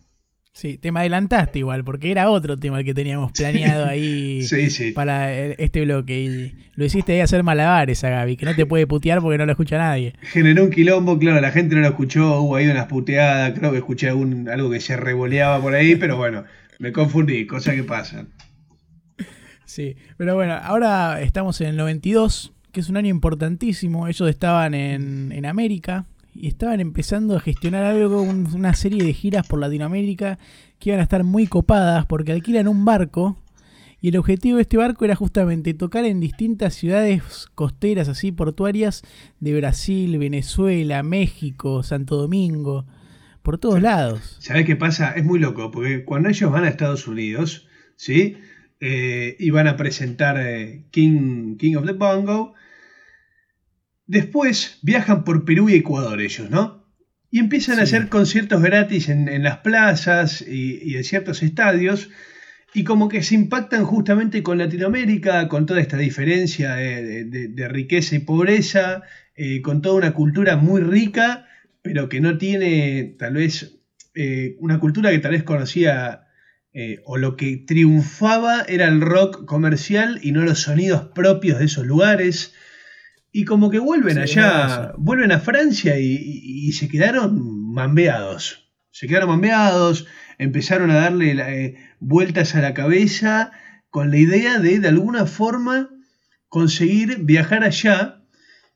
Sí, 0.56 0.78
te 0.78 0.93
me 0.93 1.01
adelantaste 1.01 1.60
igual, 1.60 1.84
porque 1.84 2.12
era 2.12 2.30
otro 2.30 2.56
tema 2.56 2.80
el 2.80 2.86
que 2.86 2.93
teníamos 2.93 3.34
planeado 3.34 3.88
ahí 3.88 4.41
sí, 4.47 4.70
sí. 4.70 4.93
para 4.93 5.34
este 5.34 5.82
bloque. 5.82 6.18
Y 6.18 6.56
lo 6.76 6.86
hiciste 6.86 7.12
ahí 7.12 7.20
hacer 7.20 7.43
malabares 7.43 8.06
a 8.06 8.10
Gaby, 8.10 8.38
que 8.38 8.45
no 8.45 8.56
te 8.56 8.66
puede 8.66 8.88
putear 8.88 9.20
porque 9.20 9.38
no 9.38 9.45
lo 9.45 9.51
escucha 9.51 9.78
nadie. 9.78 10.14
Generó 10.22 10.64
un 10.64 10.70
quilombo, 10.70 11.20
claro, 11.20 11.41
la 11.41 11.51
gente 11.51 11.76
no 11.76 11.82
lo 11.82 11.89
escuchó, 11.89 12.39
hubo 12.39 12.56
ahí 12.56 12.68
unas 12.68 12.86
puteadas, 12.86 13.51
creo 13.60 13.72
que 13.72 13.80
escuché 13.80 14.08
algún, 14.08 14.47
algo 14.47 14.70
que 14.70 14.80
se 14.80 14.95
revoleaba 14.95 15.62
por 15.62 15.74
ahí, 15.74 15.97
pero 15.97 16.16
bueno, 16.16 16.45
me 16.80 16.93
confundí, 16.93 17.45
cosa 17.45 17.76
que 17.76 17.84
pasa. 17.84 18.26
Sí, 19.66 19.97
pero 20.16 20.36
bueno, 20.36 20.53
ahora 20.53 21.22
estamos 21.22 21.60
en 21.60 21.68
el 21.68 21.76
92, 21.76 22.53
que 22.72 22.80
es 22.80 22.88
un 22.88 22.95
año 22.95 23.10
importantísimo. 23.10 24.08
Ellos 24.08 24.30
estaban 24.30 24.74
en, 24.74 25.34
en 25.34 25.45
América, 25.45 26.06
y 26.36 26.47
estaban 26.47 26.81
empezando 26.81 27.36
a 27.36 27.39
gestionar 27.39 27.83
algo, 27.86 28.21
una 28.21 28.73
serie 28.73 29.03
de 29.03 29.13
giras 29.13 29.47
por 29.47 29.59
Latinoamérica 29.59 30.38
que 30.79 30.89
iban 30.89 30.99
a 30.99 31.03
estar 31.03 31.23
muy 31.23 31.47
copadas 31.47 32.05
porque 32.05 32.33
alquilan 32.33 32.67
un 32.67 32.83
barco 32.83 33.38
y 34.01 34.09
el 34.09 34.17
objetivo 34.17 34.57
de 34.57 34.63
este 34.63 34.77
barco 34.77 35.05
era 35.05 35.15
justamente 35.15 35.73
tocar 35.73 36.05
en 36.05 36.19
distintas 36.19 36.75
ciudades 36.75 37.47
costeras 37.55 38.09
así 38.09 38.31
portuarias 38.31 39.01
de 39.39 39.57
Brasil, 39.57 40.19
Venezuela, 40.19 41.01
México, 41.01 41.81
Santo 41.81 42.17
Domingo, 42.17 42.86
por 43.41 43.57
todos 43.57 43.81
lados. 43.81 44.38
¿Sabes 44.39 44.65
qué 44.65 44.75
pasa? 44.75 45.13
Es 45.13 45.23
muy 45.23 45.39
loco 45.39 45.71
porque 45.71 46.03
cuando 46.03 46.29
ellos 46.29 46.51
van 46.51 46.65
a 46.65 46.69
Estados 46.69 47.07
Unidos, 47.07 47.67
¿sí? 47.95 48.38
Eh, 48.79 49.38
y 49.39 49.49
van 49.51 49.67
a 49.67 49.77
presentar 49.77 50.38
eh, 50.39 50.83
King, 50.91 51.55
King 51.57 51.77
of 51.77 51.86
the 51.86 51.93
Bongo, 51.93 52.53
Después 54.08 54.80
viajan 54.82 55.24
por 55.24 55.45
Perú 55.45 55.70
y 55.70 55.76
Ecuador 55.76 56.22
ellos, 56.22 56.49
¿no? 56.49 56.86
Y 57.32 57.39
empiezan 57.39 57.80
a 57.80 57.84
hacer 57.84 58.08
conciertos 58.08 58.62
gratis 58.62 59.10
en, 59.10 59.43
las 59.43 59.58
plazas 59.58 60.41
y, 60.47 60.95
en 60.95 61.03
ciertos 61.03 61.43
estadios. 61.43 62.10
Y 62.74 62.84
como 62.84 63.10
que 63.10 63.24
se 63.24 63.36
impactan 63.36 63.84
justamente 63.84 64.43
con 64.43 64.58
Latinoamérica, 64.58 65.47
con 65.47 65.66
toda 65.66 65.82
esta 65.82 65.97
diferencia 65.97 66.76
de, 66.76 67.68
riqueza 67.70 68.16
y 68.16 68.20
pobreza, 68.20 69.03
eh, 69.36 69.62
con 69.62 69.82
toda 69.82 69.95
una 69.95 70.14
cultura 70.14 70.56
muy 70.56 70.82
rica, 70.82 71.47
pero 71.82 72.10
que 72.10 72.22
no 72.22 72.38
tiene 72.38 73.16
tal 73.18 73.34
vez 73.34 73.80
eh, 74.14 74.56
una 74.60 74.80
cultura 74.80 75.12
que 75.12 75.20
tal 75.20 75.32
vez 75.32 75.43
conocía 75.43 76.26
eh, 76.74 77.01
o 77.06 77.18
lo 77.18 77.38
que 77.38 77.58
triunfaba 77.58 78.64
era 78.68 78.88
el 78.88 79.01
rock 79.01 79.45
comercial 79.45 80.20
y 80.22 80.32
no 80.32 80.41
los 80.41 80.60
sonidos 80.60 81.08
propios 81.16 81.60
de 81.60 81.66
esos 81.66 81.86
lugares. 81.86 82.53
Y 83.38 83.43
como 83.43 83.69
que 83.69 83.79
vuelven 83.79 84.17
allá, 84.17 84.93
vuelven 84.95 85.33
a 85.33 85.41
Francia 85.41 85.99
y, 85.99 86.71
se 86.71 86.88
quedaron 86.88 87.73
mambeados. 87.73 88.71
Se 88.91 89.07
quedaron 89.07 89.27
mambeados, 89.27 90.07
empezaron 90.38 90.89
a 90.89 90.95
darle 90.95 91.33
eh, 91.33 91.75
vueltas 91.99 92.55
a 92.55 92.61
la 92.61 92.73
cabeza 92.73 93.51
con 93.89 94.09
la 94.09 94.19
idea 94.19 94.59
de 94.59 94.79
de 94.79 94.88
alguna 94.88 95.25
forma 95.25 95.89
conseguir 96.47 97.25
viajar 97.25 97.65
allá 97.65 98.21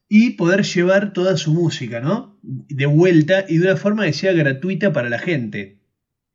y 0.10 0.32
poder 0.32 0.64
llevar 0.64 1.14
toda 1.14 1.38
su 1.38 1.54
música, 1.54 2.02
¿no? 2.02 2.38
De 2.44 2.86
vuelta 2.86 3.46
y 3.48 3.60
de 3.60 3.68
una 3.68 3.78
forma 3.78 4.04
que 4.08 4.12
sea 4.12 4.34
gratuita 4.34 4.92
para 4.92 5.08
la 5.08 5.20
gente. 5.20 5.80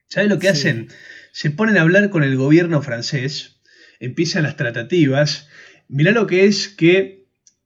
¿Sabes 0.08 0.30
lo 0.30 0.38
que 0.38 0.48
hacen? 0.48 0.88
Se 1.32 1.50
ponen 1.50 1.76
a 1.76 1.82
hablar 1.82 2.08
con 2.08 2.22
el 2.22 2.38
gobierno 2.38 2.80
francés, 2.80 3.60
empiezan 4.00 4.44
las 4.44 4.56
tratativas. 4.56 5.46
Mirá 5.88 6.12
lo 6.12 6.26
que 6.26 6.46
es 6.46 6.68
que 6.68 7.23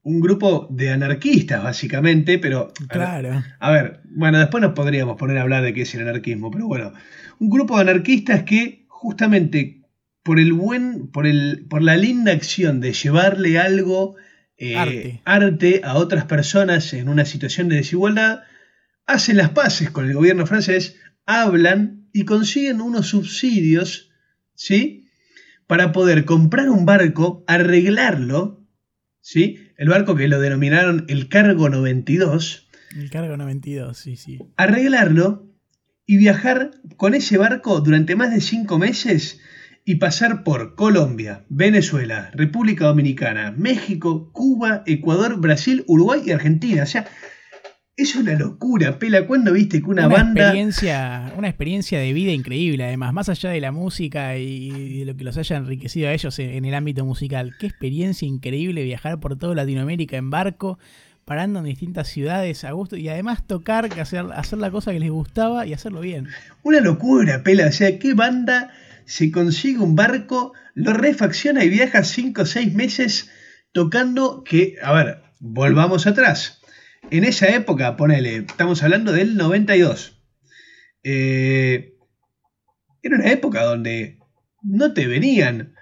un 0.08 0.20
grupo 0.20 0.66
de 0.70 0.90
anarquistas, 0.90 1.62
básicamente, 1.62 2.38
pero. 2.38 2.72
Claro. 2.88 3.44
A 3.58 3.70
ver, 3.70 4.00
bueno, 4.04 4.38
después 4.38 4.62
nos 4.62 4.72
podríamos 4.72 5.18
poner 5.18 5.36
a 5.36 5.42
hablar 5.42 5.62
de 5.62 5.74
qué 5.74 5.82
es 5.82 5.94
el 5.94 6.00
anarquismo, 6.00 6.50
pero 6.50 6.66
bueno. 6.66 6.94
Un 7.38 7.50
grupo 7.50 7.76
de 7.76 7.82
anarquistas 7.82 8.44
que, 8.44 8.86
justamente 8.88 9.82
por 10.22 10.40
el 10.40 10.54
buen. 10.54 11.08
por, 11.08 11.26
el, 11.26 11.66
por 11.68 11.82
la 11.82 11.98
linda 11.98 12.32
acción 12.32 12.80
de 12.80 12.94
llevarle 12.94 13.58
algo. 13.58 14.16
Eh, 14.60 15.20
arte. 15.24 15.82
a 15.84 15.94
otras 15.94 16.24
personas 16.24 16.92
en 16.92 17.08
una 17.08 17.24
situación 17.24 17.68
de 17.68 17.76
desigualdad, 17.76 18.40
hacen 19.06 19.36
las 19.36 19.50
paces 19.50 19.90
con 19.90 20.06
el 20.06 20.14
gobierno 20.14 20.46
francés, 20.46 20.96
hablan 21.26 22.08
y 22.12 22.24
consiguen 22.24 22.80
unos 22.80 23.06
subsidios, 23.08 24.10
¿sí? 24.54 25.06
Para 25.68 25.92
poder 25.92 26.24
comprar 26.24 26.70
un 26.70 26.86
barco, 26.86 27.44
arreglarlo, 27.46 28.66
¿sí? 29.20 29.67
El 29.78 29.88
barco 29.88 30.16
que 30.16 30.28
lo 30.28 30.40
denominaron 30.40 31.06
el 31.08 31.28
Cargo 31.28 31.68
92. 31.68 32.68
El 32.96 33.10
Cargo 33.10 33.36
92, 33.36 33.96
sí, 33.96 34.16
sí. 34.16 34.38
Arreglarlo 34.56 35.46
y 36.04 36.16
viajar 36.16 36.72
con 36.96 37.14
ese 37.14 37.38
barco 37.38 37.80
durante 37.80 38.16
más 38.16 38.34
de 38.34 38.40
cinco 38.40 38.78
meses 38.78 39.40
y 39.84 39.94
pasar 39.94 40.42
por 40.42 40.74
Colombia, 40.74 41.44
Venezuela, 41.48 42.30
República 42.34 42.86
Dominicana, 42.86 43.54
México, 43.56 44.32
Cuba, 44.32 44.82
Ecuador, 44.84 45.40
Brasil, 45.40 45.84
Uruguay 45.86 46.22
y 46.26 46.32
Argentina. 46.32 46.82
O 46.82 46.86
sea, 46.86 47.06
es 47.98 48.14
una 48.14 48.34
locura, 48.34 49.00
Pela. 49.00 49.26
¿Cuándo 49.26 49.52
viste 49.52 49.82
que 49.82 49.90
una, 49.90 50.06
banda. 50.06 50.42
Experiencia, 50.42 51.32
una 51.36 51.48
experiencia 51.48 51.98
de 51.98 52.12
vida 52.12 52.30
increíble, 52.30 52.84
además, 52.84 53.12
más 53.12 53.28
allá 53.28 53.50
de 53.50 53.60
la 53.60 53.72
música 53.72 54.38
y 54.38 55.00
de 55.00 55.04
lo 55.04 55.16
que 55.16 55.24
los 55.24 55.36
haya 55.36 55.56
enriquecido 55.56 56.08
a 56.08 56.12
ellos 56.12 56.38
en, 56.38 56.64
el 56.64 56.74
ámbito 56.74 57.04
musical. 57.04 57.56
Qué 57.58 57.66
experiencia 57.66 58.28
increíble 58.28 58.84
viajar 58.84 59.18
por 59.18 59.36
toda 59.36 59.56
Latinoamérica 59.56 60.16
en 60.16 60.30
barco, 60.30 60.78
parando 61.24 61.58
en 61.58 61.64
distintas 61.64 62.06
ciudades 62.06 62.62
a 62.62 62.70
gusto 62.70 62.96
y 62.96 63.08
además 63.08 63.44
tocar, 63.44 63.86
hacer, 64.00 64.26
hacer 64.32 64.60
la 64.60 64.70
cosa 64.70 64.92
que 64.92 65.00
les 65.00 65.10
gustaba 65.10 65.66
y 65.66 65.72
hacerlo 65.72 66.00
bien. 66.00 66.28
Una 66.62 66.80
locura, 66.80 67.42
Pela. 67.42 67.66
O 67.66 67.72
sea, 67.72 67.98
¿qué 67.98 68.14
banda 68.14 68.70
se 69.06 69.32
consigue 69.32 69.80
un 69.80 69.96
barco, 69.96 70.52
lo 70.74 70.92
refacciona 70.92 71.64
y 71.64 71.68
viaja 71.68 72.04
cinco 72.04 72.42
o 72.42 72.46
seis 72.46 72.72
meses 72.72 73.28
tocando 73.72 74.44
que, 74.44 74.76
a 74.84 74.92
ver, 74.92 75.22
volvamos 75.40 76.06
atrás 76.06 76.57
en 77.10 77.24
esa 77.24 77.48
época, 77.48 77.96
ponele, 77.96 78.36
estamos 78.36 78.82
hablando 78.82 79.12
del 79.12 79.36
92. 79.36 80.20
Eh, 81.02 81.94
era 83.02 83.16
una 83.16 83.30
época 83.30 83.64
donde 83.64 84.18
no 84.62 84.92
te 84.92 85.06
venían 85.06 85.74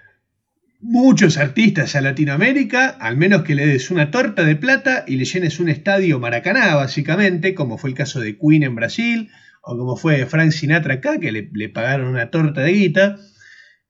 muchos 0.79 1.37
artistas 1.37 1.95
a 1.95 2.01
Latinoamérica, 2.01 2.89
al 2.89 3.17
menos 3.17 3.43
que 3.43 3.55
le 3.55 3.65
des 3.65 3.89
una 3.89 4.11
torta 4.11 4.43
de 4.43 4.55
plata 4.55 5.03
y 5.07 5.17
le 5.17 5.25
llenes 5.25 5.59
un 5.59 5.69
estadio 5.69 6.19
Maracaná, 6.19 6.75
básicamente, 6.75 7.55
como 7.55 7.77
fue 7.77 7.89
el 7.89 7.95
caso 7.95 8.19
de 8.19 8.37
Queen 8.37 8.63
en 8.63 8.75
Brasil, 8.75 9.29
o 9.63 9.77
como 9.77 9.97
fue 9.97 10.25
Frank 10.25 10.51
Sinatra 10.51 10.95
acá, 10.95 11.19
que 11.19 11.31
le, 11.31 11.69
pagaron 11.69 12.07
una 12.07 12.29
torta 12.29 12.61
de 12.61 12.71
guita. 12.71 13.17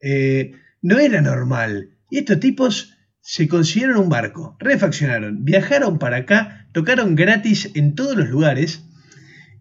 Eh, 0.02 0.54
no 0.82 0.98
era 1.00 1.22
normal. 1.22 1.90
Y 2.10 2.20
estos 2.20 2.40
tipos 2.40 2.98
se 3.30 3.50
consiguieron 3.50 3.98
un 3.98 4.10
barco, 4.10 4.56
refaccionaron, 4.58 5.44
viajaron 5.44 6.00
para 6.00 6.18
acá, 6.18 6.67
tocaron 6.78 7.16
gratis 7.16 7.72
en 7.74 7.96
todos 7.96 8.16
los 8.16 8.30
lugares 8.30 8.84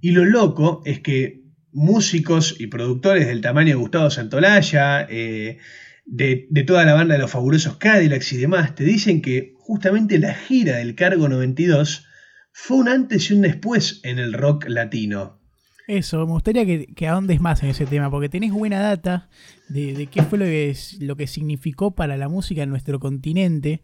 y 0.02 0.10
lo 0.10 0.26
loco 0.26 0.82
es 0.84 1.00
que 1.00 1.44
músicos 1.72 2.56
y 2.58 2.66
productores 2.66 3.26
del 3.26 3.40
tamaño 3.40 3.70
de 3.70 3.76
Gustavo 3.76 4.10
Santolaya, 4.10 5.06
eh, 5.08 5.56
de, 6.04 6.46
de, 6.50 6.62
toda 6.64 6.84
la 6.84 6.92
banda 6.92 7.14
de 7.14 7.20
los 7.20 7.30
fabulosos 7.30 7.78
Cadillacs 7.78 8.34
y 8.34 8.36
demás, 8.36 8.74
te 8.74 8.84
dicen 8.84 9.22
que 9.22 9.54
justamente 9.56 10.18
la 10.18 10.34
gira 10.34 10.76
del 10.76 10.94
Cargo 10.94 11.26
92 11.26 12.06
fue 12.52 12.76
un 12.76 12.88
antes 12.90 13.30
y 13.30 13.32
un 13.32 13.40
después 13.40 14.00
en 14.02 14.18
el 14.18 14.34
rock 14.34 14.66
latino. 14.68 15.40
Eso, 15.86 16.26
me 16.26 16.32
gustaría 16.32 16.66
que, 16.66 16.86
que 16.86 17.06
ahondes 17.06 17.40
más 17.40 17.62
en 17.62 17.68
ese 17.68 17.86
tema, 17.86 18.10
porque 18.10 18.28
tenés 18.28 18.52
buena 18.52 18.80
data 18.80 19.28
de, 19.68 20.08
qué 20.10 20.22
fue 20.22 20.38
lo 20.38 20.44
que, 20.44 20.74
lo 21.00 21.16
que 21.16 21.26
significó 21.26 21.94
para 21.94 22.16
la 22.16 22.28
música 22.28 22.62
en 22.62 22.70
nuestro 22.70 22.98
continente. 22.98 23.82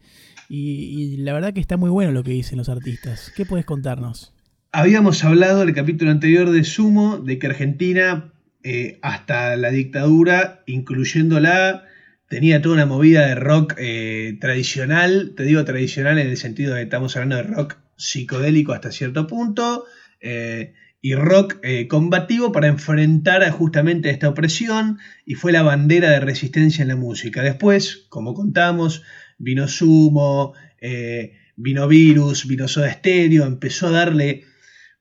Y, 0.48 1.16
la 1.18 1.32
verdad 1.32 1.54
que 1.54 1.60
está 1.60 1.76
muy 1.76 1.90
bueno 1.90 2.12
lo 2.12 2.22
que 2.22 2.32
dicen 2.32 2.58
los 2.58 2.68
artistas. 2.68 3.32
¿Qué 3.36 3.46
puedes 3.46 3.64
contarnos? 3.64 4.34
Habíamos 4.72 5.24
hablado 5.24 5.62
en 5.62 5.68
el 5.68 5.74
capítulo 5.74 6.10
anterior 6.10 6.50
de 6.50 6.64
Sumo 6.64 7.18
de 7.18 7.38
que 7.38 7.46
Argentina, 7.46 8.32
eh, 8.62 8.98
hasta 9.02 9.56
la 9.56 9.70
dictadura, 9.70 10.62
incluyéndola, 10.66 11.84
tenía 12.28 12.62
toda 12.62 12.74
una 12.74 12.86
movida 12.86 13.26
de 13.26 13.34
rock 13.34 13.74
eh, 13.78 14.36
tradicional. 14.40 15.34
Te 15.36 15.44
digo 15.44 15.64
tradicional 15.64 16.18
en 16.18 16.28
el 16.28 16.36
sentido 16.36 16.74
de 16.74 16.80
que 16.80 16.84
estamos 16.84 17.16
hablando 17.16 17.36
de 17.36 17.42
rock 17.44 17.76
psicodélico 17.96 18.72
hasta 18.72 18.90
cierto 18.90 19.26
punto. 19.26 19.84
Eh, 20.20 20.74
y 21.04 21.16
rock 21.16 21.56
eh, 21.64 21.88
combativo 21.88 22.52
para 22.52 22.68
enfrentar 22.68 23.50
justamente 23.50 24.08
esta 24.08 24.28
opresión 24.28 25.00
y 25.26 25.34
fue 25.34 25.50
la 25.50 25.62
bandera 25.62 26.10
de 26.10 26.20
resistencia 26.20 26.82
en 26.82 26.88
la 26.88 26.96
música. 26.96 27.42
Después, 27.42 28.06
como 28.08 28.34
contamos, 28.34 29.02
vino 29.36 29.66
Sumo, 29.66 30.54
eh, 30.80 31.32
vino 31.56 31.88
Virus, 31.88 32.46
vino 32.46 32.68
Soda 32.68 32.92
Stereo, 32.92 33.44
empezó 33.44 33.88
a 33.88 33.90
darle 33.90 34.44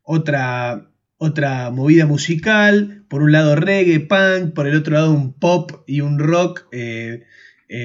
otra, 0.02 0.92
otra 1.18 1.70
movida 1.70 2.08
musical, 2.08 3.06
por 3.08 3.22
un 3.22 3.32
lado 3.32 3.56
reggae, 3.56 4.00
punk, 4.00 4.56
por 4.56 4.68
el 4.68 4.76
otro 4.76 4.96
lado 4.96 5.12
un 5.12 5.38
pop 5.38 5.84
y 5.86 6.02
un 6.02 6.18
rock 6.18 6.66
eh, 6.72 7.22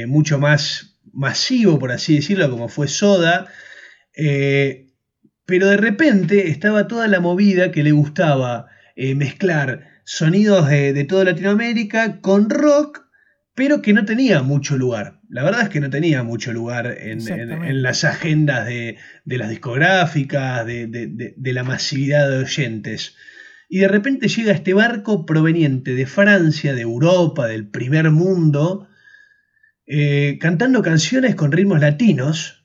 mucho 0.08 0.38
más 0.38 0.98
masivo, 1.12 1.78
por 1.78 1.92
así 1.92 2.14
decirlo, 2.14 2.50
como 2.50 2.68
fue 2.68 2.88
Soda. 2.88 3.46
Pero 5.46 5.68
de 5.68 5.76
repente 5.76 6.48
estaba 6.48 6.88
toda 6.88 7.06
la 7.06 7.20
movida 7.20 7.70
que 7.70 7.84
le 7.84 7.92
gustaba 7.92 8.66
eh, 8.96 9.14
mezclar 9.14 9.96
sonidos 10.06 10.68
de, 10.68 11.04
toda 11.04 11.24
Latinoamérica 11.24 12.20
con 12.20 12.48
rock, 12.48 13.06
pero 13.54 13.82
que 13.82 13.92
no 13.92 14.04
tenía 14.04 14.42
mucho 14.42 14.76
lugar. 14.76 15.20
La 15.28 15.42
verdad 15.42 15.62
es 15.62 15.68
que 15.68 15.80
no 15.80 15.90
tenía 15.90 16.22
mucho 16.22 16.52
lugar 16.52 16.96
en, 16.98 17.82
las 17.82 18.04
agendas 18.04 18.66
de, 18.66 18.98
las 19.24 19.50
discográficas, 19.50 20.64
de, 20.64 21.34
la 21.36 21.64
masividad 21.64 22.30
de 22.30 22.38
oyentes. 22.38 23.16
Y 23.68 23.78
de 23.78 23.88
repente 23.88 24.28
llega 24.28 24.52
este 24.52 24.74
barco 24.74 25.26
proveniente 25.26 25.94
de 25.94 26.06
Francia, 26.06 26.72
de 26.72 26.82
Europa, 26.82 27.48
del 27.48 27.68
primer 27.68 28.10
mundo, 28.10 28.88
eh, 29.86 30.38
cantando 30.40 30.82
canciones 30.82 31.34
con 31.34 31.50
ritmos 31.50 31.80
latinos, 31.80 32.55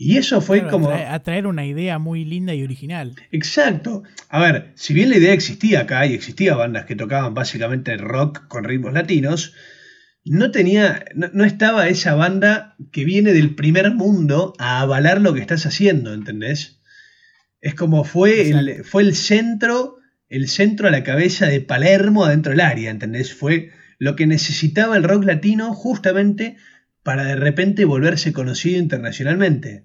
y 0.00 0.16
eso 0.16 0.40
fue 0.40 0.68
como... 0.68 0.90
A 0.90 1.18
traer 1.24 1.48
una 1.48 1.66
idea 1.66 1.98
muy 1.98 2.24
linda 2.24 2.54
y 2.54 2.62
original. 2.62 3.16
Exacto. 3.32 4.04
A 4.28 4.40
ver, 4.40 4.70
si 4.76 4.94
bien 4.94 5.10
la 5.10 5.16
idea 5.16 5.32
existía 5.32 5.80
acá 5.80 6.06
y 6.06 6.14
existía 6.14 6.54
bandas 6.54 6.84
que 6.84 6.94
tocaban 6.94 7.34
básicamente 7.34 7.96
rock 7.96 8.46
con 8.46 8.62
ritmos 8.62 8.92
latinos, 8.92 9.54
no 10.24 10.52
tenía, 10.52 11.04
no, 11.16 11.44
estaba 11.44 11.88
esa 11.88 12.14
banda 12.14 12.76
que 12.92 13.04
viene 13.04 13.32
del 13.32 13.56
primer 13.56 13.92
mundo 13.92 14.54
a 14.58 14.82
avalar 14.82 15.20
lo 15.20 15.34
que 15.34 15.40
estás 15.40 15.66
haciendo, 15.66 16.14
¿entendés? 16.14 16.80
Es 17.60 17.74
como 17.74 18.04
fue 18.04 18.50
el, 18.50 18.84
fue 18.84 19.02
el 19.02 19.16
centro, 19.16 19.96
el 20.28 20.46
centro 20.46 20.86
a 20.86 20.92
la 20.92 21.02
cabeza 21.02 21.46
de 21.46 21.60
Palermo 21.60 22.24
adentro 22.24 22.52
del 22.52 22.60
área, 22.60 22.92
¿entendés? 22.92 23.34
Fue 23.34 23.72
lo 23.98 24.14
que 24.14 24.28
necesitaba 24.28 24.96
el 24.96 25.02
rock 25.02 25.24
latino 25.24 25.74
justamente 25.74 26.56
para 27.02 27.24
de 27.24 27.36
repente 27.36 27.84
volverse 27.84 28.32
conocido 28.32 28.78
internacionalmente. 28.78 29.84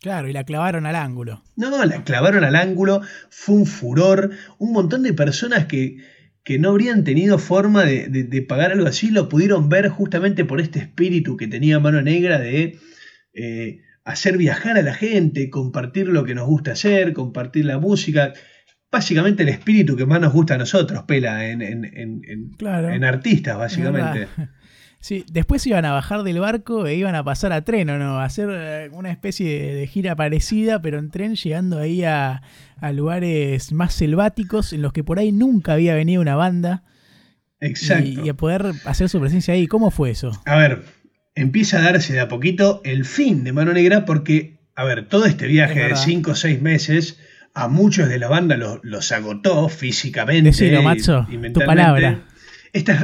Claro, 0.00 0.28
y 0.28 0.32
la 0.32 0.44
clavaron 0.44 0.86
al 0.86 0.96
ángulo. 0.96 1.42
No, 1.56 1.84
la 1.84 2.04
clavaron 2.04 2.44
al 2.44 2.54
ángulo, 2.54 3.00
fue 3.30 3.56
un 3.56 3.66
furor, 3.66 4.30
un 4.58 4.72
montón 4.72 5.02
de 5.02 5.12
personas 5.12 5.66
que, 5.66 5.96
que 6.44 6.58
no 6.58 6.70
habrían 6.70 7.02
tenido 7.02 7.38
forma 7.38 7.84
de, 7.84 8.46
pagar 8.48 8.72
algo 8.72 8.86
así, 8.86 9.10
lo 9.10 9.28
pudieron 9.28 9.68
ver 9.68 9.88
justamente 9.88 10.44
por 10.44 10.60
este 10.60 10.78
espíritu 10.78 11.36
que 11.36 11.48
tenía 11.48 11.80
Mano 11.80 12.02
Negra 12.02 12.38
de 12.38 12.78
eh, 13.32 13.80
hacer 14.04 14.36
viajar 14.36 14.76
a 14.76 14.82
la 14.82 14.94
gente, 14.94 15.50
compartir 15.50 16.08
lo 16.08 16.24
que 16.24 16.34
nos 16.34 16.46
gusta 16.46 16.72
hacer, 16.72 17.12
compartir 17.12 17.64
la 17.64 17.78
música. 17.78 18.32
Básicamente 18.92 19.42
el 19.42 19.48
espíritu 19.48 19.96
que 19.96 20.06
más 20.06 20.20
nos 20.20 20.32
gusta 20.32 20.54
a 20.54 20.58
nosotros, 20.58 21.02
Pela, 21.02 21.48
en, 21.48 21.62
en, 21.62 22.52
en 22.60 23.04
artistas, 23.04 23.58
básicamente. 23.58 24.28
Sí, 25.00 25.24
después 25.30 25.66
iban 25.66 25.84
a 25.84 25.92
bajar 25.92 26.22
del 26.22 26.40
barco 26.40 26.86
e 26.86 26.94
iban 26.94 27.14
a 27.14 27.22
pasar 27.22 27.52
a 27.52 27.62
tren, 27.62 27.90
¿o 27.90 27.98
no? 27.98 28.18
A 28.18 28.24
hacer 28.24 28.48
eh, 28.50 28.88
una 28.92 29.10
especie 29.10 29.74
de, 29.74 29.86
gira 29.86 30.16
parecida, 30.16 30.80
pero 30.82 30.98
en 30.98 31.10
tren 31.10 31.36
llegando 31.36 31.78
ahí 31.78 32.02
a, 32.02 32.42
lugares 32.92 33.72
más 33.72 33.94
selváticos 33.94 34.72
en 34.72 34.82
los 34.82 34.92
que 34.92 35.04
por 35.04 35.18
ahí 35.18 35.32
nunca 35.32 35.74
había 35.74 35.94
venido 35.94 36.20
una 36.20 36.34
banda. 36.34 36.82
Exacto. 37.60 38.24
Y, 38.24 38.28
a 38.28 38.34
poder 38.34 38.72
hacer 38.84 39.08
su 39.08 39.20
presencia 39.20 39.54
ahí. 39.54 39.66
¿Cómo 39.66 39.90
fue 39.90 40.10
eso? 40.10 40.32
A 40.44 40.56
ver, 40.56 40.82
empieza 41.34 41.78
a 41.78 41.82
darse 41.82 42.12
de 42.12 42.20
a 42.20 42.28
poquito 42.28 42.80
el 42.84 43.04
fin 43.04 43.44
de 43.44 43.52
Mano 43.52 43.72
Negra 43.72 44.04
porque, 44.04 44.58
a 44.74 44.84
ver, 44.84 45.08
todo 45.08 45.26
este 45.26 45.46
viaje 45.46 45.80
de 45.88 45.96
5 45.96 46.32
o 46.32 46.34
6 46.34 46.60
meses 46.62 47.18
a 47.54 47.68
muchos 47.68 48.08
de 48.08 48.18
la 48.18 48.28
banda 48.28 48.56
los, 48.82 49.12
agotó 49.12 49.68
físicamente. 49.68 50.50
Decilo, 50.50 50.82
Macho, 50.82 51.26
tu 51.54 51.60
palabra 51.60 52.24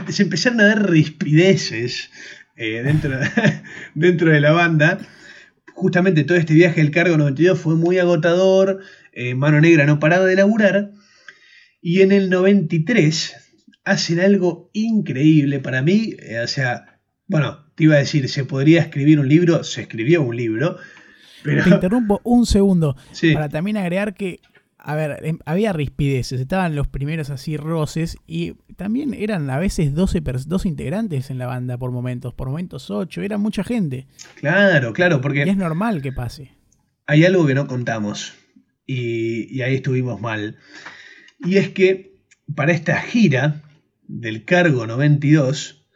se 0.09 0.23
empezaron 0.23 0.61
a 0.61 0.67
dar 0.67 0.91
rispideces 0.91 2.11
eh, 2.57 2.83
dentro, 2.83 3.19
dentro 3.95 4.31
de 4.31 4.41
la 4.41 4.53
banda. 4.53 4.99
Justamente 5.75 6.25
todo 6.25 6.37
este 6.37 6.55
viaje 6.55 6.81
del 6.81 6.91
cargo 6.91 7.17
92 7.17 7.59
fue 7.59 7.77
muy 7.77 7.99
agotador, 7.99 8.81
eh, 9.13 9.35
Mano 9.35 9.61
Negra 9.61 9.87
no 9.87 9.99
paraba 9.99 10.27
de 10.27 10.37
laburar, 10.37 10.93
y 11.81 12.03
en 12.03 12.13
el 12.13 12.31
93 12.31 13.35
hacen 13.85 14.21
algo 14.21 14.71
increíble 14.75 15.59
para 15.61 15.83
mí, 15.83 16.15
eh, 16.19 16.41
o 16.41 16.47
sea, 16.47 17.01
bueno, 17.27 17.67
te 17.75 17.85
iba 17.85 17.97
a 17.97 17.99
decir, 17.99 18.29
se 18.29 18.45
podría 18.45 18.83
escribir 18.83 19.19
un 19.19 19.29
libro, 19.29 19.65
se 19.65 19.83
escribió 19.83 20.23
un 20.23 20.37
libro, 20.37 20.77
pero... 21.43 21.65
Te 21.65 21.71
interrumpo 21.71 22.21
un 22.23 22.47
segundo 22.47 22.97
para 23.33 23.49
también 23.49 23.77
agregar 23.79 24.15
que 24.15 24.39
a 24.85 24.97
ver, 24.97 25.25
em, 25.25 25.39
había 25.47 25.73
rispideces, 25.73 26.41
estaban 26.41 26.75
los 26.75 26.89
primeros 26.89 27.31
así 27.31 27.57
roces 27.57 28.17
y 28.27 28.55
también 28.77 29.15
eran 29.15 29.49
a 29.51 29.59
veces 29.59 29.95
12, 29.95 30.23
integrantes 30.65 31.31
en 31.31 31.39
la 31.39 31.47
banda 31.47 31.79
por 31.79 31.93
momentos, 31.93 32.35
por 32.35 32.49
momentos 32.49 32.91
8, 32.91 33.23
era 33.23 33.39
mucha 33.39 33.63
gente. 33.63 34.07
Claro, 34.37 34.93
claro, 34.93 35.21
porque... 35.21 35.45
Y 35.47 35.51
es 35.51 35.57
normal 35.57 36.03
que 36.03 36.13
pase. 36.13 36.51
Hay 37.07 37.25
algo 37.25 37.47
que 37.47 37.55
no 37.55 37.67
contamos 37.67 38.35
y, 38.87 39.61
ahí 39.63 39.77
estuvimos 39.77 40.21
mal. 40.21 40.59
Y 41.41 41.57
es 41.57 41.71
que 41.71 42.17
para 42.55 42.73
esta 42.73 43.01
gira 43.01 43.63
del 44.09 44.45
cargo 44.45 44.87
92, 44.87 45.87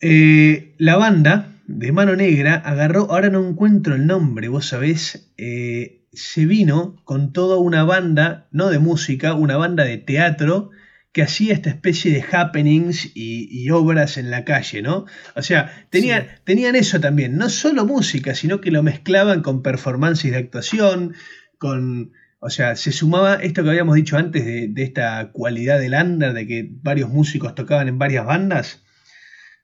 eh, 0.00 0.74
la 0.78 0.96
banda 0.96 1.52
de 1.66 1.90
Mano 1.90 2.14
Negra 2.14 2.54
agarró, 2.54 3.10
ahora 3.10 3.30
no 3.30 3.46
encuentro 3.46 3.96
el 3.96 4.06
nombre, 4.06 4.48
vos 4.48 4.66
sabés, 4.66 5.32
eh, 5.36 6.05
se 6.16 6.46
vino 6.46 6.96
con 7.04 7.32
toda 7.32 7.58
una 7.58 7.84
banda, 7.84 8.48
no 8.50 8.70
de 8.70 8.78
música, 8.78 9.34
una 9.34 9.56
banda 9.56 9.84
de 9.84 9.98
teatro 9.98 10.70
que 11.12 11.22
hacía 11.22 11.54
esta 11.54 11.70
especie 11.70 12.12
de 12.12 12.24
happenings 12.30 13.10
y, 13.14 13.70
obras 13.70 14.18
en 14.18 14.30
la 14.30 14.44
calle, 14.44 14.82
¿no? 14.82 15.06
O 15.34 15.40
sea, 15.40 15.86
tenían, 15.88 16.26
tenían, 16.44 16.76
eso 16.76 17.00
también, 17.00 17.36
no 17.36 17.48
solo 17.48 17.86
música, 17.86 18.34
sino 18.34 18.60
que 18.60 18.70
lo 18.70 18.82
mezclaban 18.82 19.40
con 19.40 19.62
performances 19.62 20.30
de 20.30 20.36
actuación, 20.36 21.14
con, 21.56 22.12
o 22.38 22.50
sea, 22.50 22.76
se 22.76 22.92
sumaba 22.92 23.36
esto 23.36 23.62
que 23.62 23.70
habíamos 23.70 23.94
dicho 23.94 24.18
antes 24.18 24.44
de, 24.44 24.72
esta 24.76 25.32
cualidad 25.32 25.80
del 25.80 25.94
under, 25.94 26.34
de 26.34 26.46
que 26.46 26.68
varios 26.82 27.08
músicos 27.08 27.54
tocaban 27.54 27.88
en 27.88 27.98
varias 27.98 28.26
bandas. 28.26 28.82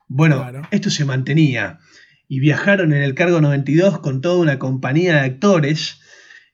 Bueno, 0.08 0.46
esto 0.70 0.88
se 0.88 1.04
mantenía 1.04 1.80
y 2.28 2.40
viajaron 2.40 2.94
en 2.94 3.02
el 3.02 3.14
cargo 3.14 3.42
92 3.42 3.98
con 4.00 4.22
toda 4.22 4.40
una 4.40 4.58
compañía 4.58 5.16
de 5.16 5.20
actores 5.20 6.01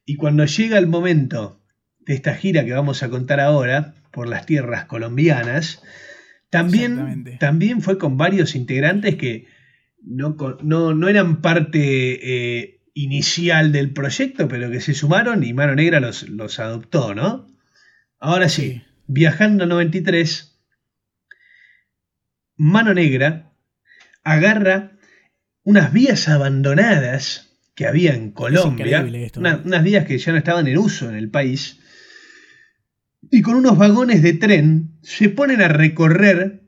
y 0.09 0.17
cuando 0.17 0.47
llega 0.47 0.79
el 0.79 0.87
momento 0.87 1.61
de 1.99 2.15
esta 2.15 2.35
gira 2.35 2.65
que 2.65 2.73
vamos 2.73 3.03
a 3.03 3.11
contar 3.11 3.41
ahora 3.41 3.93
por 4.11 4.27
las 4.27 4.47
tierras 4.47 4.87
colombianas, 4.87 5.83
también, 6.49 7.37
también 7.39 7.83
fue 7.83 7.99
con 7.99 8.17
varios 8.17 8.55
integrantes 8.55 9.17
que 9.17 9.49
no, 10.03 10.35
no, 10.63 11.09
eran 11.09 11.43
parte 11.43 11.83
eh, 12.23 12.81
inicial 12.95 13.71
del 13.71 13.93
proyecto, 13.93 14.49
pero 14.49 14.71
que 14.71 14.81
se 14.81 14.95
sumaron 14.95 15.45
y 15.45 15.53
Mano 15.53 15.75
Negra 15.75 16.01
los, 16.01 16.27
los 16.27 16.59
adoptó, 16.59 17.15
¿no? 17.15 17.47
Ahora 18.19 18.49
sí, 18.49 18.83
viajando 19.09 19.65
a 19.65 19.67
93, 19.67 20.59
Mano 22.57 22.95
Negra 22.95 23.53
agarra 24.25 24.93
unas 25.65 25.93
vías 25.93 26.31
abandonadas 26.31 27.48
que 27.79 27.87
había 27.87 28.13
en 28.13 28.33
Colombia, 28.33 29.07
unas 29.37 29.85
vías 29.85 30.05
que 30.05 30.19
ya 30.19 30.33
no 30.33 30.39
estaban 30.39 30.67
en 30.67 30.79
uso 30.79 31.09
en 31.09 31.15
el 31.15 31.31
país, 31.31 31.79
y 33.31 33.41
con 33.41 33.55
unos 33.55 33.79
vagones 33.79 34.21
de 34.21 34.33
tren 34.33 34.99
se 35.01 35.29
ponen 35.29 35.63
a 35.63 35.69
recorrer 35.69 36.65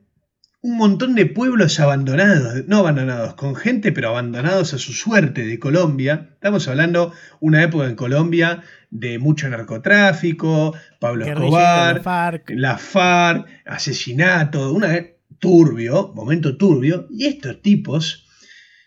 un 0.61 0.77
montón 0.77 1.13
de 1.15 1.25
pueblos 1.25 1.81
abandonados, 1.81 2.65
no 2.65 2.77
abandonados, 2.77 3.33
con 3.33 3.55
gente 3.55 3.91
pero 3.91 4.07
abandonados 4.07 4.73
a 4.73 4.77
su 4.77 4.93
suerte 4.93 5.45
de 5.45 5.59
Colombia. 5.59 6.29
Estamos 6.35 6.69
hablando 6.69 7.11
una 7.41 7.61
época 7.61 7.87
en 7.87 7.95
Colombia 7.97 8.63
de 8.89 9.19
mucho 9.19 9.49
narcotráfico, 9.49 10.73
Pablo 11.01 11.25
Escobar, 11.25 11.97
la 11.97 12.01
FARC. 12.03 12.51
la 12.55 12.77
FARC, 12.77 13.49
asesinato, 13.65 14.71
una 14.71 14.97
turbio, 15.39 16.13
momento 16.15 16.55
turbio, 16.55 17.09
y 17.11 17.25
estos 17.25 17.61
tipos 17.61 18.29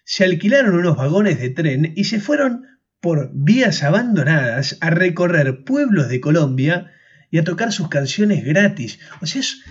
se 0.05 0.24
alquilaron 0.24 0.74
unos 0.74 0.96
vagones 0.96 1.40
de 1.40 1.50
tren 1.50 1.92
y 1.96 2.05
se 2.05 2.20
fueron 2.20 2.66
por 3.00 3.30
vías 3.34 3.82
abandonadas 3.82 4.78
a 4.80 4.90
recorrer 4.90 5.64
pueblos 5.64 6.09
de 6.09 6.20
Colombia 6.20 6.92
y 7.30 7.38
a 7.38 7.44
tocar 7.44 7.72
sus 7.72 7.88
canciones 7.88 8.44
gratis. 8.44 8.98
O 9.20 9.26
sea, 9.26 9.40
es, 9.40 9.62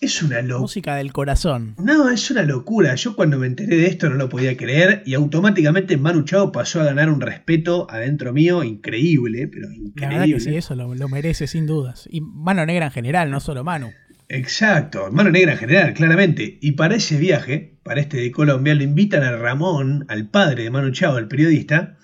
es 0.00 0.22
una 0.22 0.40
locura. 0.42 0.60
Música 0.60 0.96
del 0.96 1.12
corazón. 1.12 1.74
No, 1.78 2.08
es 2.08 2.30
una 2.30 2.42
locura. 2.42 2.94
Yo 2.94 3.16
cuando 3.16 3.38
me 3.38 3.46
enteré 3.46 3.76
de 3.76 3.86
esto 3.86 4.08
no 4.08 4.16
lo 4.16 4.28
podía 4.28 4.56
creer 4.56 5.02
y 5.04 5.14
automáticamente 5.14 5.96
Manu 5.96 6.22
Chao 6.24 6.52
pasó 6.52 6.80
a 6.80 6.84
ganar 6.84 7.10
un 7.10 7.20
respeto 7.20 7.86
adentro 7.90 8.32
mío 8.32 8.62
increíble, 8.62 9.48
pero 9.48 9.70
increíble. 9.72 10.00
La 10.00 10.08
verdad 10.08 10.24
que 10.26 10.40
sí, 10.40 10.56
eso 10.56 10.74
lo, 10.74 10.94
lo 10.94 11.08
merece 11.08 11.46
sin 11.46 11.66
dudas. 11.66 12.08
Y 12.10 12.20
Mano 12.20 12.64
Negra 12.64 12.86
en 12.86 12.92
general, 12.92 13.30
no 13.30 13.40
solo 13.40 13.64
Manu. 13.64 13.90
Exacto, 14.28 15.10
Mano 15.12 15.30
Negra 15.30 15.52
en 15.52 15.58
general, 15.58 15.94
claramente. 15.94 16.58
Y 16.60 16.72
para 16.72 16.96
ese 16.96 17.18
viaje, 17.18 17.78
para 17.82 18.00
este 18.00 18.16
de 18.16 18.32
Colombia, 18.32 18.74
le 18.74 18.84
invitan 18.84 19.22
a 19.22 19.36
Ramón, 19.36 20.06
al 20.08 20.28
padre 20.30 20.64
de 20.64 20.70
Manu 20.70 20.92
Chao, 20.92 21.18
el 21.18 21.28
periodista, 21.28 21.98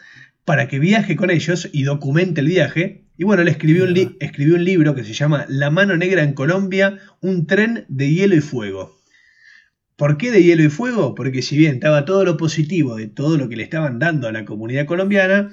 para 0.44 0.68
que 0.68 0.78
viaje 0.78 1.16
con 1.16 1.30
ellos 1.30 1.68
y 1.72 1.84
documente 1.84 2.40
el 2.42 2.48
viaje. 2.48 3.04
Y 3.16 3.24
bueno, 3.24 3.42
él 3.42 3.48
escribió 3.48 3.84
un, 3.84 4.16
escribió 4.20 4.54
un 4.56 4.64
libro 4.64 4.94
que 4.94 5.04
se 5.04 5.14
llama 5.14 5.46
La 5.48 5.70
mano 5.70 5.96
negra 5.96 6.22
en 6.22 6.34
Colombia, 6.34 6.98
un 7.20 7.46
tren 7.46 7.86
de 7.88 8.10
hielo 8.12 8.34
y 8.34 8.40
fuego. 8.40 9.00
¿Por 9.96 10.16
qué 10.16 10.30
de 10.30 10.42
hielo 10.42 10.62
y 10.62 10.70
fuego? 10.70 11.14
Porque 11.14 11.42
si 11.42 11.56
bien 11.56 11.74
estaba 11.74 12.04
todo 12.04 12.24
lo 12.24 12.36
positivo 12.36 12.96
de 12.96 13.08
todo 13.08 13.36
lo 13.36 13.48
que 13.48 13.56
le 13.56 13.62
estaban 13.62 13.98
dando 13.98 14.28
a 14.28 14.32
la 14.32 14.44
comunidad 14.44 14.86
colombiana, 14.86 15.50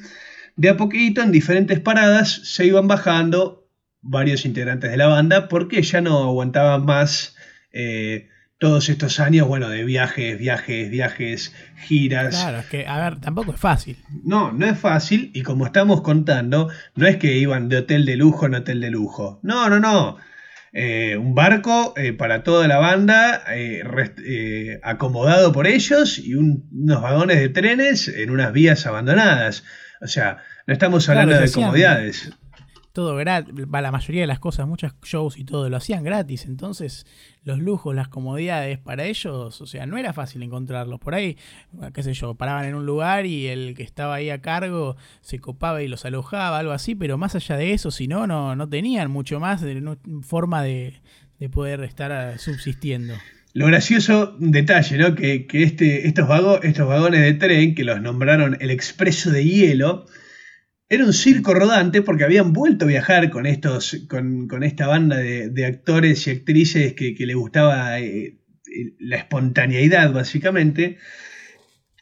de 0.56 0.70
a 0.70 0.78
poquito 0.78 1.22
en 1.22 1.32
diferentes 1.32 1.80
paradas 1.80 2.42
se 2.44 2.66
iban 2.66 2.88
bajando 2.88 3.67
varios 4.02 4.46
integrantes 4.46 4.92
de 4.92 4.98
la 4.98 5.08
banda 5.08 5.48
porque 5.48 5.82
ya 5.82 6.02
no 6.02 6.24
aguantaban 6.24 6.86
más 6.86 7.36
eh, 7.72 8.30
todos 8.60 8.90
estos 8.90 9.20
años, 9.20 9.48
bueno, 9.48 9.70
de 9.70 9.84
viajes, 9.84 10.40
viajes, 10.40 10.90
viajes, 10.90 11.54
giras. 11.86 12.36
Claro, 12.36 12.60
es 12.60 12.66
que, 12.66 12.88
a 12.88 12.98
ver, 12.98 13.20
tampoco 13.20 13.54
es 13.54 13.60
fácil. 13.60 13.98
No, 14.24 14.52
no 14.52 14.66
es 14.66 14.80
fácil 14.80 15.32
y 15.34 15.44
como 15.44 15.66
estamos 15.66 16.02
contando, 16.02 16.70
no 16.96 17.08
es 17.08 17.18
que 17.18 17.38
iban 17.38 17.70
de 17.70 17.78
hotel 17.78 18.06
de 18.06 18.16
lujo 18.16 18.48
en 18.48 18.56
hotel 18.56 18.82
de 18.82 18.90
lujo. 18.90 19.40
No, 19.44 19.70
no, 19.70 19.80
no. 19.80 20.18
Eh, 20.74 21.18
un 21.18 21.34
barco 21.34 21.94
eh, 21.98 22.14
para 22.14 22.44
toda 22.44 22.68
la 22.68 22.78
banda, 22.78 23.44
acomodado 24.84 25.52
por 25.52 25.68
ellos 25.68 26.20
y 26.20 26.36
unos 26.36 27.02
vagones 27.02 27.40
de 27.40 27.50
trenes 27.50 28.08
en 28.08 28.32
unas 28.32 28.54
vías 28.54 28.86
abandonadas. 28.86 29.64
O 30.02 30.08
sea, 30.08 30.38
no 30.66 30.74
estamos 30.74 31.08
hablando 31.10 31.40
de 31.40 31.52
comodidades 31.52 32.32
todo 32.98 33.16
gratis, 33.16 33.54
la 33.72 33.92
mayoría 33.92 34.22
de 34.22 34.28
las 34.28 34.40
cosas, 34.40 34.68
muchos 34.68 34.92
shows 35.04 35.38
y 35.38 35.44
todo 35.44 35.70
lo 35.70 35.78
hacían 35.78 36.04
gratis, 36.04 36.46
entonces 36.46 37.06
los 37.44 37.60
lujos, 37.60 37.94
las 37.94 38.08
comodidades 38.08 38.80
para 38.80 39.04
ellos, 39.04 39.62
o 39.62 39.68
sea, 39.68 39.86
no 39.86 40.00
era 40.00 40.14
fácil 40.14 40.42
encontrarlos. 40.42 41.00
Por 41.00 41.14
ahí, 41.14 41.38
qué 41.94 42.02
sé 42.02 42.16
yo, 42.16 42.34
paraban 42.34 42.66
en 42.66 42.74
un 42.74 42.88
lugar 42.88 43.28
y 43.28 43.50
el 43.50 43.76
que 43.76 43.84
estaba 43.84 44.16
ahí 44.16 44.32
a 44.32 44.42
cargo 44.42 44.98
se 45.22 45.38
copaba 45.38 45.84
y 45.84 45.88
los 45.88 46.06
alojaba, 46.06 46.58
algo 46.58 46.72
así, 46.72 46.96
pero 46.96 47.20
más 47.20 47.36
allá 47.36 47.56
de 47.56 47.74
eso, 47.74 47.92
si 47.92 48.08
no, 48.08 48.26
no, 48.26 48.56
no 48.56 48.68
tenían 48.68 49.12
mucho 49.12 49.40
más 49.40 49.62
de, 49.62 49.96
forma 50.24 50.64
de, 50.64 51.00
de 51.40 51.50
poder 51.50 51.84
estar 51.84 52.40
subsistiendo. 52.40 53.14
lo 53.54 53.68
gracioso, 53.68 54.36
detalle, 54.40 54.98
¿no? 54.98 55.14
Que, 55.14 55.46
este, 55.52 56.08
estos, 56.08 56.28
estos 56.64 56.88
vagones 56.88 57.22
de 57.22 57.34
tren, 57.36 57.76
que 57.76 57.84
los 57.84 58.02
nombraron 58.02 58.58
el 58.60 58.72
Expreso 58.72 59.30
de 59.30 59.46
Hielo, 59.46 60.08
era 60.90 61.06
un 61.06 61.14
circo 61.14 61.54
rodante 61.54 62.02
porque 62.02 62.24
habían 62.24 62.54
vuelto 62.54 62.86
a 62.86 62.88
viajar 62.88 63.30
con, 63.30 63.46
estos, 63.46 64.06
con, 64.08 64.64
esta 64.64 64.88
banda 64.88 65.18
de, 65.18 65.66
actores 65.66 66.28
y 66.28 66.32
actrices 66.32 66.94
que, 66.94 67.16
le 67.20 67.34
gustaba 67.34 68.00
eh, 68.00 68.38
la 69.00 69.18
espontaneidad, 69.18 70.14
básicamente. 70.14 70.98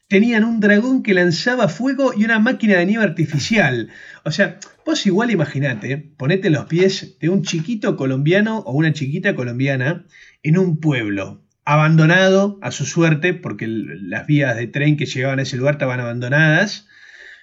Tenían 0.07 0.43
un 0.43 0.59
dragón 0.59 1.01
que 1.01 1.15
lanzaba 1.15 1.67
fuego 1.67 2.13
y 2.15 2.25
una 2.25 2.37
máquina 2.37 2.77
de 2.77 2.85
nieve 2.85 3.03
artificial. 3.03 3.89
O 4.23 4.29
sea, 4.29 4.59
vos 4.85 5.03
igual 5.07 5.31
imaginate, 5.31 5.97
ponete 5.97 6.51
los 6.51 6.65
pies 6.65 7.17
de 7.19 7.29
un 7.29 7.41
chiquito 7.41 7.97
colombiano 7.97 8.59
o 8.59 8.73
una 8.73 8.93
chiquita 8.93 9.33
colombiana 9.33 10.05
en 10.43 10.59
un 10.59 10.79
pueblo 10.79 11.43
abandonado 11.65 12.59
a 12.61 12.69
su 12.69 12.85
suerte, 12.85 13.33
porque 13.33 13.65
las 13.67 14.27
vías 14.27 14.55
de 14.55 14.67
tren 14.67 14.95
que 14.95 15.07
llegaban 15.07 15.39
a 15.39 15.41
ese 15.41 15.57
lugar 15.57 15.75
estaban 15.75 15.99
abandonadas, 15.99 16.87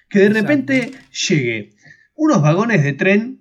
que 0.09 0.19
de 0.19 0.29
repente 0.29 0.91
llegue 1.27 1.73
unos 2.15 2.41
vagones 2.41 2.83
de 2.83 2.93
tren 2.93 3.39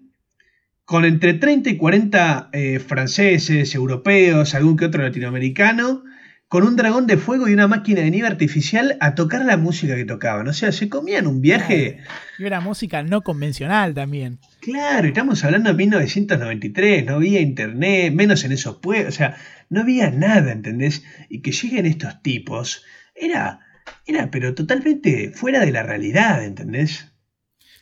con 0.84 1.04
entre 1.04 1.34
30 1.34 1.70
y 1.70 1.76
40 1.76 2.50
eh, 2.52 2.78
franceses, 2.78 3.74
europeos, 3.74 4.54
algún 4.54 4.76
que 4.76 4.86
otro 4.86 5.02
latinoamericano, 5.02 6.02
con 6.48 6.64
un 6.64 6.76
dragón 6.76 7.06
de 7.06 7.16
fuego 7.16 7.48
y 7.48 7.54
una 7.54 7.66
máquina 7.66 8.02
de 8.02 8.10
nieve 8.10 8.28
artificial 8.28 8.98
a 9.00 9.14
tocar 9.14 9.42
la 9.46 9.56
música 9.56 9.96
que 9.96 10.04
tocaban. 10.04 10.46
O 10.48 10.52
sea, 10.52 10.70
se 10.70 10.90
comían 10.90 11.26
un 11.26 11.40
viaje. 11.40 12.00
Y 12.38 12.44
era 12.44 12.60
música 12.60 13.02
no 13.02 13.22
convencional 13.22 13.94
también. 13.94 14.38
Claro, 14.60 15.08
estamos 15.08 15.42
hablando 15.44 15.70
de 15.70 15.76
1993, 15.76 17.06
no 17.06 17.14
había 17.14 17.40
internet, 17.40 18.12
menos 18.12 18.44
en 18.44 18.52
esos 18.52 18.76
pueblos, 18.76 19.14
o 19.14 19.16
sea, 19.16 19.36
no 19.70 19.80
había 19.80 20.10
nada, 20.10 20.52
¿entendés? 20.52 21.02
Y 21.30 21.40
que 21.40 21.52
lleguen 21.52 21.86
estos 21.86 22.20
tipos, 22.20 22.84
era, 23.14 23.60
era, 24.07 24.30
pero 24.30 24.55
totalmente 24.55 25.30
fuera 25.30 25.61
de 25.61 25.72
la 25.72 25.82
realidad, 25.82 26.44
¿entendés? 26.44 27.12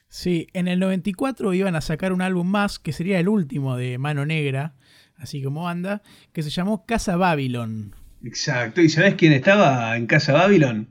Sí, 0.08 0.48
en 0.54 0.66
el 0.66 0.80
94 0.80 1.54
iban 1.54 1.76
a 1.76 1.80
sacar 1.80 2.12
un 2.12 2.20
álbum 2.20 2.48
más, 2.48 2.78
que 2.78 2.92
sería 2.92 3.20
el 3.20 3.28
último 3.28 3.76
de 3.76 3.96
Mano 3.98 4.26
Negra, 4.26 4.74
así 5.16 5.42
como 5.42 5.68
anda, 5.68 6.02
que 6.32 6.42
se 6.42 6.50
llamó 6.50 6.84
Casa 6.84 7.16
Babylon. 7.16 7.94
Exacto. 8.24 8.80
¿Y 8.82 8.88
sabes 8.88 9.14
quién 9.14 9.32
estaba 9.32 9.96
en 9.96 10.06
Casa 10.06 10.32
Babylon? 10.32 10.88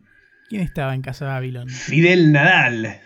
¿Quién 0.50 0.62
estaba 0.62 0.96
en 0.96 1.02
Casa 1.02 1.26
Babylon? 1.26 1.70
Fidel 1.70 2.32
Nadal. 2.32 3.02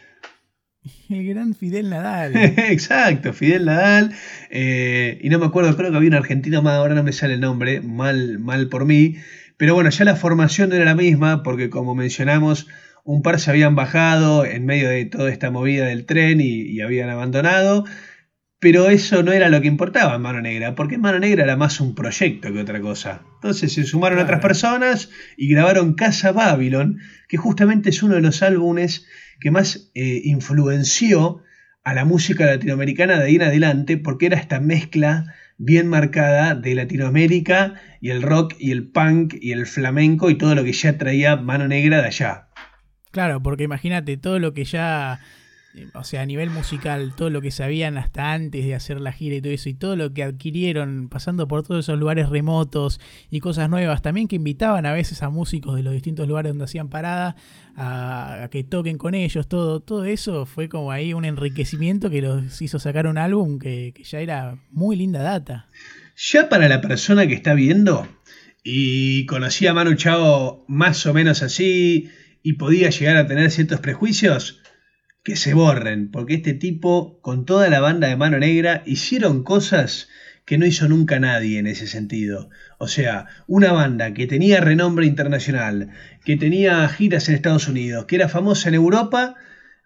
El 1.09 1.27
gran 1.27 1.55
Fidel 1.55 1.89
Nadal. 1.89 2.35
Exacto, 2.35 3.33
Fidel 3.33 3.65
Nadal. 3.65 4.13
Eh, 4.49 5.19
y 5.21 5.29
no 5.29 5.39
me 5.39 5.45
acuerdo, 5.45 5.75
creo 5.75 5.91
que 5.91 5.97
había 5.97 6.09
un 6.09 6.15
argentino 6.15 6.61
más, 6.61 6.75
ahora 6.75 6.95
no 6.95 7.03
me 7.03 7.11
sale 7.11 7.33
el 7.33 7.41
nombre, 7.41 7.81
mal, 7.81 8.39
mal 8.39 8.69
por 8.69 8.85
mí. 8.85 9.17
Pero 9.57 9.75
bueno, 9.75 9.89
ya 9.89 10.05
la 10.05 10.15
formación 10.15 10.69
no 10.69 10.75
era 10.75 10.85
la 10.85 10.95
misma, 10.95 11.43
porque 11.43 11.69
como 11.69 11.95
mencionamos, 11.95 12.67
un 13.03 13.21
par 13.21 13.39
se 13.39 13.51
habían 13.51 13.75
bajado 13.75 14.45
en 14.45 14.65
medio 14.65 14.89
de 14.89 15.05
toda 15.05 15.29
esta 15.29 15.51
movida 15.51 15.85
del 15.85 16.05
tren 16.05 16.41
y 16.41 16.81
habían 16.81 17.09
abandonado. 17.09 17.85
Pero 18.63 18.87
eso 18.87 19.23
no 19.23 19.33
era 19.33 19.49
lo 19.49 19.59
que 19.59 19.67
importaba 19.67 20.15
en 20.15 20.21
Mano 20.21 20.39
Negra, 20.39 20.73
porque 20.73 20.97
Mano 20.97 21.19
Negra 21.19 21.43
era 21.43 21.57
más 21.57 21.81
un 21.81 21.95
proyecto 21.95 22.53
que 22.53 22.61
otra 22.61 22.79
cosa. 22.79 23.21
Entonces 23.35 23.73
se 23.73 23.83
sumaron 23.83 24.19
otras 24.19 24.39
personas 24.39 25.09
y 25.35 25.49
grabaron 25.49 25.95
Casa 25.95 26.31
Babylon, 26.31 27.01
que 27.27 27.35
justamente 27.35 27.89
es 27.89 28.01
uno 28.03 28.15
de 28.15 28.21
los 28.21 28.41
álbumes 28.41 29.05
que 29.41 29.51
más 29.51 29.91
eh, 29.95 30.21
influenció 30.23 31.43
a 31.83 31.93
la 31.93 32.05
música 32.05 32.45
latinoamericana 32.45 33.19
de 33.19 33.25
ahí 33.25 33.35
en 33.35 33.41
adelante, 33.41 33.97
porque 33.97 34.27
era 34.27 34.37
esta 34.37 34.61
mezcla 34.61 35.25
bien 35.57 35.87
marcada 35.87 36.55
de 36.55 36.75
Latinoamérica 36.75 37.75
y 38.01 38.09
el 38.09 38.21
rock 38.21 38.55
y 38.59 38.71
el 38.71 38.87
punk 38.87 39.35
y 39.39 39.51
el 39.51 39.65
flamenco 39.65 40.29
y 40.29 40.37
todo 40.37 40.55
lo 40.55 40.63
que 40.63 40.73
ya 40.73 40.97
traía 40.97 41.35
Mano 41.35 41.67
Negra 41.67 42.01
de 42.01 42.07
allá. 42.07 42.47
Claro, 43.11 43.41
porque 43.43 43.63
imagínate 43.63 44.17
todo 44.17 44.39
lo 44.39 44.53
que 44.53 44.65
ya 44.65 45.19
o 45.93 46.03
sea, 46.03 46.21
a 46.21 46.25
nivel 46.25 46.49
musical, 46.49 47.13
todo 47.15 47.29
lo 47.29 47.41
que 47.41 47.51
sabían 47.51 47.97
hasta 47.97 48.33
antes 48.33 48.65
de 48.65 48.75
hacer 48.75 49.01
la 49.01 49.11
gira 49.11 49.35
y 49.35 49.41
todo 49.41 49.53
eso, 49.53 49.69
y 49.69 49.73
todo 49.73 49.95
lo 49.95 50.13
que 50.13 50.23
adquirieron 50.23 51.09
pasando 51.09 51.47
por 51.47 51.63
todos 51.63 51.85
esos 51.85 51.99
lugares 51.99 52.29
remotos 52.29 52.99
y 53.31 53.39
cosas 53.39 53.69
nuevas, 53.69 54.01
también 54.01 54.27
que 54.27 54.35
invitaban 54.35 54.85
a 54.85 54.93
veces 54.93 55.23
a 55.23 55.29
músicos 55.29 55.75
de 55.75 55.83
los 55.83 55.93
distintos 55.93 56.27
lugares 56.27 56.51
donde 56.51 56.65
hacían 56.65 56.89
parada 56.89 57.35
a, 57.75 58.47
que 58.51 58.63
toquen 58.63 58.97
con 58.97 59.15
ellos, 59.15 59.47
todo, 59.47 59.79
todo 59.79 60.05
eso 60.05 60.45
fue 60.45 60.69
como 60.69 60.91
ahí 60.91 61.13
un 61.13 61.25
enriquecimiento 61.25 62.09
que 62.09 62.21
los 62.21 62.61
hizo 62.61 62.79
sacar 62.79 63.07
un 63.07 63.17
álbum 63.17 63.57
que, 63.57 63.93
que 63.95 64.03
ya 64.03 64.19
era 64.19 64.57
muy 64.69 64.95
linda 64.95 65.21
data. 65.21 65.67
Ya 66.15 66.49
para 66.49 66.67
la 66.67 66.81
persona 66.81 67.25
que 67.25 67.33
está 67.33 67.55
viendo 67.55 68.07
y 68.63 69.25
conocía 69.25 69.71
a 69.71 69.73
Manu 69.73 69.95
Chao 69.95 70.63
más 70.67 71.05
o 71.07 71.13
menos 71.13 71.41
así 71.41 72.09
y 72.43 72.53
podía 72.53 72.89
llegar 72.89 73.17
a 73.17 73.25
tener 73.25 73.49
ciertos 73.49 73.79
prejuicios, 73.79 74.61
que 75.23 75.35
se 75.37 75.53
borren, 75.53 76.11
porque 76.11 76.35
este 76.35 76.53
tipo, 76.53 77.19
con 77.21 77.45
toda 77.45 77.69
la 77.69 77.79
banda 77.79 78.09
de 78.09 78.17
Mano 78.17 78.39
Negra, 78.39 78.83
hicieron 78.85 79.43
cosas 79.43 80.09
que 80.45 80.57
no 80.57 80.65
hizo 80.65 80.89
nunca 80.89 81.19
nadie 81.19 81.59
en 81.59 81.67
ese 81.67 81.87
sentido. 81.87 82.49
O 82.77 82.89
sea, 82.89 83.27
una 83.47 83.71
banda 83.71 84.13
que 84.13 84.27
tenía 84.27 84.59
renombre 84.59 85.05
internacional, 85.05 85.91
que 86.25 86.35
tenía 86.35 86.87
giras 86.89 87.29
en 87.29 87.35
Estados 87.35 87.69
Unidos, 87.69 88.05
que 88.05 88.17
era 88.17 88.27
famosa 88.27 88.67
en 88.67 88.75
Europa, 88.75 89.35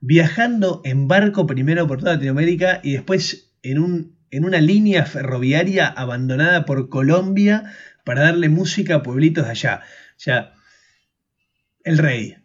viajando 0.02 0.82
en 0.84 1.08
barco 1.08 1.46
primero 1.46 1.88
por 1.88 2.00
toda 2.00 2.14
Latinoamérica 2.14 2.80
y 2.84 2.94
después 2.94 3.54
en, 3.62 3.78
un, 3.80 4.18
en 4.32 4.46
una 4.46 4.60
línea 4.60 5.06
ferroviaria 5.06 5.88
abandonada 5.88 6.66
por 6.66 6.90
Colombia 6.90 7.76
para 8.04 8.24
darle 8.24 8.50
música 8.50 8.96
a 8.96 9.04
pueblitos 9.04 9.46
de 9.46 9.52
allá. 9.52 9.82
O 9.84 10.20
sea, 10.20 10.54
el 11.84 12.00
rey. 12.00 12.38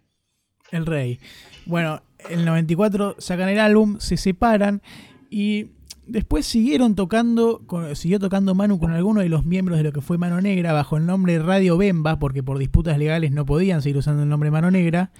El 0.70 0.84
rey. 0.84 1.18
Bueno, 1.64 2.02
el 2.30 2.44
94 2.44 3.16
sacan 3.18 3.48
el 3.48 3.58
álbum, 3.58 3.98
se 3.98 4.16
separan 4.16 4.82
y 5.30 5.68
después 6.06 6.46
siguieron 6.46 6.94
tocando, 6.94 7.62
siguió 7.94 8.18
tocando 8.18 8.54
Manu 8.54 8.78
con 8.78 8.92
algunos 8.92 9.22
de 9.22 9.28
los 9.28 9.44
miembros 9.44 9.78
de 9.78 9.84
lo 9.84 9.92
que 9.92 10.00
fue 10.00 10.18
Mano 10.18 10.40
Negra 10.40 10.72
bajo 10.72 10.96
el 10.96 11.06
nombre 11.06 11.38
Radio 11.38 11.76
Bemba, 11.76 12.18
porque 12.18 12.42
por 12.42 12.58
disputas 12.58 12.98
legales 12.98 13.32
no 13.32 13.46
podían 13.46 13.82
seguir 13.82 13.98
usando 13.98 14.22
el 14.22 14.28
nombre 14.28 14.50
Mano 14.50 14.70
Negra. 14.70 15.10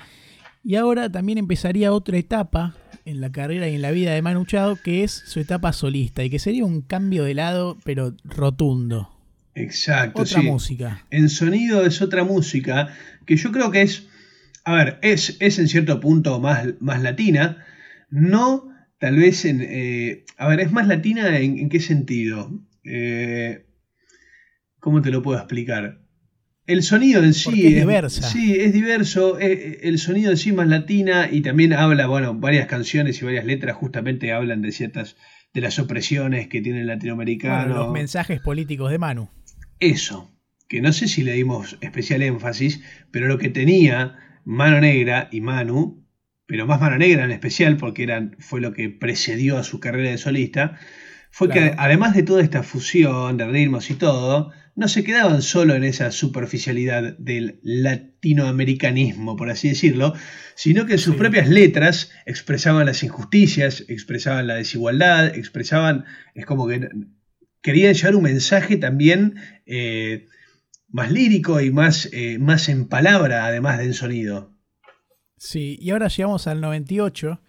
Y 0.65 0.77
ahora 0.77 1.11
también 1.11 1.39
empezaría 1.39 1.93
otra 1.93 2.19
etapa 2.19 2.75
en 3.05 3.21
la 3.21 3.33
carrera 3.33 3.69
y 3.69 3.75
en 3.75 3.83
la 3.83 3.91
vida 3.91 4.13
de 4.13 4.23
Manu 4.23 4.45
Chao, 4.45 4.77
que 4.77 5.03
es 5.03 5.13
su 5.13 5.41
etapa 5.41 5.73
solista, 5.73 6.23
y 6.23 6.31
que 6.31 6.39
sería 6.39 6.65
un 6.65 6.83
cambio 6.83 7.25
de 7.25 7.35
lado, 7.35 7.77
pero 7.85 8.15
rotundo. 8.25 9.11
Exacto. 9.55 10.23
Otra 10.23 10.41
música. 10.43 11.05
En 11.11 11.29
sonido 11.29 11.85
es 11.85 12.01
otra 12.01 12.25
música, 12.25 12.95
que 13.27 13.37
yo 13.37 13.51
creo 13.51 13.71
que 13.71 13.83
es 13.83 14.07
a 14.65 14.75
ver, 14.75 14.99
es, 15.03 15.37
es 15.41 15.59
en 15.59 15.69
cierto 15.69 16.01
punto 16.01 16.41
más, 16.41 16.67
más 16.81 17.03
latina, 17.03 17.65
no 18.11 18.73
tal 18.99 19.17
vez 19.17 19.45
en... 19.45 19.61
Eh, 19.63 20.25
a 20.37 20.49
ver, 20.49 20.61
es 20.61 20.71
más 20.71 20.87
latina 20.87 21.39
en, 21.39 21.69
qué 21.69 21.81
sentido? 21.81 22.51
Eh, 22.85 23.67
¿Cómo 24.79 25.03
te 25.03 25.11
lo 25.11 25.23
puedo 25.23 25.39
explicar? 25.39 26.03
El 26.67 26.85
sonido 26.85 27.25
en 27.25 27.35
sí 27.35 27.67
es, 27.67 27.75
diversa. 27.75 28.23
Sí, 28.23 28.55
es 28.61 28.73
diverso. 28.73 29.41
Eh, 29.41 29.81
el 29.83 29.99
sonido 29.99 30.31
en 30.31 30.37
sí 30.37 30.53
más 30.53 30.69
latina 30.69 31.29
y 31.31 31.41
también 31.41 31.73
habla, 31.73 32.07
bueno, 32.07 32.35
varias 32.35 32.69
canciones 32.69 33.21
y 33.21 33.25
varias 33.25 33.45
letras 33.45 33.77
justamente 33.77 34.33
hablan 34.33 34.63
de 34.63 34.71
ciertas, 34.71 35.17
de 35.53 35.61
las 35.61 35.81
opresiones 35.81 36.47
que 36.47 36.61
tiene 36.61 36.83
el 36.83 36.87
latinoamericano. 36.87 37.75
los 37.75 37.93
mensajes 37.93 38.41
políticos 38.41 38.93
de 38.93 38.99
Manu. 38.99 39.29
Eso, 39.81 40.31
que 40.69 40.81
no 40.81 40.93
sé 40.93 41.09
si 41.09 41.25
le 41.25 41.33
dimos 41.33 41.77
especial 41.81 42.23
énfasis, 42.23 42.83
pero 43.11 43.27
lo 43.27 43.39
que 43.39 43.49
tenía 43.49 44.17
Mano 44.45 44.80
Negra 44.80 45.28
y 45.30 45.40
Manu, 45.40 46.07
pero 46.47 46.66
más 46.66 46.80
Mano 46.80 46.99
Negra 46.99 47.24
en 47.24 47.30
especial, 47.30 47.76
porque 47.76 48.03
eran, 48.03 48.36
fue 48.38 48.61
lo 48.61 48.72
que 48.72 48.88
precedió 48.88 49.59
a 49.59 49.64
su 49.64 49.80
carrera 49.80 50.11
de 50.11 50.18
solista, 50.18 50.78
fue 51.30 51.49
que 51.49 51.72
además 51.78 52.14
de 52.14 52.22
toda 52.22 52.43
esta 52.43 52.62
fusión 52.62 53.38
de 53.38 53.47
ritmos 53.47 53.90
y 53.90 53.95
todo, 53.95 54.53
no 54.74 54.88
se 54.88 55.03
quedaban 55.03 55.40
solo 55.40 55.74
en 55.74 55.84
esa 55.84 56.11
superficialidad 56.11 57.16
del 57.18 57.59
latinoamericanismo, 57.62 59.36
por 59.36 59.49
así 59.49 59.68
decirlo, 59.68 60.14
sino 60.55 60.84
que 60.84 60.95
en 60.95 60.99
sus 60.99 61.16
propias 61.16 61.49
letras 61.49 62.11
expresaban 62.26 62.84
las 62.84 63.03
injusticias, 63.03 63.84
expresaban 63.88 64.47
la 64.47 64.57
desigualdad, 64.57 65.34
expresaban, 65.34 66.05
es 66.34 66.45
como 66.45 66.68
que 66.68 66.88
querían 67.62 67.95
llevar 67.95 68.16
un 68.16 68.24
mensaje 68.24 68.76
también 68.76 69.36
eh, 69.66 70.26
más 70.93 71.11
lírico 71.11 71.61
y 71.61 71.70
más, 71.70 72.09
eh, 72.12 72.38
más 72.38 72.68
en 72.68 72.86
palabra, 72.86 73.47
además 73.47 73.78
del 73.78 73.95
sonido. 73.95 74.53
Sí, 75.38 75.78
y 75.80 75.90
ahora 75.90 76.09
llegamos 76.09 76.47
al 76.47 76.61
98, 76.61 77.40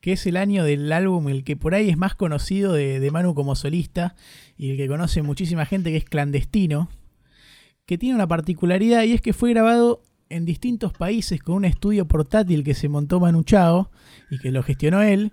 que 0.00 0.12
es 0.12 0.26
el 0.26 0.36
año 0.36 0.64
del 0.64 0.90
álbum, 0.90 1.28
el 1.28 1.44
que 1.44 1.56
por 1.56 1.74
ahí 1.74 1.90
es 1.90 1.96
más 1.96 2.14
conocido 2.14 2.72
de, 2.72 3.08
Manu 3.12 3.34
como 3.34 3.54
solista 3.54 4.16
y 4.56 4.70
el 4.70 4.76
que 4.76 4.88
conoce 4.88 5.22
muchísima 5.22 5.66
gente, 5.66 5.90
que 5.90 5.98
es 5.98 6.04
Clandestino, 6.04 6.88
que 7.84 7.98
tiene 7.98 8.16
una 8.16 8.26
particularidad 8.26 9.04
y 9.04 9.12
es 9.12 9.20
que 9.20 9.32
fue 9.32 9.50
grabado 9.50 10.02
en 10.28 10.44
distintos 10.44 10.92
países 10.92 11.40
con 11.40 11.54
un 11.54 11.64
estudio 11.66 12.08
portátil 12.08 12.64
que 12.64 12.74
se 12.74 12.88
montó 12.88 13.20
Manu 13.20 13.44
Chao 13.44 13.90
y 14.28 14.38
que 14.38 14.50
lo 14.50 14.62
gestionó 14.62 15.02
él, 15.02 15.32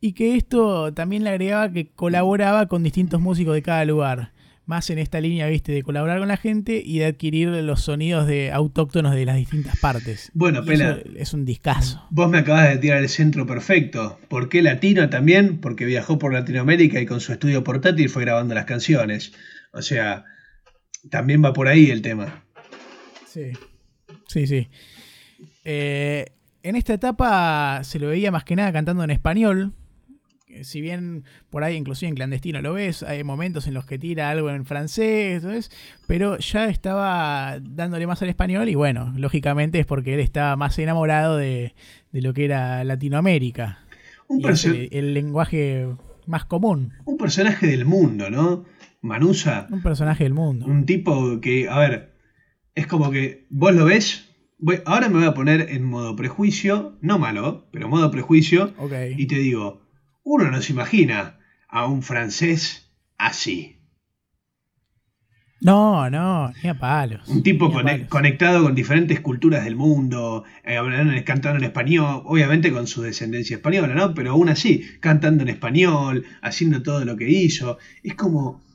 y 0.00 0.12
que 0.12 0.36
esto 0.36 0.92
también 0.92 1.24
le 1.24 1.30
agregaba 1.30 1.72
que 1.72 1.88
colaboraba 1.88 2.66
con 2.66 2.82
distintos 2.82 3.20
músicos 3.20 3.54
de 3.54 3.62
cada 3.62 3.84
lugar. 3.86 4.32
Más 4.66 4.90
en 4.90 4.98
esta 4.98 5.20
línea, 5.20 5.46
viste, 5.46 5.72
de 5.72 5.82
colaborar 5.82 6.18
con 6.18 6.28
la 6.28 6.36
gente 6.36 6.82
y 6.84 6.98
de 6.98 7.06
adquirir 7.06 7.48
los 7.48 7.82
sonidos 7.82 8.26
de 8.26 8.50
autóctonos 8.52 9.14
de 9.14 9.24
las 9.24 9.36
distintas 9.36 9.78
partes. 9.78 10.30
Bueno, 10.34 10.64
Pela, 10.64 10.98
es 11.16 11.32
un 11.32 11.44
discazo. 11.44 12.04
Vos 12.10 12.28
me 12.28 12.38
acabas 12.38 12.68
de 12.68 12.78
tirar 12.78 12.98
el 12.98 13.08
centro 13.08 13.46
perfecto. 13.46 14.18
¿Por 14.28 14.48
qué 14.48 14.62
latino 14.62 15.08
también? 15.08 15.60
Porque 15.60 15.84
viajó 15.84 16.18
por 16.18 16.32
Latinoamérica 16.32 17.00
y 17.00 17.06
con 17.06 17.20
su 17.20 17.32
estudio 17.32 17.62
portátil 17.64 18.08
fue 18.08 18.24
grabando 18.24 18.54
las 18.54 18.64
canciones. 18.64 19.32
O 19.72 19.82
sea, 19.82 20.24
también 21.10 21.44
va 21.44 21.52
por 21.52 21.68
ahí 21.68 21.90
el 21.90 22.02
tema. 22.02 22.44
Sí, 23.26 23.52
sí, 24.26 24.46
sí. 24.46 24.68
Eh, 25.64 26.26
en 26.62 26.74
esta 26.74 26.94
etapa 26.94 27.80
se 27.84 28.00
lo 28.00 28.08
veía 28.08 28.32
más 28.32 28.44
que 28.44 28.56
nada 28.56 28.72
cantando 28.72 29.04
en 29.04 29.10
español, 29.10 29.72
si 30.64 30.80
bien 30.80 31.24
por 31.50 31.64
ahí 31.64 31.76
inclusive 31.76 32.08
en 32.08 32.14
clandestino 32.14 32.60
lo 32.62 32.74
ves, 32.74 33.02
hay 33.02 33.24
momentos 33.24 33.66
en 33.66 33.74
los 33.74 33.86
que 33.86 33.98
tira 33.98 34.30
algo 34.30 34.50
en 34.50 34.64
francés, 34.64 35.70
pero 36.06 36.38
ya 36.38 36.66
estaba 36.66 37.58
dándole 37.60 38.06
más 38.06 38.22
al 38.22 38.28
español 38.28 38.68
y 38.68 38.74
bueno, 38.74 39.12
lógicamente 39.16 39.78
es 39.78 39.86
porque 39.86 40.14
él 40.14 40.20
estaba 40.20 40.56
más 40.56 40.78
enamorado 40.78 41.36
de, 41.36 41.74
lo 42.12 42.32
que 42.32 42.44
era 42.44 42.84
Latinoamérica. 42.84 43.80
Un 44.28 44.42
el, 44.90 45.14
lenguaje 45.14 45.86
más 46.26 46.44
común. 46.44 46.92
Un 47.04 47.16
personaje 47.16 47.66
del 47.66 47.84
mundo, 47.84 48.30
¿no? 48.30 48.64
Manusa. 49.02 49.66
Un 49.70 49.82
personaje 49.82 50.24
del 50.24 50.34
mundo. 50.34 50.66
Un 50.66 50.84
tipo 50.84 51.40
que, 51.40 51.68
a 51.68 51.78
ver, 51.78 52.16
es 52.74 52.86
como 52.86 53.10
que 53.10 53.46
vos 53.50 53.74
lo 53.74 53.84
ves. 53.84 54.34
ahora 54.84 55.08
me 55.08 55.18
voy 55.18 55.26
a 55.26 55.34
poner 55.34 55.70
en 55.70 55.84
modo 55.84 56.16
prejuicio, 56.16 56.98
no 57.00 57.18
malo, 57.18 57.68
pero 57.72 57.88
modo 57.88 58.10
prejuicio. 58.10 58.74
Y 59.16 59.26
te 59.26 59.36
digo, 59.36 59.85
uno 60.26 60.50
no 60.50 60.60
se 60.60 60.72
imagina 60.72 61.38
a 61.68 61.86
un 61.86 62.02
francés 62.02 62.90
así. 63.16 63.78
No, 65.60 66.10
no, 66.10 66.52
ni 66.62 66.68
a 66.68 66.74
palos. 66.74 67.26
Un 67.28 67.44
tipo 67.44 67.72
conectado 68.08 68.64
con 68.64 68.74
diferentes 68.74 69.20
culturas 69.20 69.64
del 69.64 69.76
mundo, 69.76 70.44
eh, 70.64 71.22
cantando 71.24 71.58
en 71.58 71.64
español, 71.64 72.22
obviamente 72.24 72.72
con 72.72 72.88
su 72.88 73.02
descendencia 73.02 73.56
española, 73.56 73.94
¿no? 73.94 74.14
Pero 74.14 74.32
aún 74.32 74.48
así, 74.48 74.84
cantando 75.00 75.44
en 75.44 75.48
español, 75.48 76.24
haciendo 76.42 76.82
todo 76.82 77.04
lo 77.04 77.16
que 77.16 77.30
hizo. 77.30 77.78
Es 78.02 78.14
como 78.14 78.65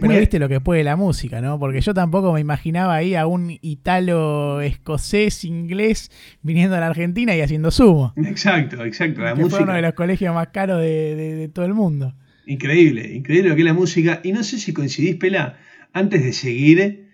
pero 0.00 0.18
viste 0.18 0.38
lo 0.38 0.48
que 0.48 0.60
puede 0.60 0.82
la 0.84 0.96
música, 0.96 1.40
¿no? 1.40 1.58
Porque 1.58 1.80
yo 1.80 1.94
tampoco 1.94 2.32
me 2.32 2.40
imaginaba 2.40 2.94
ahí 2.94 3.14
a 3.14 3.26
un 3.26 3.56
italo 3.60 4.60
escocés, 4.60 5.44
inglés, 5.44 6.10
viniendo 6.42 6.76
a 6.76 6.80
la 6.80 6.88
Argentina 6.88 7.36
y 7.36 7.40
haciendo 7.40 7.70
sumo. 7.70 8.12
Exacto, 8.16 8.84
exacto. 8.84 9.22
La 9.22 9.34
música. 9.34 9.56
fue 9.56 9.64
uno 9.64 9.74
de 9.74 9.82
los 9.82 9.94
colegios 9.94 10.34
más 10.34 10.48
caros 10.48 10.80
de, 10.80 11.50
todo 11.52 11.64
el 11.64 11.74
mundo. 11.74 12.14
Increíble, 12.46 13.12
increíble 13.14 13.50
lo 13.50 13.54
que 13.54 13.62
es 13.62 13.66
la 13.66 13.74
música. 13.74 14.20
Y 14.22 14.32
no 14.32 14.42
sé 14.42 14.58
si 14.58 14.72
coincidís, 14.72 15.16
Pela, 15.16 15.58
antes 15.92 16.22
de 16.22 16.32
seguir, 16.32 17.10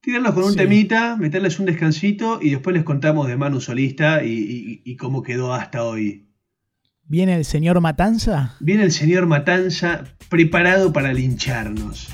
tirarlos 0.00 0.34
con 0.34 0.44
un 0.44 0.56
temita, 0.56 1.16
meterles 1.16 1.58
un 1.58 1.66
descansito 1.66 2.38
y 2.40 2.50
después 2.50 2.74
les 2.74 2.84
contamos 2.84 3.28
de 3.28 3.36
Manu 3.36 3.60
Solista 3.60 4.22
y 4.24 4.96
cómo 4.96 5.22
quedó 5.22 5.54
hasta 5.54 5.84
hoy. 5.84 6.24
¿Viene 7.06 7.36
el 7.36 7.44
señor 7.44 7.80
Matanza? 7.80 8.54
Viene 8.60 8.84
el 8.84 8.92
señor 8.92 9.26
Matanza 9.26 10.04
preparado 10.30 10.92
para 10.92 11.12
lincharnos. 11.12 12.08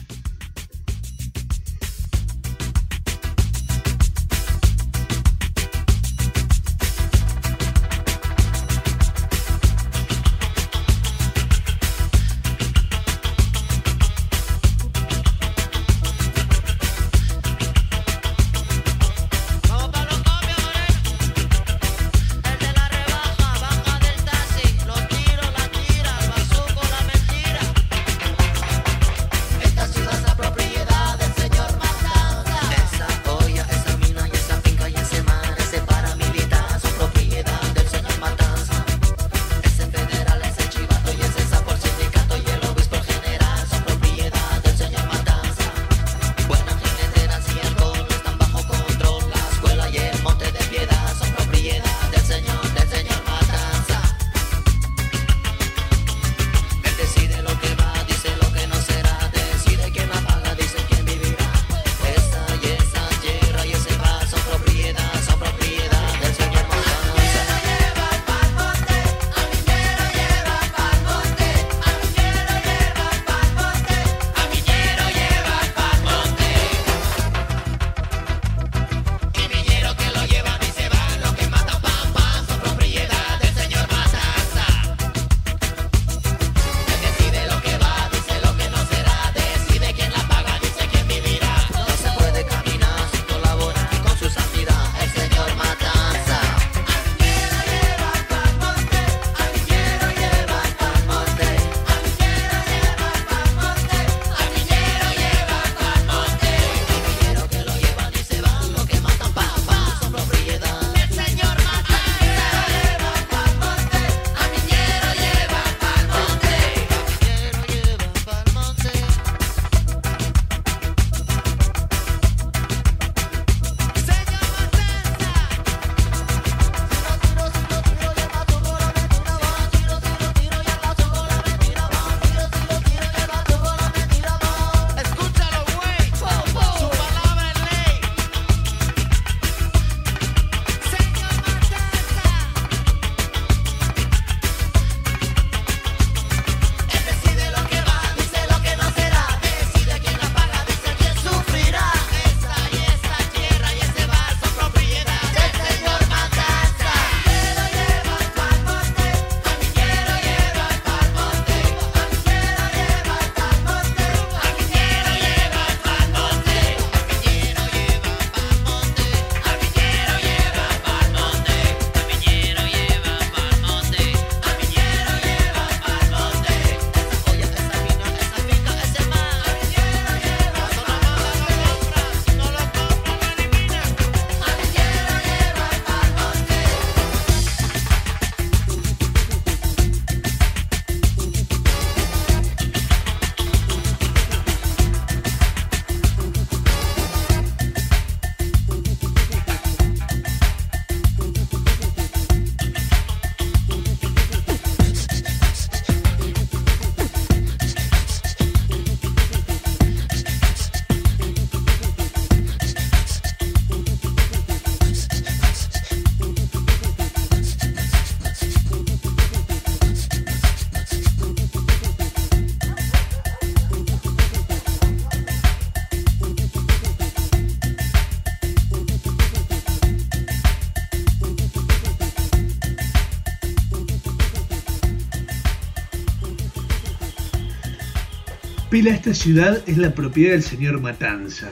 Esta 238.88 239.14
ciudad 239.14 239.62
es 239.66 239.76
la 239.76 239.94
propiedad 239.94 240.32
del 240.32 240.42
señor 240.42 240.80
Matanza. 240.80 241.50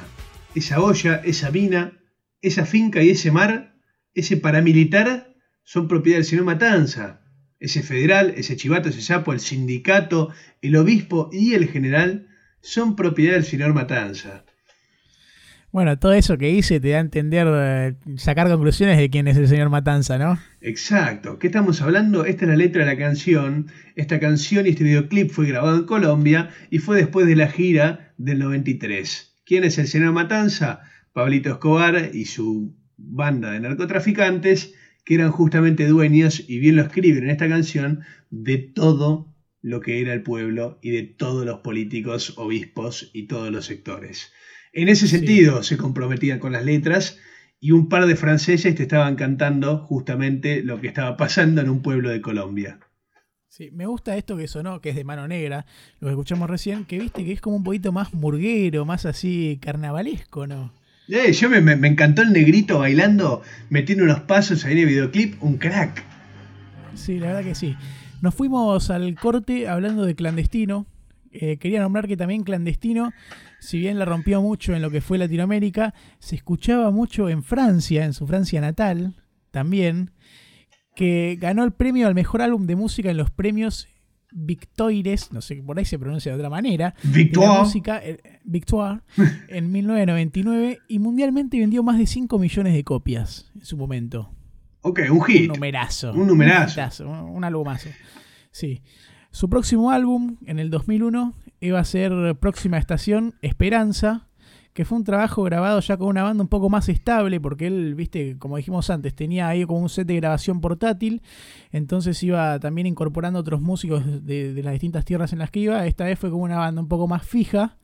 Esa 0.55 0.81
olla, 0.81 1.17
esa 1.25 1.51
mina, 1.51 2.01
esa 2.41 2.65
finca 2.65 3.03
y 3.03 3.11
ese 3.11 3.31
mar, 3.31 3.77
ese 4.15 4.39
paramilitar, 4.39 5.35
son 5.63 5.89
propiedad 5.89 6.19
del 6.19 6.25
señor 6.25 6.47
Matanza. 6.47 7.21
Ese 7.61 7.83
federal, 7.83 8.35
ese 8.37 8.57
chivato, 8.57 8.89
ese 8.89 9.03
sapo, 9.03 9.33
el 9.33 9.41
sindicato, 9.41 10.31
el 10.63 10.77
obispo 10.77 11.29
y 11.31 11.55
el 11.55 11.69
general 11.69 12.29
son 12.61 12.97
propiedad 12.97 13.35
del 13.35 13.45
señor 13.45 13.73
Matanza. 13.75 14.45
Bueno, 15.71 15.99
todo 15.99 16.13
eso 16.13 16.39
que 16.39 16.51
hice 16.51 16.81
te 16.81 16.91
da 16.91 16.97
a 16.97 17.01
entender, 17.01 17.47
eh, 17.51 17.95
sacar 18.17 18.49
conclusiones 18.49 18.97
de 18.97 19.11
quién 19.11 19.29
es 19.29 19.37
el 19.37 19.49
señor 19.49 19.69
Matanza, 19.69 20.17
¿no? 20.17 20.39
Exacto. 20.63 21.39
¿Qué 21.39 21.49
estamos 21.49 21.83
hablando? 21.83 22.25
Esta 22.25 22.45
es 22.47 22.49
la 22.49 22.57
letra 22.57 22.85
de 22.85 22.91
la 22.93 22.99
canción. 22.99 23.67
Esta 23.95 24.19
canción 24.19 24.67
y 24.67 24.71
este 24.71 24.85
videoclip 24.85 25.31
fue 25.31 25.47
grabado 25.47 25.77
en 25.77 25.85
Colombia 25.85 26.51
y 26.71 26.79
fue 26.79 26.97
después 26.97 27.27
de 27.27 27.37
la 27.37 27.49
gira 27.49 28.15
del 28.17 28.39
93. 28.39 29.37
¿Quién 29.45 29.65
es 29.65 29.79
el 29.79 29.89
señor 29.89 30.13
Matanza? 30.13 30.81
Pablito 31.13 31.51
Escobar 31.51 32.11
y 32.15 32.25
su 32.25 32.75
banda 32.97 33.53
de 33.53 33.61
narcotraficantes 33.61 34.75
que 35.05 35.15
eran 35.15 35.31
justamente 35.31 35.87
dueños, 35.87 36.45
y 36.49 36.59
bien 36.59 36.77
lo 36.77 36.83
escriben 36.83 37.25
en 37.25 37.31
esta 37.31 37.49
canción, 37.49 38.01
de 38.29 38.59
todo 38.59 39.35
lo 39.63 39.81
que 39.81 40.03
era 40.03 40.13
el 40.13 40.23
pueblo 40.23 40.79
y 40.83 40.91
de 40.91 41.03
todos 41.03 41.47
los 41.47 41.61
políticos, 41.61 42.35
obispos 42.37 43.11
y 43.15 43.27
todos 43.27 43.51
los 43.51 43.65
sectores. 43.65 44.33
En 44.73 44.89
ese 44.89 45.09
sentido 45.09 45.63
se 45.63 45.77
comprometían 45.77 46.39
con 46.39 46.53
las 46.53 46.65
letras 46.65 47.19
y 47.61 47.73
un 47.73 47.89
par 47.89 48.07
de 48.07 48.17
franceses 48.17 48.75
te 48.75 48.83
estaban 48.83 49.17
cantando 49.17 49.79
justamente 49.79 50.63
lo 50.63 50.81
que 50.81 50.89
estaba 50.89 51.17
pasando 51.17 51.61
en 51.61 51.69
un 51.69 51.83
pueblo 51.83 52.11
de 52.11 52.21
Colombia. 52.21 52.79
Sí, 53.49 53.71
me 53.73 53.87
gusta 53.87 54.17
esto 54.17 54.37
que 54.37 54.47
sonó, 54.47 54.81
que 54.81 54.91
es 54.91 54.97
de 54.97 55.05
mano 55.05 55.27
negra, 55.27 55.65
lo 56.01 56.09
que 56.09 56.13
escuchamos 56.13 56.51
recién, 56.51 56.85
que 56.85 56.99
viste 56.99 57.25
que 57.25 57.33
es 57.33 57.41
como 57.41 57.57
un 57.57 57.65
poquito 57.65 57.93
más 57.93 58.13
murguero, 58.13 58.85
más 58.85 59.07
así 59.07 59.59
carnavalesco, 59.61 60.47
¿no? 60.47 60.73
Eh, 61.09 61.33
yo 61.33 61.49
me, 61.49 61.63
me, 61.63 61.89
encantó 61.89 62.21
el 62.21 62.33
negrito 62.33 62.81
bailando, 62.81 63.43
metiendo 63.71 64.05
unos 64.05 64.21
pasos 64.21 64.67
ahí 64.67 64.73
en 64.73 64.79
el 64.81 64.87
videoclip, 64.87 65.43
un 65.43 65.57
crack. 65.57 66.05
Sí, 66.95 67.19
la 67.19 67.29
verdad 67.29 67.45
que 67.45 67.55
sí. 67.55 67.75
Nos 68.21 68.35
fuimos 68.35 68.91
al 68.91 69.15
corte 69.15 69.69
hablando 69.69 70.05
de 70.05 70.15
clandestino. 70.15 70.87
Eh, 71.41 71.57
quería 71.59 71.81
nombrar 71.81 72.09
que 72.09 72.17
también 72.17 72.43
clandestino, 72.43 73.13
si 73.61 73.79
bien 73.79 73.97
la 73.97 74.05
rompió 74.05 74.43
mucho 74.43 74.75
en 74.75 74.83
lo 74.83 74.91
que 74.91 75.01
fue 75.01 75.19
Latinoamérica, 75.19 75.95
se 76.19 76.35
escuchaba 76.35 76.91
mucho 76.91 77.29
en 77.29 77.45
Francia, 77.45 78.05
en 78.05 78.13
su 78.13 78.27
Francia 78.27 78.61
natal, 78.61 79.15
también, 79.53 80.11
que 80.97 81.39
ganó 81.41 81.63
el 81.63 81.71
premio 81.71 82.09
al 82.09 82.17
mejor 82.17 82.43
álbum 82.43 82.67
de 82.67 82.75
música 82.75 83.09
en 83.11 83.19
los 83.19 83.31
premios 83.31 83.87
Victoires, 84.33 85.33
no 85.33 85.41
sé, 85.41 85.63
por 85.63 85.79
ahí 85.79 85.85
se 85.85 85.97
pronuncia 85.97 86.33
de 86.33 86.39
otra 86.39 86.51
manera, 86.51 86.95
Victoire. 87.05 87.61
música, 87.61 88.01
eh, 88.05 88.19
Victoire, 88.43 89.03
en 89.49 89.71
1999 89.71 90.81
y 90.89 90.99
mundialmente 90.99 91.57
vendió 91.61 91.85
más 91.85 91.99
de 91.99 92.07
5 92.09 92.37
millones 92.41 92.75
de 92.75 92.83
copias 92.83 93.53
en 93.55 93.65
su 93.65 93.77
momento. 93.77 94.35
Ok, 94.81 95.03
un 95.09 95.23
hit. 95.23 95.43
Un 95.43 95.55
numerazo. 95.55 96.13
Un 96.13 96.27
numerazo. 96.27 97.09
Un, 97.09 97.17
un 97.37 97.45
albumazo. 97.45 97.91
Sí. 98.51 98.83
Su 99.39 99.49
próximo 99.49 99.93
álbum, 99.93 100.37
en 100.47 100.59
el 100.59 100.69
2001, 100.69 101.33
iba 101.61 101.79
a 101.79 101.85
ser 101.85 102.35
Próxima 102.41 102.77
Estación, 102.77 103.37
Esperanza, 103.41 104.27
que 104.73 104.85
fue 104.85 104.99
un 104.99 105.05
trabajo 105.05 105.45
grabado 105.45 105.79
ya 105.79 105.97
con 105.97 106.09
una 106.09 106.25
banda 106.25 106.43
un 106.43 106.49
poco 106.49 106.69
más 106.69 106.89
estable, 106.89 107.39
porque 107.39 107.69
él, 107.69 107.95
viste, 107.95 108.37
como 108.37 108.57
dijimos 108.57 108.91
antes, 108.91 109.15
tenía 109.15 109.47
ahí 109.47 109.65
como 109.65 109.79
un 109.79 109.91
set 109.91 110.09
de 110.09 110.17
grabación 110.17 110.61
portátil, 110.61 111.23
entonces 111.71 112.21
iba 112.25 112.59
también 112.59 112.89
incorporando 112.89 113.39
otros 113.39 113.61
músicos 113.61 114.03
de, 114.27 114.61
las 114.61 114.73
distintas 114.73 115.05
tierras 115.05 115.33
en 115.33 115.39
las 115.39 115.53
que 115.53 115.61
iba, 115.61 115.87
esta 115.87 116.07
vez 116.07 116.19
fue 116.19 116.31
como 116.31 116.43
una 116.43 116.59
banda 116.59 116.83
un 116.83 116.89
poco 116.89 117.07
más 117.07 117.25
fija, 117.25 117.77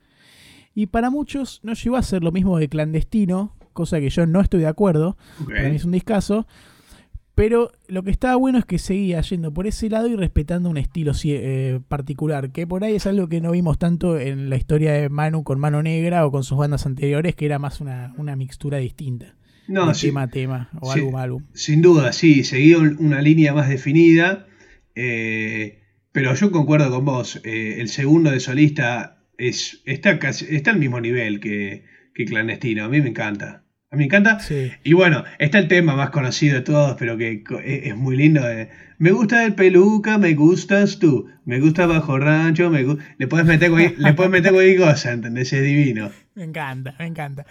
y 0.73 0.87
para 0.87 1.09
muchos 1.09 1.61
no 1.63 1.71
llegó 1.71 1.95
a 1.95 2.03
ser 2.03 2.21
lo 2.21 2.33
mismo 2.33 2.57
de 2.57 2.67
clandestino, 2.67 3.55
cosa 3.71 4.01
que 4.01 4.09
yo 4.09 4.25
no 4.25 4.41
estoy 4.41 4.59
de 4.59 4.67
acuerdo, 4.67 5.15
para 5.45 5.69
mí 5.69 5.77
es 5.77 5.85
un 5.85 5.93
discazo, 5.93 6.47
pero 7.35 7.73
lo 7.89 8.03
que 8.03 8.11
estaba 8.11 8.37
bueno 8.37 8.57
es 8.57 8.65
que 8.65 8.79
seguía 8.79 9.19
yendo 9.19 9.53
por 9.53 9.67
ese 9.67 9.89
lado 9.89 10.07
y 10.07 10.15
respetando 10.15 10.69
un 10.69 10.77
estilo 10.77 11.11
eh, 11.25 11.81
particular, 11.89 12.51
que 12.51 12.65
por 12.65 12.85
ahí 12.85 12.95
es 12.95 13.05
algo 13.05 13.27
que 13.27 13.41
no 13.41 13.51
vimos 13.51 13.77
tanto 13.77 14.17
en 14.17 14.49
la 14.49 14.55
historia 14.55 14.93
de 14.93 15.09
Manu 15.09 15.43
con 15.43 15.59
Mano 15.59 15.83
Negra 15.83 16.25
o 16.25 16.31
con 16.31 16.45
sus 16.45 16.57
bandas 16.57 16.85
anteriores, 16.85 17.35
que 17.35 17.45
era 17.45 17.59
más 17.59 17.81
una, 17.81 18.35
mixtura 18.37 18.77
distinta. 18.77 19.35
No, 19.67 19.91
tema 19.91 20.23
a 20.23 20.27
tema 20.29 20.69
o 20.79 20.91
álbum 20.91 21.15
a 21.17 21.23
álbum. 21.23 21.43
Sin 21.53 21.81
duda, 21.81 22.13
sí, 22.13 22.43
seguía 22.43 22.77
una 22.77 23.21
línea 23.21 23.53
más 23.53 23.67
definida, 23.67 24.47
eh, 24.95 25.81
pero 26.13 26.33
yo 26.35 26.51
concuerdo 26.51 26.89
con 26.89 27.03
vos, 27.03 27.41
eh, 27.43 27.81
el 27.81 27.89
segundo 27.89 28.31
de 28.31 28.39
solista 28.39 29.17
es, 29.37 29.81
está, 29.85 30.19
casi, 30.19 30.55
está 30.55 30.71
al 30.71 30.79
mismo 30.79 31.01
nivel 31.01 31.41
que, 31.41 31.83
que 32.13 32.25
Clandestino, 32.25 32.85
a 32.85 32.89
mí 32.89 33.01
me 33.01 33.09
encanta 33.09 33.64
me 33.91 34.05
encanta. 34.05 34.39
Y 34.83 34.93
bueno, 34.93 35.23
está 35.39 35.59
el 35.59 35.67
tema 35.67 35.95
más 35.95 36.09
conocido 36.09 36.55
de 36.55 36.61
todos, 36.61 36.95
pero 36.97 37.17
que 37.17 37.43
es 37.63 37.95
muy 37.95 38.17
lindo. 38.17 38.41
me 38.97 39.11
gusta 39.11 39.45
el 39.45 39.55
peluca, 39.55 40.17
me 40.17 40.33
gustas 40.33 40.99
tú. 40.99 41.27
Me 41.45 41.59
gusta 41.59 41.85
bajo 41.85 42.17
rancho, 42.17 42.69
me 42.69 42.83
le 43.17 43.27
puedes 43.27 43.45
meter 43.45 43.71
le 43.71 44.13
puedes 44.13 44.31
meter 44.31 44.51
cualquier 44.51 44.79
cosa, 44.79 45.11
¿entendés? 45.11 45.53
Es 45.53 45.63
divino. 45.63 46.09
Me 46.33 46.43
encanta, 46.43 46.95
me 46.99 47.05
encanta. 47.05 47.45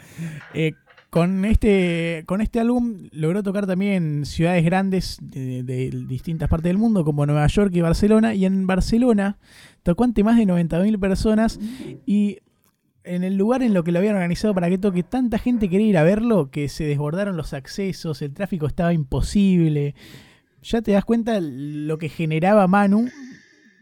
Eh, 0.52 0.72
con 1.10 1.44
este, 1.44 2.24
con 2.26 2.40
este 2.40 2.58
álbum 2.58 3.08
logró 3.12 3.44
tocar 3.44 3.68
también 3.68 3.92
en 3.92 4.26
ciudades 4.26 4.64
grandes 4.64 5.18
de, 5.22 5.62
de, 5.62 5.90
distintas 6.08 6.48
partes 6.48 6.70
del 6.70 6.78
mundo, 6.78 7.04
como 7.04 7.24
Nueva 7.24 7.46
York 7.46 7.70
y 7.72 7.80
Barcelona. 7.80 8.34
Y 8.34 8.44
en 8.46 8.66
Barcelona 8.66 9.38
tocó 9.84 10.02
ante 10.02 10.24
más 10.24 10.36
de 10.36 10.44
90.000 10.44 10.98
personas. 10.98 11.60
Y 12.04 12.38
en 13.04 13.22
el 13.22 13.36
lugar 13.36 13.62
en 13.62 13.74
lo 13.74 13.84
que 13.84 13.92
lo 13.92 13.98
habían 13.98 14.16
organizado 14.16 14.54
para 14.54 14.68
que 14.68 14.78
toque, 14.78 15.02
tanta 15.02 15.38
gente 15.38 15.68
quería 15.68 15.86
ir 15.86 15.98
a 15.98 16.02
verlo 16.02 16.50
que 16.50 16.68
se 16.68 16.84
desbordaron 16.84 17.36
los 17.36 17.52
accesos, 17.52 18.22
el 18.22 18.32
tráfico 18.32 18.66
estaba 18.66 18.92
imposible. 18.92 19.94
Ya 20.62 20.80
te 20.80 20.92
das 20.92 21.04
cuenta 21.04 21.38
lo 21.40 21.98
que 21.98 22.08
generaba 22.08 22.66
Manu, 22.66 23.10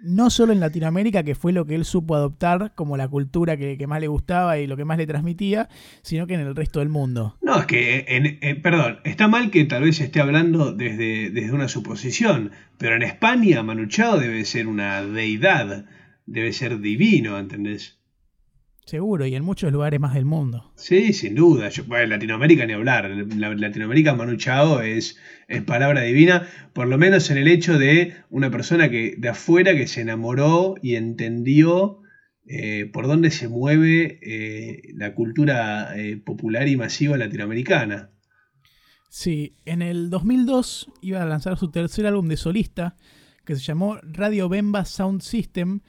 no 0.02 0.30
solo 0.30 0.52
en 0.52 0.58
Latinoamérica, 0.58 1.22
que 1.22 1.36
fue 1.36 1.52
lo 1.52 1.64
que 1.64 1.76
él 1.76 1.84
supo 1.84 2.16
adoptar 2.16 2.74
como 2.74 2.96
la 2.96 3.06
cultura 3.06 3.56
que, 3.56 3.86
más 3.86 4.00
le 4.00 4.08
gustaba 4.08 4.58
y 4.58 4.66
lo 4.66 4.76
que 4.76 4.84
más 4.84 4.98
le 4.98 5.06
transmitía, 5.06 5.68
sino 6.02 6.26
que 6.26 6.34
en 6.34 6.40
el 6.40 6.56
resto 6.56 6.80
del 6.80 6.88
mundo. 6.88 7.36
No, 7.40 7.60
es 7.60 7.66
que, 7.66 8.60
perdón, 8.60 8.98
está 9.04 9.28
mal 9.28 9.52
que 9.52 9.64
tal 9.64 9.84
vez 9.84 10.00
esté 10.00 10.20
hablando 10.20 10.72
desde, 10.72 11.30
desde 11.30 11.52
una 11.52 11.68
suposición, 11.68 12.50
pero 12.78 12.96
en 12.96 13.02
España 13.02 13.62
Manu 13.62 13.86
Chao 13.86 14.18
debe 14.18 14.44
ser 14.44 14.66
una 14.66 15.02
deidad, 15.02 15.86
debe 16.26 16.52
ser 16.52 16.80
divino, 16.80 17.38
¿entendés? 17.38 18.01
Seguro, 18.84 19.26
y 19.26 19.34
en 19.36 19.44
muchos 19.44 19.72
lugares 19.72 20.00
más 20.00 20.14
del 20.14 20.24
mundo. 20.24 20.72
Sí, 20.74 21.12
sin 21.12 21.36
duda. 21.36 21.68
en 21.68 22.08
Latinoamérica 22.10 22.66
ni 22.66 22.72
hablar. 22.72 23.08
Latinoamérica 23.10 24.14
Manu 24.14 24.36
Chao 24.36 24.80
es, 24.80 25.18
es 25.46 25.62
palabra 25.62 26.02
divina, 26.02 26.48
por 26.72 26.88
lo 26.88 26.98
menos 26.98 27.30
en 27.30 27.38
el 27.38 27.48
hecho 27.48 27.78
de 27.78 28.14
una 28.28 28.50
persona 28.50 28.90
que 28.90 29.14
de 29.16 29.28
afuera 29.28 29.74
que 29.76 29.86
se 29.86 30.00
enamoró 30.00 30.74
y 30.82 30.96
entendió 30.96 32.00
eh, 32.44 32.90
por 32.92 33.06
dónde 33.06 33.30
se 33.30 33.48
mueve 33.48 34.18
eh, 34.20 34.92
la 34.94 35.14
cultura 35.14 35.96
eh, 35.96 36.16
popular 36.16 36.66
y 36.66 36.76
masiva 36.76 37.16
latinoamericana. 37.16 38.10
Sí, 39.08 39.54
en 39.64 39.80
el 39.80 40.10
2002 40.10 40.90
iba 41.02 41.22
a 41.22 41.26
lanzar 41.26 41.56
su 41.56 41.70
tercer 41.70 42.04
álbum 42.06 42.26
de 42.28 42.36
solista, 42.36 42.96
que 43.44 43.54
se 43.54 43.62
llamó 43.62 43.98
Radio 44.02 44.48
Bemba 44.48 44.84
Sound 44.84 45.20
System 45.20 45.80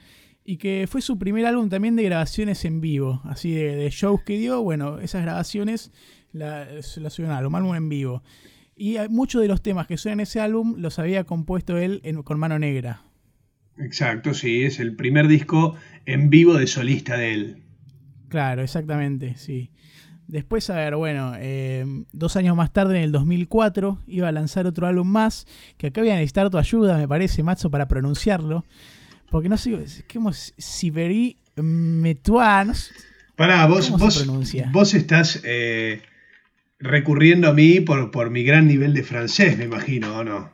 y 0.44 0.58
que 0.58 0.86
fue 0.88 1.00
su 1.00 1.18
primer 1.18 1.46
álbum 1.46 1.70
también 1.70 1.96
de 1.96 2.02
grabaciones 2.02 2.64
en 2.64 2.80
vivo, 2.80 3.22
así 3.24 3.52
de, 3.52 3.88
shows 3.90 4.22
que 4.22 4.38
dio, 4.38 4.62
bueno, 4.62 4.98
esas 4.98 5.22
grabaciones 5.22 5.90
las 6.32 6.98
la 6.98 7.10
subieron 7.10 7.36
al 7.36 7.46
álbum 7.46 7.74
en 7.74 7.88
vivo. 7.88 8.22
Y 8.76 8.96
muchos 9.08 9.40
de 9.40 9.48
los 9.48 9.62
temas 9.62 9.86
que 9.86 9.96
suenan 9.96 10.20
en 10.20 10.24
ese 10.24 10.40
álbum 10.40 10.74
los 10.78 10.98
había 10.98 11.24
compuesto 11.24 11.78
él 11.78 12.02
con 12.24 12.38
mano 12.38 12.58
negra. 12.58 13.02
Exacto, 13.78 14.34
sí, 14.34 14.64
es 14.64 14.80
el 14.80 14.94
primer 14.94 15.28
disco 15.28 15.76
en 16.06 16.28
vivo 16.28 16.54
de 16.54 16.66
solista 16.66 17.16
de 17.16 17.32
él. 17.32 17.62
Claro, 18.28 18.62
exactamente, 18.62 19.36
sí. 19.36 19.70
Después, 20.26 20.68
a 20.70 20.76
ver, 20.76 20.96
bueno, 20.96 21.34
eh, 21.36 21.84
dos 22.12 22.36
años 22.36 22.56
más 22.56 22.72
tarde, 22.72 22.96
en 22.96 23.04
el 23.04 23.12
2004, 23.12 24.00
iba 24.06 24.28
a 24.28 24.32
lanzar 24.32 24.66
otro 24.66 24.86
álbum 24.86 25.06
más, 25.06 25.46
que 25.76 25.88
acá 25.88 26.00
voy 26.00 26.10
a 26.10 26.14
necesitar 26.14 26.50
tu 26.50 26.58
ayuda, 26.58 26.96
me 26.96 27.06
parece, 27.06 27.42
Macho, 27.42 27.70
para 27.70 27.88
pronunciarlo. 27.88 28.64
Porque 29.34 29.48
no 29.48 29.56
sé, 29.56 29.74
es 29.82 30.04
como 30.12 30.32
Siberi 30.32 31.36
Metuan. 31.56 32.72
Pará, 33.34 33.66
vos, 33.66 33.90
vos, 33.90 34.24
vos 34.70 34.94
estás 34.94 35.40
eh, 35.42 36.02
recurriendo 36.78 37.48
a 37.48 37.52
mí 37.52 37.80
por, 37.80 38.12
por 38.12 38.30
mi 38.30 38.44
gran 38.44 38.68
nivel 38.68 38.94
de 38.94 39.02
francés, 39.02 39.58
me 39.58 39.64
imagino, 39.64 40.18
¿o 40.18 40.22
no? 40.22 40.52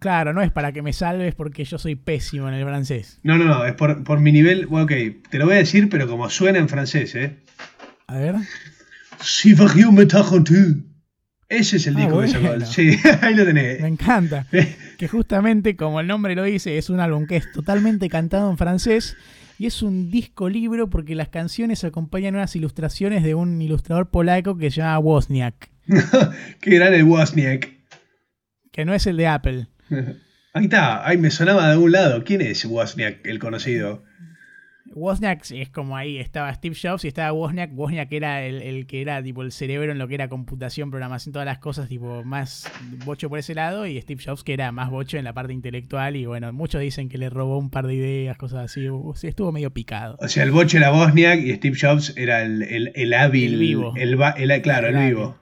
Claro, 0.00 0.32
no 0.32 0.40
es 0.40 0.50
para 0.50 0.72
que 0.72 0.80
me 0.80 0.94
salves 0.94 1.34
porque 1.34 1.66
yo 1.66 1.76
soy 1.76 1.94
pésimo 1.94 2.48
en 2.48 2.54
el 2.54 2.64
francés. 2.64 3.20
No, 3.24 3.36
no, 3.36 3.44
no, 3.44 3.66
es 3.66 3.74
por, 3.74 4.02
por 4.04 4.20
mi 4.20 4.32
nivel. 4.32 4.68
Bueno, 4.68 4.86
ok, 4.86 5.28
te 5.28 5.36
lo 5.36 5.44
voy 5.44 5.56
a 5.56 5.58
decir, 5.58 5.90
pero 5.90 6.08
como 6.08 6.30
suena 6.30 6.60
en 6.60 6.70
francés, 6.70 7.14
¿eh? 7.14 7.40
A 8.06 8.16
ver. 8.16 8.36
Siberi 9.20 9.82
tú. 10.44 10.82
Ese 11.52 11.76
es 11.76 11.86
el 11.86 11.96
ah, 11.96 12.00
disco 12.00 12.20
que 12.20 12.28
sacó. 12.28 12.60
Sí, 12.64 12.96
ahí 13.20 13.34
lo 13.34 13.44
tenés. 13.44 13.78
Me 13.82 13.88
encanta. 13.88 14.46
que 14.98 15.06
justamente, 15.06 15.76
como 15.76 16.00
el 16.00 16.06
nombre 16.06 16.34
lo 16.34 16.44
dice, 16.44 16.78
es 16.78 16.88
un 16.88 16.98
álbum 16.98 17.26
que 17.26 17.36
es 17.36 17.52
totalmente 17.52 18.08
cantado 18.08 18.50
en 18.50 18.56
francés. 18.56 19.18
Y 19.58 19.66
es 19.66 19.82
un 19.82 20.10
disco 20.10 20.48
libro 20.48 20.88
porque 20.88 21.14
las 21.14 21.28
canciones 21.28 21.84
acompañan 21.84 22.34
unas 22.34 22.56
ilustraciones 22.56 23.22
de 23.22 23.34
un 23.34 23.60
ilustrador 23.60 24.08
polaco 24.08 24.56
que 24.56 24.70
se 24.70 24.78
llama 24.78 24.98
Wozniak. 24.98 25.70
Qué 26.60 26.70
gran 26.76 26.94
el 26.94 27.04
Wozniak. 27.04 27.70
Que 28.72 28.86
no 28.86 28.94
es 28.94 29.06
el 29.06 29.18
de 29.18 29.26
Apple. 29.26 29.66
Ahí 30.54 30.64
está, 30.64 31.06
ahí 31.06 31.18
me 31.18 31.30
sonaba 31.30 31.66
de 31.66 31.72
algún 31.72 31.92
lado. 31.92 32.24
¿Quién 32.24 32.40
es 32.40 32.64
Wozniak, 32.64 33.26
el 33.26 33.38
conocido? 33.38 34.04
Wozniak 34.94 35.50
es 35.50 35.70
como 35.70 35.96
ahí, 35.96 36.18
estaba 36.18 36.52
Steve 36.54 36.76
Jobs 36.80 37.04
y 37.04 37.08
estaba 37.08 37.32
Wozniak. 37.32 37.70
Wozniak 37.74 38.12
era 38.12 38.44
el, 38.44 38.86
que 38.86 39.00
era 39.00 39.22
tipo 39.22 39.42
el 39.42 39.52
cerebro 39.52 39.92
en 39.92 39.98
lo 39.98 40.08
que 40.08 40.14
era 40.14 40.28
computación, 40.28 40.90
programación, 40.90 41.32
todas 41.32 41.46
las 41.46 41.58
cosas, 41.58 41.88
tipo 41.88 42.22
más 42.24 42.70
bocho 43.04 43.28
por 43.28 43.38
ese 43.38 43.54
lado, 43.54 43.86
y 43.86 44.00
Steve 44.00 44.22
Jobs 44.24 44.44
que 44.44 44.52
era 44.52 44.72
más 44.72 44.90
bocho 44.90 45.18
en 45.18 45.24
la 45.24 45.32
parte 45.32 45.52
intelectual. 45.52 46.16
Y 46.16 46.26
bueno, 46.26 46.52
muchos 46.52 46.80
dicen 46.80 47.08
que 47.08 47.18
le 47.18 47.30
robó 47.30 47.58
un 47.58 47.70
par 47.70 47.86
de 47.86 47.94
ideas, 47.94 48.36
cosas 48.36 48.64
así. 48.64 48.86
estuvo 49.22 49.52
medio 49.52 49.70
picado. 49.70 50.16
O 50.20 50.28
sea, 50.28 50.42
el 50.42 50.50
bocho 50.50 50.76
era 50.76 50.92
Wozniak 50.92 51.40
y 51.40 51.54
Steve 51.54 51.76
Jobs 51.80 52.14
era 52.16 52.42
el, 52.42 52.92
el, 52.94 53.14
hábil. 53.14 53.54
El 53.54 53.58
vivo. 53.58 53.94
El, 53.96 54.62
claro, 54.62 54.88
el, 54.88 54.96
vivo. 55.08 55.38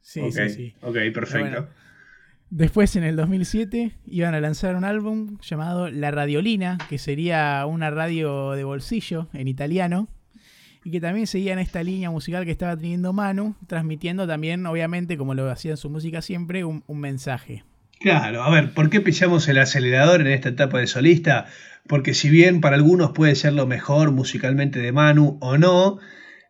Sí, 0.00 0.20
sí, 0.32 0.48
sí. 0.48 0.74
Ok, 0.82 0.96
perfecto. 1.14 1.68
Después, 2.50 2.96
en 2.96 3.04
el 3.04 3.14
2007, 3.14 3.92
iban 4.08 4.34
a 4.34 4.40
lanzar 4.40 4.74
un 4.74 4.82
álbum 4.82 5.38
llamado 5.40 5.88
La 5.88 6.10
Radiolina, 6.10 6.78
que 6.88 6.98
sería 6.98 7.64
una 7.64 7.90
radio 7.90 8.50
de 8.52 8.64
bolsillo 8.64 9.28
en 9.32 9.46
italiano, 9.46 10.08
y 10.84 10.90
que 10.90 11.00
también 11.00 11.28
seguía 11.28 11.52
en 11.52 11.60
esta 11.60 11.84
línea 11.84 12.10
musical 12.10 12.44
que 12.44 12.50
estaba 12.50 12.76
teniendo 12.76 13.12
Manu, 13.12 13.54
transmitiendo 13.68 14.26
también, 14.26 14.66
obviamente, 14.66 15.16
como 15.16 15.34
lo 15.34 15.48
hacía 15.48 15.72
en 15.72 15.76
su 15.76 15.90
música 15.90 16.22
siempre, 16.22 16.64
un, 16.64 16.82
mensaje. 16.88 17.62
Claro, 18.00 18.42
a 18.42 18.50
ver, 18.50 18.74
¿por 18.74 18.90
qué 18.90 19.00
pillamos 19.00 19.46
el 19.48 19.58
acelerador 19.58 20.20
en 20.20 20.26
esta 20.26 20.48
etapa 20.48 20.80
de 20.80 20.88
solista? 20.88 21.46
Porque 21.86 22.14
si 22.14 22.30
bien 22.30 22.60
para 22.60 22.74
algunos 22.74 23.12
puede 23.12 23.36
ser 23.36 23.52
lo 23.52 23.68
mejor 23.68 24.10
musicalmente 24.10 24.80
de 24.80 24.90
Manu 24.90 25.38
o 25.40 25.56
no, 25.56 26.00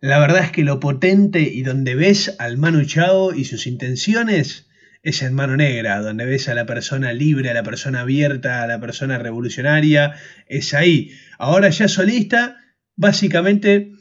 la 0.01 0.18
verdad 0.18 0.44
es 0.44 0.51
que 0.51 0.64
lo 0.64 0.80
potente 0.80 1.42
y 1.42 1.61
donde 1.61 1.94
ves 1.94 2.36
al 2.38 2.57
Manu 2.57 2.86
Chao 2.86 3.34
y 3.34 3.44
sus 3.44 3.66
intenciones 3.66 4.69
es 5.03 5.22
en 5.22 5.34
Mano 5.34 5.57
Negra, 5.57 6.01
donde 6.01 6.26
ves 6.26 6.48
a 6.48 6.55
la 6.55 6.66
persona 6.66 7.12
libre, 7.12 7.51
a 7.51 7.55
la 7.55 7.62
persona 7.62 8.01
abierta, 8.01 8.62
a 8.62 8.66
la 8.66 8.80
persona 8.80 9.18
revolucionaria, 9.18 10.14
es 10.46 10.74
ahí. 10.74 11.12
Ahora 11.38 11.70
ya 11.70 11.88
solista, 11.88 12.59
básicamente, 12.96 13.92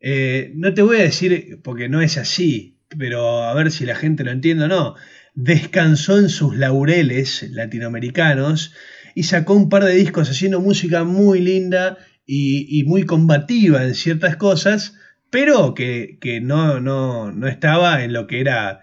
eh, 0.00 0.52
no 0.54 0.74
te 0.74 0.82
voy 0.82 0.98
a 0.98 1.02
decir, 1.02 1.60
porque 1.62 1.88
no 1.88 2.00
es 2.00 2.16
así, 2.18 2.78
pero 2.98 3.44
a 3.44 3.54
ver 3.54 3.70
si 3.70 3.86
la 3.86 3.94
gente 3.94 4.24
lo 4.24 4.32
entiende 4.32 4.64
o 4.64 4.68
no, 4.68 4.96
descansó 5.34 6.18
en 6.18 6.28
sus 6.28 6.56
laureles 6.56 7.48
latinoamericanos 7.50 8.74
y 9.14 9.24
sacó 9.24 9.54
un 9.54 9.68
par 9.68 9.84
de 9.84 9.94
discos 9.94 10.30
haciendo 10.30 10.60
música 10.60 11.04
muy 11.04 11.40
linda 11.40 11.98
y, 12.26 12.84
muy 12.84 13.04
combativa 13.04 13.84
en 13.84 13.94
ciertas 13.94 14.36
cosas, 14.36 14.94
pero 15.30 15.74
que, 15.74 16.18
que 16.20 16.40
no, 16.40 16.80
no, 16.80 17.32
no 17.32 17.48
estaba 17.48 18.04
en 18.04 18.12
lo 18.12 18.26
que 18.26 18.40
era 18.40 18.82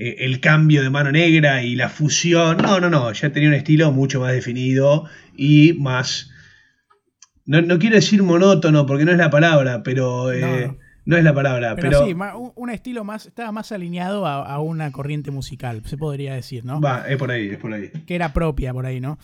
el 0.00 0.40
cambio 0.40 0.82
de 0.82 0.88
mano 0.88 1.12
negra 1.12 1.62
y 1.62 1.76
la 1.76 1.90
fusión. 1.90 2.56
No, 2.56 2.80
no, 2.80 2.88
no, 2.88 3.12
ya 3.12 3.30
tenía 3.32 3.50
un 3.50 3.54
estilo 3.54 3.92
mucho 3.92 4.20
más 4.20 4.32
definido 4.32 5.04
y 5.36 5.74
más... 5.74 6.30
No, 7.44 7.78
quiero 7.78 7.96
decir 7.96 8.22
monótono 8.22 8.86
porque 8.86 9.04
no 9.04 9.12
es 9.12 9.18
la 9.18 9.30
palabra, 9.30 9.82
pero... 9.82 10.32
Eh, 10.32 10.76
no, 11.04 11.16
es 11.16 11.24
la 11.24 11.34
palabra, 11.34 11.74
pero... 11.74 12.06
sí, 12.06 12.14
un 12.54 12.70
estilo 12.70 13.04
más, 13.04 13.26
estaba 13.26 13.50
más 13.50 13.72
alineado 13.72 14.26
a, 14.26 14.60
una 14.60 14.92
corriente 14.92 15.30
musical, 15.30 15.82
se 15.84 15.96
podría 15.96 16.34
decir, 16.34 16.64
¿no? 16.64 16.80
Va, 16.80 17.08
es 17.08 17.16
por 17.16 17.30
ahí, 17.30 17.48
es 17.48 17.58
por 17.58 17.72
ahí. 17.72 17.90
Que 18.06 18.14
era 18.14 18.32
propia 18.32 18.72
por 18.72 18.86
ahí, 18.86 19.00
¿no? 19.00 19.18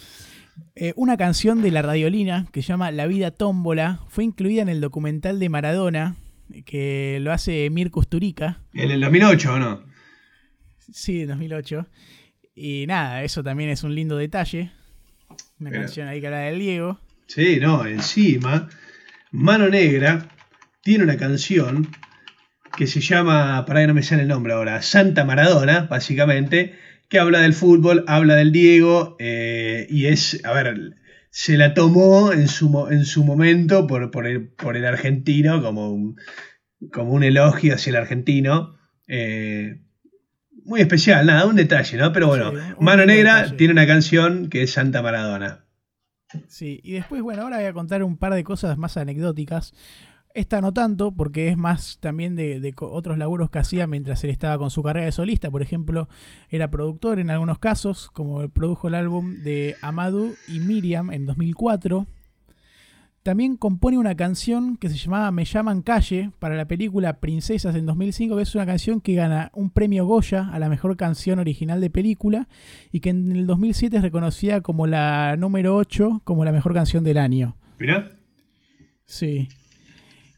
Eh, 0.74 0.92
una 0.96 1.16
canción 1.16 1.62
de 1.62 1.70
la 1.70 1.82
radiolina 1.82 2.46
que 2.50 2.62
se 2.62 2.68
llama 2.68 2.90
La 2.90 3.06
vida 3.06 3.30
tómbola 3.30 4.00
fue 4.08 4.24
incluida 4.24 4.62
en 4.62 4.68
el 4.68 4.80
documental 4.80 5.38
de 5.38 5.48
Maradona 5.48 6.16
que 6.64 7.18
lo 7.20 7.32
hace 7.32 7.68
Mir 7.70 7.90
Kusturica. 7.90 8.60
¿En 8.72 8.90
el 8.90 9.00
2008 9.00 9.54
o 9.54 9.58
no? 9.58 9.95
Sí, 10.96 11.26
2008. 11.26 11.86
Y 12.54 12.86
nada, 12.88 13.22
eso 13.22 13.44
también 13.44 13.68
es 13.68 13.82
un 13.82 13.94
lindo 13.94 14.16
detalle. 14.16 14.72
Una 15.60 15.70
canción 15.70 16.08
ahí 16.08 16.22
que 16.22 16.26
habla 16.26 16.38
del 16.38 16.58
Diego. 16.58 16.98
Sí, 17.26 17.58
no, 17.60 17.84
encima, 17.84 18.70
Mano 19.30 19.68
Negra 19.68 20.26
tiene 20.82 21.04
una 21.04 21.18
canción 21.18 21.86
que 22.78 22.86
se 22.86 23.00
llama, 23.00 23.62
para 23.66 23.80
que 23.80 23.88
no 23.88 23.94
me 23.94 24.02
sale 24.02 24.22
el 24.22 24.28
nombre 24.28 24.54
ahora, 24.54 24.80
Santa 24.80 25.26
Maradona, 25.26 25.82
básicamente, 25.82 26.78
que 27.10 27.18
habla 27.18 27.40
del 27.40 27.52
fútbol, 27.52 28.02
habla 28.06 28.34
del 28.36 28.50
Diego, 28.50 29.16
eh, 29.18 29.86
y 29.90 30.06
es, 30.06 30.42
a 30.46 30.54
ver, 30.54 30.94
se 31.28 31.58
la 31.58 31.74
tomó 31.74 32.32
en 32.32 32.48
su, 32.48 32.88
en 32.90 33.04
su 33.04 33.22
momento 33.22 33.86
por, 33.86 34.10
por, 34.10 34.26
el, 34.26 34.48
por 34.48 34.78
el 34.78 34.86
argentino 34.86 35.60
como 35.60 35.92
un, 35.92 36.16
como 36.90 37.12
un 37.12 37.22
elogio 37.22 37.74
hacia 37.74 37.90
el 37.90 37.96
argentino. 37.96 38.78
Eh, 39.08 39.82
muy 40.66 40.80
especial, 40.80 41.26
nada, 41.26 41.46
un 41.46 41.56
detalle, 41.56 41.96
¿no? 41.96 42.12
Pero 42.12 42.26
bueno, 42.28 42.52
Mano 42.80 43.06
Negra 43.06 43.56
tiene 43.56 43.72
una 43.72 43.86
canción 43.86 44.48
que 44.48 44.62
es 44.62 44.72
Santa 44.72 45.00
Maradona. 45.00 45.64
Sí, 46.48 46.80
y 46.82 46.92
después, 46.92 47.22
bueno, 47.22 47.42
ahora 47.42 47.56
voy 47.58 47.66
a 47.66 47.72
contar 47.72 48.02
un 48.02 48.16
par 48.16 48.34
de 48.34 48.44
cosas 48.44 48.76
más 48.76 48.96
anecdóticas. 48.96 49.74
Esta 50.34 50.60
no 50.60 50.72
tanto, 50.72 51.12
porque 51.12 51.48
es 51.48 51.56
más 51.56 51.98
también 52.00 52.36
de, 52.36 52.74
otros 52.78 53.16
laburos 53.16 53.48
que 53.48 53.58
hacía 53.58 53.86
mientras 53.86 54.22
él 54.22 54.30
estaba 54.30 54.58
con 54.58 54.70
su 54.70 54.82
carrera 54.82 55.06
de 55.06 55.12
solista. 55.12 55.50
Por 55.50 55.62
ejemplo, 55.62 56.08
era 56.50 56.70
productor 56.70 57.20
en 57.20 57.30
algunos 57.30 57.58
casos, 57.58 58.10
como 58.10 58.46
produjo 58.50 58.88
el 58.88 58.96
álbum 58.96 59.42
de 59.42 59.76
Amadou 59.80 60.34
y 60.46 60.60
Miriam 60.60 61.10
en 61.10 61.24
2004. 61.24 62.06
También 63.26 63.56
compone 63.56 63.98
una 63.98 64.14
canción 64.14 64.76
que 64.76 64.88
se 64.88 64.96
llamaba 64.96 65.32
Me 65.32 65.44
llaman 65.44 65.82
calle 65.82 66.30
para 66.38 66.54
la 66.54 66.66
película 66.68 67.18
Princesas 67.18 67.74
en 67.74 67.84
2005, 67.84 68.36
que 68.36 68.42
es 68.42 68.54
una 68.54 68.66
canción 68.66 69.00
que 69.00 69.14
gana 69.14 69.50
un 69.52 69.70
premio 69.70 70.06
Goya 70.06 70.48
a 70.52 70.60
la 70.60 70.68
mejor 70.68 70.96
canción 70.96 71.40
original 71.40 71.80
de 71.80 71.90
película 71.90 72.46
y 72.92 73.00
que 73.00 73.10
en 73.10 73.32
el 73.32 73.48
2007 73.48 73.96
es 73.96 74.02
reconocida 74.04 74.60
como 74.60 74.86
la 74.86 75.34
número 75.36 75.74
8 75.74 76.20
como 76.22 76.44
la 76.44 76.52
mejor 76.52 76.72
canción 76.72 77.02
del 77.02 77.18
año. 77.18 77.56
¿Mirá? 77.80 78.12
Sí. 79.06 79.48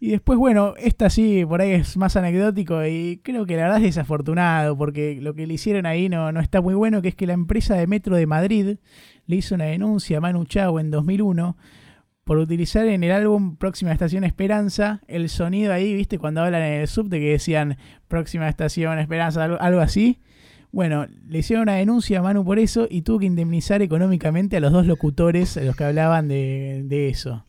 Y 0.00 0.08
después, 0.08 0.38
bueno, 0.38 0.72
esta 0.78 1.10
sí, 1.10 1.44
por 1.44 1.60
ahí 1.60 1.72
es 1.72 1.94
más 1.98 2.16
anecdótico 2.16 2.86
y 2.86 3.20
creo 3.22 3.44
que 3.44 3.56
la 3.56 3.64
verdad 3.64 3.78
es 3.80 3.82
desafortunado 3.82 4.78
porque 4.78 5.18
lo 5.20 5.34
que 5.34 5.46
le 5.46 5.52
hicieron 5.52 5.84
ahí 5.84 6.08
no, 6.08 6.32
no 6.32 6.40
está 6.40 6.62
muy 6.62 6.72
bueno, 6.72 7.02
que 7.02 7.08
es 7.08 7.14
que 7.14 7.26
la 7.26 7.34
empresa 7.34 7.74
de 7.74 7.86
Metro 7.86 8.16
de 8.16 8.24
Madrid 8.24 8.78
le 9.26 9.36
hizo 9.36 9.56
una 9.56 9.64
denuncia 9.64 10.16
a 10.16 10.20
Manu 10.22 10.46
Chao 10.46 10.80
en 10.80 10.90
2001 10.90 11.54
por 12.28 12.36
utilizar 12.36 12.86
en 12.86 13.02
el 13.02 13.10
álbum 13.10 13.56
Próxima 13.56 13.90
Estación 13.90 14.22
Esperanza 14.22 15.00
el 15.08 15.30
sonido 15.30 15.72
ahí, 15.72 15.94
¿viste? 15.94 16.18
Cuando 16.18 16.42
hablan 16.42 16.60
en 16.60 16.82
el 16.82 16.86
subte 16.86 17.18
que 17.20 17.30
decían 17.30 17.78
Próxima 18.06 18.46
Estación 18.50 18.98
Esperanza, 18.98 19.44
algo, 19.44 19.80
así. 19.80 20.18
Bueno, 20.70 21.06
le 21.26 21.38
hicieron 21.38 21.62
una 21.62 21.76
denuncia 21.76 22.18
a 22.18 22.22
Manu 22.22 22.44
por 22.44 22.58
eso 22.58 22.86
y 22.90 23.00
tuvo 23.00 23.20
que 23.20 23.24
indemnizar 23.24 23.80
económicamente 23.80 24.58
a 24.58 24.60
los 24.60 24.72
dos 24.72 24.86
locutores 24.86 25.56
a 25.56 25.62
los 25.62 25.74
que 25.74 25.84
hablaban 25.84 26.28
de, 26.28 27.08
eso. 27.08 27.46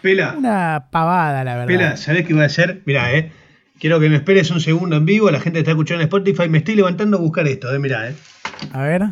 Pela. 0.00 0.36
Una 0.38 0.86
pavada, 0.92 1.42
la 1.42 1.56
verdad. 1.56 1.66
Pela, 1.66 1.96
¿sabés 1.96 2.24
qué 2.24 2.34
voy 2.34 2.44
a 2.44 2.46
hacer? 2.46 2.82
Mirá, 2.84 3.12
eh. 3.16 3.32
Quiero 3.80 3.98
que 3.98 4.08
me 4.08 4.14
esperes 4.14 4.48
un 4.52 4.60
segundo 4.60 4.94
en 4.94 5.06
vivo. 5.06 5.28
La 5.32 5.40
gente 5.40 5.58
está 5.58 5.72
escuchando 5.72 6.02
en 6.02 6.06
Spotify. 6.06 6.48
Me 6.48 6.58
estoy 6.58 6.76
levantando 6.76 7.16
a 7.16 7.20
buscar 7.20 7.48
esto, 7.48 7.74
eh. 7.74 7.80
Mirá, 7.80 8.10
eh. 8.10 8.14
A 8.70 8.82
ver. 8.84 9.06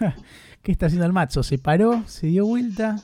¿Qué 0.64 0.72
está 0.72 0.86
haciendo 0.86 1.06
el 1.06 1.12
macho? 1.12 1.44
Se 1.44 1.56
paró, 1.56 2.02
se 2.08 2.26
dio 2.26 2.46
vuelta. 2.46 2.96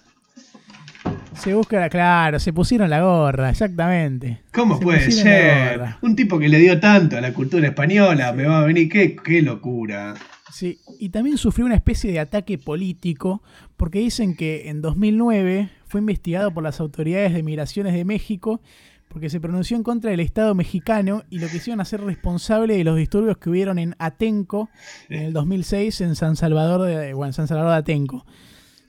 Se 1.34 1.54
busca, 1.54 1.88
claro, 1.88 2.38
se 2.38 2.52
pusieron 2.52 2.90
la 2.90 3.02
gorra, 3.02 3.50
exactamente. 3.50 4.42
¿Cómo 4.52 4.78
puede 4.78 5.10
ser? 5.10 5.96
Un 6.02 6.14
tipo 6.14 6.38
que 6.38 6.48
le 6.48 6.58
dio 6.58 6.78
tanto 6.78 7.16
a 7.16 7.20
la 7.20 7.32
cultura 7.32 7.68
española, 7.68 8.32
me 8.32 8.46
va 8.46 8.60
a 8.60 8.64
venir, 8.64 8.88
qué, 8.88 9.16
qué 9.16 9.42
locura. 9.42 10.14
Sí, 10.52 10.78
y 10.98 11.08
también 11.08 11.38
sufrió 11.38 11.64
una 11.64 11.74
especie 11.74 12.12
de 12.12 12.20
ataque 12.20 12.58
político 12.58 13.42
porque 13.76 14.00
dicen 14.00 14.36
que 14.36 14.68
en 14.68 14.82
2009 14.82 15.70
fue 15.86 16.00
investigado 16.00 16.52
por 16.52 16.62
las 16.62 16.78
autoridades 16.78 17.32
de 17.32 17.42
migraciones 17.42 17.94
de 17.94 18.04
México 18.04 18.60
porque 19.08 19.28
se 19.28 19.40
pronunció 19.40 19.76
en 19.76 19.82
contra 19.82 20.10
del 20.10 20.20
Estado 20.20 20.54
mexicano 20.54 21.22
y 21.30 21.38
lo 21.38 21.48
quisieron 21.48 21.80
hacer 21.80 22.00
responsable 22.02 22.76
de 22.76 22.84
los 22.84 22.96
disturbios 22.96 23.36
que 23.38 23.50
hubieron 23.50 23.78
en 23.78 23.94
Atenco 23.98 24.70
en 25.08 25.22
el 25.22 25.32
2006 25.32 26.00
en 26.02 26.16
San 26.16 26.36
Salvador 26.36 26.82
de, 26.82 27.12
bueno, 27.12 27.32
San 27.32 27.46
Salvador 27.46 27.72
de 27.72 27.78
Atenco 27.78 28.24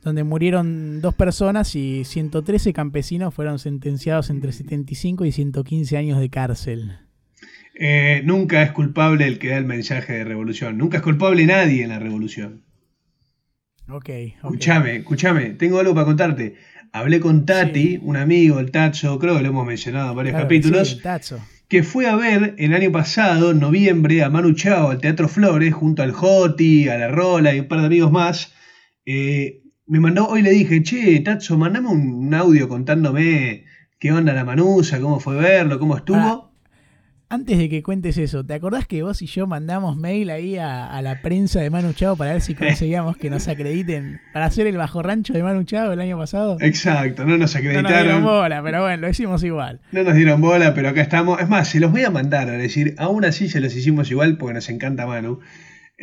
donde 0.03 0.23
murieron 0.23 1.01
dos 1.01 1.15
personas 1.15 1.75
y 1.75 2.03
113 2.03 2.73
campesinos 2.73 3.33
fueron 3.33 3.59
sentenciados 3.59 4.29
entre 4.29 4.51
75 4.51 5.25
y 5.25 5.31
115 5.31 5.97
años 5.97 6.19
de 6.19 6.29
cárcel. 6.29 6.97
Eh, 7.75 8.21
nunca 8.25 8.61
es 8.61 8.71
culpable 8.71 9.25
el 9.27 9.39
que 9.39 9.49
da 9.49 9.57
el 9.57 9.65
mensaje 9.65 10.13
de 10.13 10.23
revolución. 10.23 10.77
Nunca 10.77 10.97
es 10.97 11.03
culpable 11.03 11.45
nadie 11.45 11.83
en 11.83 11.89
la 11.89 11.99
revolución. 11.99 12.63
Ok. 13.87 13.95
okay. 13.95 14.35
Escúchame, 14.35 14.97
escúchame. 14.97 15.49
Tengo 15.51 15.79
algo 15.79 15.93
para 15.93 16.05
contarte. 16.05 16.55
Hablé 16.91 17.19
con 17.19 17.45
Tati, 17.45 17.99
un 18.03 18.17
amigo, 18.17 18.59
el 18.59 18.69
Tacho, 18.69 19.17
creo 19.17 19.35
que 19.35 19.41
lo 19.41 19.49
hemos 19.49 19.65
mencionado 19.65 20.11
en 20.11 20.15
varios 20.15 20.35
capítulos. 20.35 21.01
Que 21.67 21.81
fue 21.81 22.05
a 22.05 22.15
ver 22.15 22.53
el 22.59 22.73
año 22.75 22.91
pasado, 22.91 23.49
en 23.49 23.59
noviembre, 23.59 24.21
a 24.21 24.29
Manu 24.29 24.53
Chao 24.53 24.91
al 24.91 24.99
Teatro 24.99 25.27
Flores, 25.27 25.73
junto 25.73 26.03
al 26.03 26.11
Joti, 26.11 26.89
a 26.89 26.97
la 26.99 27.07
Rola 27.07 27.55
y 27.55 27.61
un 27.61 27.67
par 27.67 27.79
de 27.79 27.87
amigos 27.87 28.11
más. 28.11 28.53
Eh, 29.07 29.62
me 29.93 29.99
mandó, 29.99 30.27
hoy 30.27 30.41
le 30.41 30.49
dije, 30.49 30.81
che, 30.81 31.19
Tatso, 31.19 31.55
mandame 31.55 31.89
un, 31.89 32.33
audio 32.33 32.67
contándome 32.67 33.65
qué 33.99 34.11
onda 34.11 34.33
la 34.33 34.43
manusa, 34.43 34.99
cómo 34.99 35.19
fue 35.19 35.35
verlo, 35.35 35.77
cómo 35.77 35.95
estuvo. 35.95 36.17
Ah, 36.17 36.49
antes 37.29 37.59
de 37.59 37.69
que 37.69 37.83
cuentes 37.83 38.17
eso, 38.17 38.43
¿te 38.43 38.55
acordás 38.55 38.87
que 38.87 39.03
vos 39.03 39.21
y 39.21 39.27
yo 39.27 39.45
mandamos 39.45 39.95
mail 39.95 40.31
ahí 40.31 40.57
a, 40.57 40.99
la 41.03 41.21
prensa 41.21 41.61
de 41.61 41.69
Manu 41.69 41.93
Chao 41.93 42.15
para 42.15 42.33
ver 42.33 42.41
si 42.41 42.55
conseguíamos 42.55 43.17
que 43.17 43.29
nos 43.29 43.47
acrediten 43.47 44.19
para 44.33 44.47
hacer 44.47 44.65
el 44.65 44.77
bajo 44.77 45.03
rancho 45.03 45.33
de 45.33 45.43
Manu 45.43 45.63
Chao 45.63 45.91
el 45.91 46.01
año 46.01 46.17
pasado? 46.17 46.57
Exacto, 46.59 47.23
no 47.23 47.37
nos 47.37 47.55
acreditaron. 47.55 47.83
No 47.83 47.89
nos 47.91 48.03
dieron 48.03 48.23
bola, 48.23 48.63
pero 48.63 48.81
bueno, 48.81 48.97
lo 48.97 49.09
hicimos 49.09 49.43
igual. 49.43 49.79
No 49.91 50.01
nos 50.01 50.15
dieron 50.15 50.41
bola, 50.41 50.73
pero 50.73 50.89
acá 50.89 51.01
estamos. 51.01 51.39
Es 51.39 51.47
más, 51.47 51.67
se 51.67 51.79
los 51.79 51.91
voy 51.91 52.03
a 52.03 52.09
mandar 52.09 52.49
a 52.49 52.53
decir, 52.53 52.95
aún 52.97 53.25
así 53.25 53.47
se 53.47 53.61
los 53.61 53.75
hicimos 53.75 54.09
igual 54.09 54.37
porque 54.39 54.55
nos 54.55 54.69
encanta 54.69 55.05
Manu. 55.05 55.39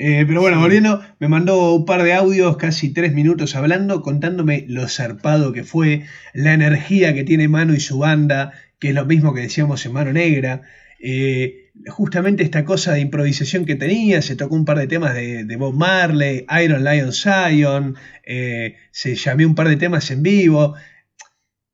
Eh, 0.03 0.25
pero 0.27 0.41
bueno, 0.41 0.59
volviendo, 0.59 1.03
me 1.19 1.29
mandó 1.29 1.75
un 1.75 1.85
par 1.85 2.03
de 2.03 2.15
audios, 2.15 2.57
casi 2.57 2.89
tres 2.91 3.13
minutos 3.13 3.55
hablando, 3.55 4.01
contándome 4.01 4.65
lo 4.67 4.89
zarpado 4.89 5.53
que 5.53 5.63
fue, 5.63 6.07
la 6.33 6.55
energía 6.55 7.13
que 7.13 7.23
tiene 7.23 7.49
Manu 7.49 7.75
y 7.75 7.81
su 7.81 7.99
banda, 7.99 8.55
que 8.79 8.89
es 8.89 8.95
lo 8.95 9.05
mismo 9.05 9.35
que 9.35 9.43
decíamos 9.43 9.85
en 9.85 9.93
Mano 9.93 10.11
Negra. 10.15 10.63
Eh, 11.01 11.71
justamente 11.89 12.43
esta 12.43 12.65
cosa 12.65 12.95
de 12.95 13.01
improvisación 13.01 13.67
que 13.67 13.75
tenía, 13.75 14.23
se 14.23 14.37
tocó 14.37 14.55
un 14.55 14.65
par 14.65 14.79
de 14.79 14.87
temas 14.87 15.15
de, 15.15 15.57
Bob 15.59 15.75
Marley, 15.75 16.47
Iron 16.65 16.83
Lion 16.83 17.13
Zion, 17.13 17.97
eh, 18.25 18.77
se 18.93 19.17
llamé 19.17 19.45
un 19.45 19.55
par 19.55 19.69
de 19.69 19.77
temas 19.77 20.11
en 20.11 20.23
vivo, 20.23 20.77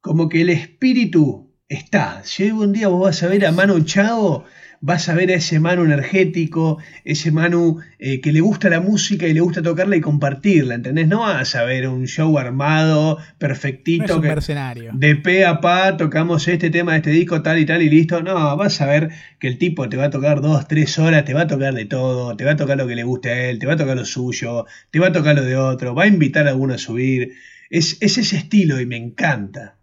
como 0.00 0.28
que 0.28 0.40
el 0.40 0.50
espíritu 0.50 1.54
está. 1.68 2.22
Si 2.24 2.42
hoy 2.42 2.50
un 2.50 2.72
día 2.72 2.88
vos 2.88 3.02
vas 3.02 3.22
a 3.22 3.28
ver 3.28 3.46
a 3.46 3.52
Manu 3.52 3.84
Chao, 3.84 4.44
vas 4.86 5.08
a 5.08 5.14
ver 5.14 5.30
a 5.32 5.34
ese 5.34 5.58
Manu 5.58 5.84
energético, 5.84 6.78
ese 7.04 7.32
Manu 7.32 7.80
eh, 7.98 8.20
que 8.20 8.32
le 8.32 8.40
gusta 8.40 8.68
la 8.68 8.80
música 8.80 9.26
y 9.26 9.34
le 9.34 9.40
gusta 9.40 9.60
tocarla 9.60 9.96
y 9.96 10.00
compartirla, 10.00 10.76
¿entendés? 10.76 11.08
No 11.08 11.20
vas 11.20 11.56
a 11.56 11.64
ver 11.64 11.88
un 11.88 12.06
show 12.06 12.38
armado, 12.38 13.18
perfectito. 13.36 14.20
que 14.20 14.28
mercenario. 14.28 14.92
De 14.94 15.16
pe 15.16 15.44
a 15.44 15.60
pa 15.60 15.96
tocamos 15.96 16.46
este 16.46 16.70
tema 16.70 16.92
de 16.92 16.98
este 16.98 17.10
disco, 17.10 17.42
tal 17.42 17.58
y 17.58 17.66
tal 17.66 17.82
y 17.82 17.90
listo. 17.90 18.22
No, 18.22 18.56
vas 18.56 18.80
a 18.80 18.86
ver 18.86 19.10
que 19.40 19.48
el 19.48 19.58
tipo 19.58 19.88
te 19.88 19.96
va 19.96 20.04
a 20.04 20.10
tocar 20.10 20.40
dos, 20.40 20.68
tres 20.68 20.96
horas, 21.00 21.24
te 21.24 21.34
va 21.34 21.42
a 21.42 21.46
tocar 21.48 21.74
de 21.74 21.86
todo, 21.86 22.36
te 22.36 22.44
va 22.44 22.52
a 22.52 22.56
tocar 22.56 22.76
lo 22.76 22.86
que 22.86 22.94
le 22.94 23.02
guste 23.02 23.30
a 23.30 23.50
él, 23.50 23.58
te 23.58 23.66
va 23.66 23.72
a 23.72 23.76
tocar 23.76 23.96
lo 23.96 24.04
suyo, 24.04 24.66
te 24.92 25.00
va 25.00 25.08
a 25.08 25.12
tocar 25.12 25.34
lo 25.34 25.42
de 25.42 25.56
otro, 25.56 25.96
va 25.96 26.04
a 26.04 26.06
invitar 26.06 26.46
a 26.46 26.50
alguno 26.50 26.74
a 26.74 26.78
subir. 26.78 27.32
Es, 27.70 27.98
es 28.00 28.18
ese 28.18 28.36
estilo 28.36 28.80
y 28.80 28.86
me 28.86 28.96
encanta. 28.96 29.75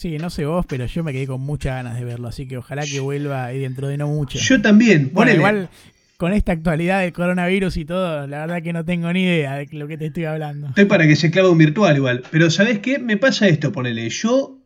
Sí, 0.00 0.16
no 0.16 0.30
sé 0.30 0.44
vos, 0.44 0.64
pero 0.64 0.86
yo 0.86 1.02
me 1.02 1.12
quedé 1.12 1.26
con 1.26 1.40
muchas 1.40 1.74
ganas 1.74 1.98
de 1.98 2.04
verlo, 2.04 2.28
así 2.28 2.46
que 2.46 2.56
ojalá 2.56 2.86
que 2.86 3.00
vuelva 3.00 3.46
ahí 3.46 3.58
dentro 3.58 3.88
de 3.88 3.96
no 3.96 4.06
mucho. 4.06 4.38
Yo 4.38 4.62
también. 4.62 5.10
Bueno, 5.12 5.32
igual 5.32 5.68
con 6.16 6.32
esta 6.32 6.52
actualidad 6.52 7.00
del 7.00 7.12
coronavirus 7.12 7.76
y 7.78 7.84
todo, 7.84 8.28
la 8.28 8.46
verdad 8.46 8.62
que 8.62 8.72
no 8.72 8.84
tengo 8.84 9.12
ni 9.12 9.24
idea 9.24 9.56
de 9.56 9.66
lo 9.72 9.88
que 9.88 9.98
te 9.98 10.06
estoy 10.06 10.26
hablando. 10.26 10.68
Estoy 10.68 10.84
para 10.84 11.04
que 11.08 11.16
se 11.16 11.32
clave 11.32 11.48
un 11.48 11.58
virtual 11.58 11.96
igual. 11.96 12.22
Pero 12.30 12.48
¿sabes 12.48 12.78
qué? 12.78 13.00
Me 13.00 13.16
pasa 13.16 13.48
esto, 13.48 13.72
ponele. 13.72 14.08
Yo 14.08 14.64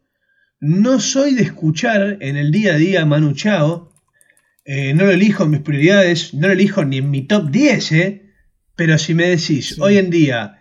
no 0.60 1.00
soy 1.00 1.32
de 1.32 1.44
escuchar 1.44 2.18
en 2.20 2.36
el 2.36 2.52
día 2.52 2.74
a 2.74 2.76
día 2.76 3.06
Manu 3.06 3.32
Chao. 3.32 3.90
Eh, 4.66 4.92
no 4.92 5.06
lo 5.06 5.12
elijo 5.12 5.44
en 5.44 5.50
mis 5.52 5.60
prioridades, 5.60 6.34
no 6.34 6.48
lo 6.48 6.52
elijo 6.52 6.84
ni 6.84 6.98
en 6.98 7.10
mi 7.10 7.22
top 7.22 7.50
10, 7.50 7.92
¿eh? 7.92 8.22
Pero 8.76 8.98
si 8.98 9.14
me 9.14 9.28
decís, 9.28 9.78
hoy 9.80 9.96
en 9.96 10.10
día 10.10 10.58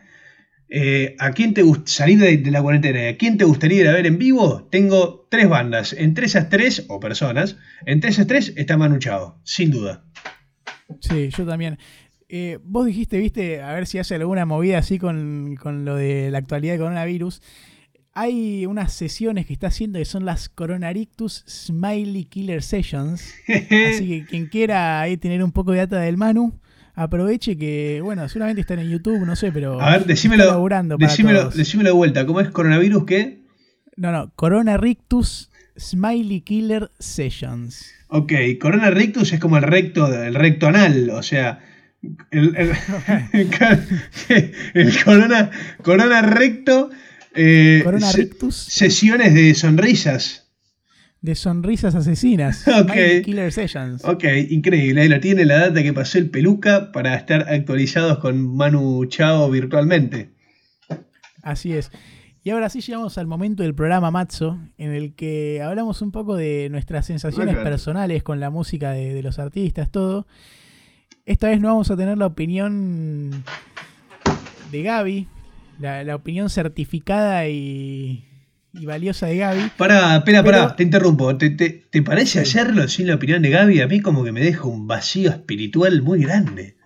eh, 0.73 1.18
¿A 1.19 1.31
quién 1.34 1.53
te 1.53 1.64
salir 1.84 2.18
de, 2.18 2.49
la 2.49 2.61
cuarentena? 2.61 3.10
¿A 3.10 3.18
quién 3.18 3.38
te 3.38 3.43
gustaría 3.43 3.81
ir 3.81 3.88
a 3.89 3.91
ver 3.91 4.07
en 4.07 4.18
vivo? 4.18 4.69
Tengo 4.72 5.27
tres 5.30 5.49
bandas. 5.49 5.91
Entre 5.91 6.26
esas 6.26 6.48
tres, 6.48 6.85
o 6.88 7.02
personas, 7.02 7.57
entre 7.85 8.10
esas 8.10 8.26
tres 8.26 8.53
está 8.56 8.77
Manu 8.77 8.98
Chao, 8.98 9.38
sin 9.43 9.69
duda. 9.69 10.06
Sí, 11.02 11.30
yo 11.38 11.45
también. 11.45 11.77
Eh, 12.30 12.57
vos 12.64 12.85
dijiste, 12.85 13.18
viste, 13.18 13.61
a 13.61 13.73
ver 13.73 13.85
si 13.85 13.99
hace 13.99 14.15
alguna 14.15 14.45
movida 14.45 14.77
así 14.77 14.98
con, 14.98 15.57
lo 15.84 15.95
de 15.98 16.31
la 16.31 16.38
actualidad 16.38 16.73
del 16.73 16.81
coronavirus. 16.81 17.41
Hay 18.14 18.65
unas 18.65 18.93
sesiones 18.93 19.48
que 19.48 19.53
está 19.53 19.68
haciendo 19.68 19.99
que 19.99 20.06
son 20.06 20.23
las 20.23 20.48
Coronarictus 20.48 21.43
Smiley 21.49 22.23
Killer 22.23 22.64
Sessions. 22.64 23.34
así 23.49 24.07
que 24.07 24.26
quien 24.26 24.45
quiera 24.45 25.02
ahí 25.02 25.18
tener 25.18 25.43
un 25.43 25.52
poco 25.52 25.73
de 25.73 25.80
data 25.80 25.99
del 25.99 26.15
Manu, 26.15 26.61
aproveche 26.96 27.58
que, 27.58 28.02
bueno, 28.02 28.28
seguramente 28.30 28.62
están 28.62 28.80
en 28.80 28.90
YouTube, 28.90 29.26
no 29.26 29.36
sé, 29.36 29.52
pero. 29.52 29.82
A 29.82 29.92
ver, 29.92 30.06
decímelo, 30.06 30.68
decímelo, 30.98 31.50
decímelo 31.50 31.90
de 31.90 31.96
vuelta. 31.96 32.26
¿Cómo 32.26 32.40
es 32.42 32.50
coronavirus 32.50 33.06
qué? 33.06 33.42
No, 33.98 34.12
no, 34.12 34.32
Corona 34.36 34.78
Rictus 34.78 35.50
Smiley 35.78 36.42
Killer 36.42 36.92
Sessions. 37.00 37.92
Ok, 38.08 38.34
Corona 38.60 38.90
Rictus 38.90 39.34
es 39.34 39.40
como 39.40 39.58
el 39.58 39.64
recto, 39.64 40.12
el 40.12 40.36
recto 40.36 40.68
anal, 40.68 41.10
o 41.12 41.24
sea. 41.24 41.60
El, 42.32 42.56
el, 42.56 42.72
corona, 45.06 45.52
corona 45.84 46.22
recto. 46.24 46.90
Eh, 47.36 47.82
corona 47.84 48.12
Rictus. 48.12 48.56
Sesiones 48.56 49.34
de 49.36 49.54
sonrisas 49.54 50.41
de 51.22 51.35
sonrisas 51.35 51.95
asesinas. 51.95 52.65
Ok. 52.81 53.23
Killer 53.23 53.52
Sessions. 53.52 54.03
Ok, 54.06 54.23
increíble. 54.49 55.02
Ahí 55.02 55.10
lo 55.10 55.19
tiene 55.19 55.45
la 55.45 55.60
data 55.60 55.84
que 55.84 55.93
pasó 55.93 56.18
el 56.18 56.30
peluca 56.30 56.91
para 56.91 57.15
estar 57.15 57.48
actualizados 57.48 58.18
con 58.18 58.56
Manu 58.56 59.06
Chao 59.06 59.49
virtualmente. 59.49 60.31
Así 61.43 61.73
es. 61.73 61.91
Y 62.43 62.49
ahora 62.49 62.69
sí 62.69 62.81
llegamos 62.81 63.19
al 63.19 63.27
momento 63.27 63.61
del 63.61 63.76
programa 63.76 64.10
Matzo, 64.10 64.57
en 64.80 64.91
el 64.93 65.14
que 65.14 65.61
hablamos 65.61 66.02
un 66.02 66.11
poco 66.11 66.35
de 66.35 66.69
nuestras 66.72 67.06
sensaciones 67.06 67.56
personales 67.57 68.23
con 68.23 68.39
la 68.39 68.49
música 68.49 68.91
de, 68.91 69.22
los 69.22 69.38
artistas, 69.38 69.91
todo. 69.91 70.26
Esta 71.26 71.49
vez 71.49 71.61
no 71.61 71.68
vamos 71.68 71.91
a 71.91 71.98
tener 71.98 72.18
la 72.18 72.26
opinión 72.26 73.43
de 74.72 74.81
Gaby, 74.81 75.27
la 75.80 76.15
opinión 76.15 76.49
certificada 76.49 77.48
y 77.48 78.26
y 78.73 78.85
valiosa 78.85 79.27
de 79.27 79.38
Gaby. 79.38 79.72
Pará, 79.77 80.18
espera, 80.18 80.43
pará, 80.43 80.76
te 80.76 80.84
interrumpo. 80.84 81.38
¿Te, 81.38 81.49
te, 81.49 82.02
parece 82.02 82.39
hacerlo 82.39 82.88
sin 82.88 83.07
la 83.07 83.15
opinión 83.15 83.41
de 83.41 83.49
Gaby? 83.49 83.81
A 83.81 83.88
mí 83.88 83.99
como 83.99 84.23
que 84.23 84.31
me 84.31 84.41
deja 84.41 84.65
un 84.65 84.88
vacío 84.88 85.30
espiritual 85.30 86.02
muy 86.02 86.23
grande. 86.23 86.77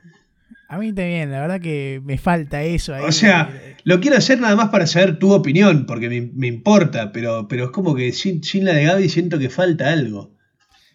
A 0.67 0.79
mí 0.79 0.93
también, 0.93 1.31
la 1.31 1.41
verdad 1.41 1.61
que 1.61 2.01
me 2.03 2.17
falta 2.17 2.63
eso. 2.63 2.95
Ahí. 2.95 3.03
O 3.05 3.11
sea, 3.11 3.49
lo 3.83 3.99
quiero 3.99 4.17
hacer 4.17 4.39
nada 4.39 4.55
más 4.55 4.69
para 4.69 4.87
saber 4.87 5.19
tu 5.19 5.31
opinión, 5.31 5.85
porque 5.85 6.09
me, 6.09 6.47
importa, 6.47 7.11
pero, 7.11 7.47
pero 7.47 7.65
es 7.65 7.71
como 7.71 7.93
que 7.93 8.11
sin, 8.13 8.43
sin 8.43 8.65
la 8.65 8.73
de 8.73 8.85
Gaby 8.85 9.09
siento 9.09 9.37
que 9.37 9.49
falta 9.49 9.91
algo. 9.91 10.35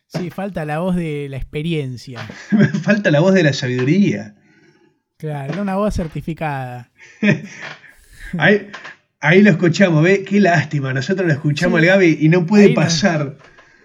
Sí, 0.09 0.31
falta 0.31 0.65
la 0.65 0.81
voz 0.81 0.97
de 0.97 1.29
la 1.31 1.37
experiencia. 1.37 2.19
falta 2.83 3.13
la 3.13 3.21
voz 3.21 3.33
de 3.33 3.45
la 3.45 3.53
sabiduría. 3.53 4.35
Claro, 5.17 5.63
una 5.63 5.77
voz 5.77 5.95
certificada. 5.95 6.91
Ahí, 8.39 8.69
Ahí 9.23 9.43
lo 9.43 9.51
escuchamos, 9.51 10.03
ve, 10.03 10.25
qué 10.25 10.41
lástima. 10.41 10.95
Nosotros 10.95 11.27
lo 11.27 11.33
escuchamos 11.35 11.79
al 11.79 11.87
Gaby 11.87 12.19
y 12.23 12.31
no 12.31 12.47
puede 12.47 12.71
pasar. 12.71 13.37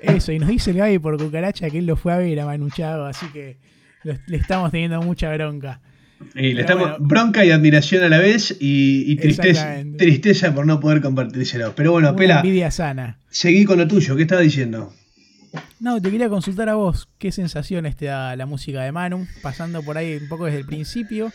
eso, 0.02 0.32
y 0.32 0.40
nos 0.40 0.48
dice 0.48 0.72
el 0.72 0.78
Gaby 0.78 1.00
por 1.00 1.18
cucaracha 1.22 1.70
que 1.70 1.80
él 1.80 1.86
lo 1.86 1.98
fue 1.98 2.14
a 2.14 2.18
ver 2.18 2.40
a 2.40 2.46
Manuchado, 2.46 3.06
así 3.06 3.26
que 3.34 3.58
le 4.04 4.38
estamos 4.38 4.72
teniendo 4.72 5.02
mucha 5.02 5.34
bronca. 5.34 5.82
Y 6.36 6.54
le 6.54 6.62
estamos 6.62 6.96
bronca 7.00 7.44
y 7.44 7.52
admiración 7.52 8.06
a 8.06 8.10
la 8.10 8.20
vez 8.20 8.56
y, 8.62 9.14
tristeza, 9.18 9.76
tristeza 9.98 10.56
por 10.56 10.66
no 10.66 10.80
poder 10.80 11.02
compartírselo. 11.02 11.76
Pero 11.76 11.92
bueno, 11.92 12.16
Pela. 12.16 12.38
Envidia 12.38 12.72
sana. 12.72 13.20
Seguí 13.30 13.66
con 13.66 13.78
lo 13.78 13.88
tuyo, 13.90 14.16
¿qué 14.16 14.22
estaba 14.22 14.40
diciendo? 14.40 14.94
No, 15.82 16.02
te 16.02 16.12
quería 16.12 16.30
consultar 16.30 16.70
a 16.70 16.76
vos, 16.76 17.10
¿qué 17.18 17.34
sensaciones 17.34 17.98
te 17.98 18.06
da 18.06 18.38
la 18.38 18.46
música 18.46 18.84
de 18.84 18.94
Manu? 18.94 19.28
Pasando 19.42 19.84
por 19.84 19.98
ahí 19.98 20.16
un 20.16 20.30
poco 20.30 20.46
desde 20.46 20.60
el 20.60 20.66
principio 20.66 21.34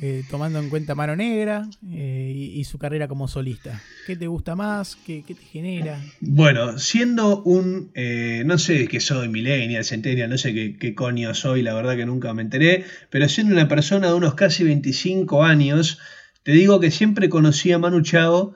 eh, 0.00 0.22
tomando 0.30 0.60
en 0.60 0.70
cuenta 0.70 0.94
Mano 0.94 1.16
Negra 1.16 1.68
eh, 1.90 2.32
y, 2.34 2.62
su 2.64 2.78
carrera 2.78 3.08
como 3.08 3.26
solista. 3.26 3.82
¿Qué 4.06 4.16
te 4.16 4.26
gusta 4.28 4.54
más? 4.54 4.96
¿Qué, 5.04 5.24
te 5.26 5.34
genera? 5.34 6.00
Bueno, 6.20 6.78
siendo 6.78 7.42
un, 7.42 7.90
eh, 7.94 8.42
no 8.46 8.58
sé 8.58 8.86
qué 8.86 9.00
soy, 9.00 9.28
millennial, 9.28 9.84
centennial, 9.84 10.30
no 10.30 10.38
sé 10.38 10.54
qué, 10.54 10.76
qué, 10.76 10.94
coño 10.94 11.34
soy, 11.34 11.62
la 11.62 11.74
verdad 11.74 11.96
que 11.96 12.06
nunca 12.06 12.32
me 12.32 12.42
enteré, 12.42 12.84
pero 13.10 13.28
siendo 13.28 13.54
una 13.54 13.66
persona 13.66 14.08
de 14.08 14.14
unos 14.14 14.34
casi 14.34 14.62
25 14.62 15.42
años, 15.42 15.98
te 16.44 16.52
digo 16.52 16.78
que 16.78 16.90
siempre 16.90 17.28
conocí 17.28 17.72
a 17.72 17.78
Manu 17.78 18.02
Chao 18.02 18.54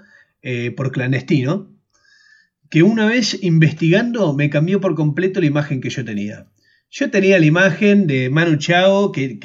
por 0.77 0.91
clandestino, 0.91 1.71
que 2.69 2.83
una 2.83 3.07
vez 3.07 3.39
investigando 3.43 4.33
me 4.33 4.51
cambió 4.51 4.81
por 4.81 4.95
completo 4.95 5.41
la 5.41 5.47
imagen 5.47 5.81
que 5.81 5.91
yo 5.91 6.05
tenía. 6.05 6.47
Yo 6.91 7.11
tenía 7.11 7.39
la 7.39 7.47
imagen 7.47 8.07
de 8.07 8.29
Manu 8.29 8.57
Chao 8.57 9.13
que 9.13 9.39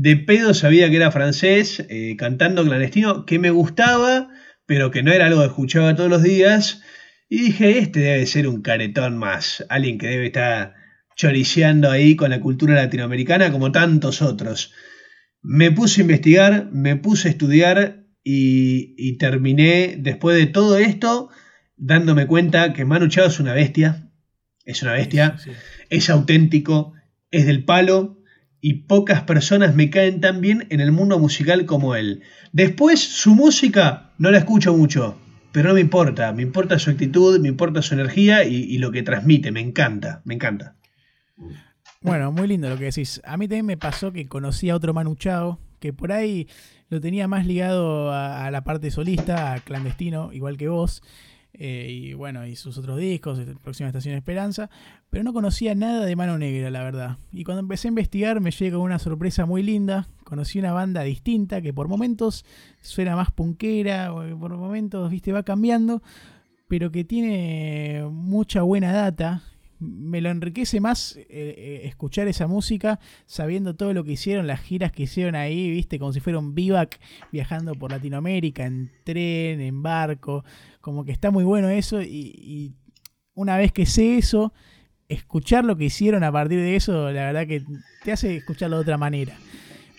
de 0.00 0.16
pedo 0.16 0.54
sabía 0.54 0.88
que 0.90 0.96
era 0.96 1.10
francés, 1.10 1.84
eh, 1.88 2.14
cantando 2.16 2.64
clandestino, 2.64 3.26
que 3.26 3.40
me 3.40 3.50
gustaba, 3.50 4.28
pero 4.64 4.92
que 4.92 5.02
no 5.02 5.10
era 5.10 5.26
algo 5.26 5.40
que 5.40 5.48
escuchaba 5.48 5.96
todos 5.96 6.08
los 6.08 6.22
días. 6.22 6.82
Y 7.28 7.40
dije, 7.46 7.80
este 7.80 7.98
debe 7.98 8.24
ser 8.26 8.46
un 8.46 8.62
caretón 8.62 9.18
más, 9.18 9.66
alguien 9.68 9.98
que 9.98 10.06
debe 10.06 10.26
estar 10.26 10.74
choriceando 11.16 11.90
ahí 11.90 12.14
con 12.14 12.30
la 12.30 12.40
cultura 12.40 12.76
latinoamericana 12.76 13.50
como 13.50 13.72
tantos 13.72 14.22
otros. 14.22 14.72
Me 15.42 15.72
puse 15.72 16.00
a 16.00 16.04
investigar, 16.04 16.68
me 16.70 16.94
puse 16.94 17.26
a 17.26 17.30
estudiar 17.32 18.04
y, 18.22 19.18
terminé, 19.18 19.96
después 19.98 20.36
de 20.36 20.46
todo 20.46 20.78
esto, 20.78 21.28
dándome 21.76 22.28
cuenta 22.28 22.72
que 22.72 22.84
Manu 22.84 23.08
Chao 23.08 23.26
es 23.26 23.40
una 23.40 23.52
bestia, 23.52 24.12
es 24.64 24.80
una 24.80 24.92
bestia, 24.92 25.38
es 25.90 26.08
auténtico, 26.08 26.92
es 27.32 27.46
del 27.46 27.64
palo, 27.64 28.17
y 28.60 28.74
pocas 28.74 29.22
personas 29.22 29.74
me 29.74 29.90
caen 29.90 30.20
tan 30.20 30.40
bien 30.40 30.66
en 30.70 30.80
el 30.80 30.92
mundo 30.92 31.18
musical 31.18 31.64
como 31.66 31.94
él. 31.94 32.22
Después, 32.52 33.00
su 33.00 33.34
música 33.34 34.10
no 34.18 34.30
la 34.30 34.38
escucho 34.38 34.76
mucho, 34.76 35.16
pero 35.52 35.68
no 35.68 35.74
me 35.74 35.80
importa, 35.80 36.32
me 36.32 36.42
importa 36.42 36.78
su 36.78 36.90
actitud, 36.90 37.40
me 37.40 37.48
importa 37.48 37.82
su 37.82 37.94
energía 37.94 38.44
y, 38.44 38.78
lo 38.78 38.90
que 38.90 39.02
transmite, 39.02 39.52
me 39.52 39.60
encanta, 39.60 40.22
me 40.24 40.34
encanta. 40.34 40.76
Bueno, 42.00 42.32
muy 42.32 42.48
lindo 42.48 42.68
lo 42.68 42.78
que 42.78 42.84
decís. 42.84 43.20
A 43.24 43.36
mí 43.36 43.48
también 43.48 43.66
me 43.66 43.76
pasó 43.76 44.12
que 44.12 44.26
conocí 44.26 44.70
a 44.70 44.76
otro 44.76 44.94
Manu 44.94 45.14
Chao, 45.14 45.58
que 45.80 45.92
por 45.92 46.12
ahí 46.12 46.48
lo 46.88 47.00
tenía 47.00 47.28
más 47.28 47.46
ligado 47.46 48.12
a, 48.12 48.50
la 48.50 48.62
parte 48.62 48.90
solista, 48.90 49.52
a 49.52 49.60
clandestino, 49.60 50.32
igual 50.32 50.56
que 50.56 50.68
vos. 50.68 51.02
Eh, 51.54 51.88
y 51.90 52.12
bueno, 52.14 52.46
y 52.46 52.54
sus 52.56 52.78
otros 52.78 52.98
discos, 52.98 53.40
Próxima 53.62 53.88
Estación 53.88 54.14
Esperanza, 54.14 54.70
pero 55.10 55.24
no 55.24 55.32
conocía 55.32 55.74
nada 55.74 56.04
de 56.04 56.16
Mano 56.16 56.38
Negra, 56.38 56.70
la 56.70 56.82
verdad. 56.82 57.18
Y 57.32 57.44
cuando 57.44 57.60
empecé 57.60 57.88
a 57.88 57.90
investigar 57.90 58.40
me 58.40 58.50
llegó 58.50 58.80
una 58.80 58.98
sorpresa 58.98 59.46
muy 59.46 59.62
linda, 59.62 60.08
conocí 60.24 60.58
una 60.58 60.72
banda 60.72 61.02
distinta 61.02 61.62
que 61.62 61.72
por 61.72 61.88
momentos 61.88 62.44
suena 62.82 63.16
más 63.16 63.30
punkera, 63.30 64.12
por 64.38 64.56
momentos, 64.56 65.10
viste, 65.10 65.32
va 65.32 65.42
cambiando, 65.42 66.02
pero 66.68 66.92
que 66.92 67.04
tiene 67.04 68.06
mucha 68.10 68.62
buena 68.62 68.92
data. 68.92 69.42
Me 69.80 70.20
lo 70.20 70.28
enriquece 70.28 70.80
más 70.80 71.16
eh, 71.16 71.26
eh, 71.30 71.80
escuchar 71.84 72.26
esa 72.26 72.48
música 72.48 72.98
sabiendo 73.26 73.76
todo 73.76 73.94
lo 73.94 74.02
que 74.02 74.12
hicieron, 74.12 74.48
las 74.48 74.60
giras 74.60 74.90
que 74.90 75.04
hicieron 75.04 75.36
ahí, 75.36 75.70
viste, 75.70 76.00
como 76.00 76.12
si 76.12 76.18
fuera 76.18 76.40
un 76.40 76.54
vivac 76.54 76.98
viajando 77.30 77.74
por 77.74 77.92
Latinoamérica, 77.92 78.66
en 78.66 78.90
tren, 79.04 79.60
en 79.60 79.82
barco, 79.82 80.44
como 80.80 81.04
que 81.04 81.12
está 81.12 81.30
muy 81.30 81.44
bueno 81.44 81.68
eso 81.68 82.02
y, 82.02 82.74
una 83.34 83.56
vez 83.56 83.70
que 83.70 83.86
sé 83.86 84.18
eso, 84.18 84.52
escuchar 85.08 85.64
lo 85.64 85.76
que 85.76 85.86
hicieron 85.86 86.24
a 86.24 86.32
partir 86.32 86.58
de 86.58 86.76
eso, 86.76 87.10
la 87.10 87.26
verdad 87.26 87.46
que 87.46 87.62
te 88.04 88.12
hace 88.12 88.36
escucharlo 88.36 88.76
de 88.76 88.82
otra 88.82 88.98
manera. 88.98 89.34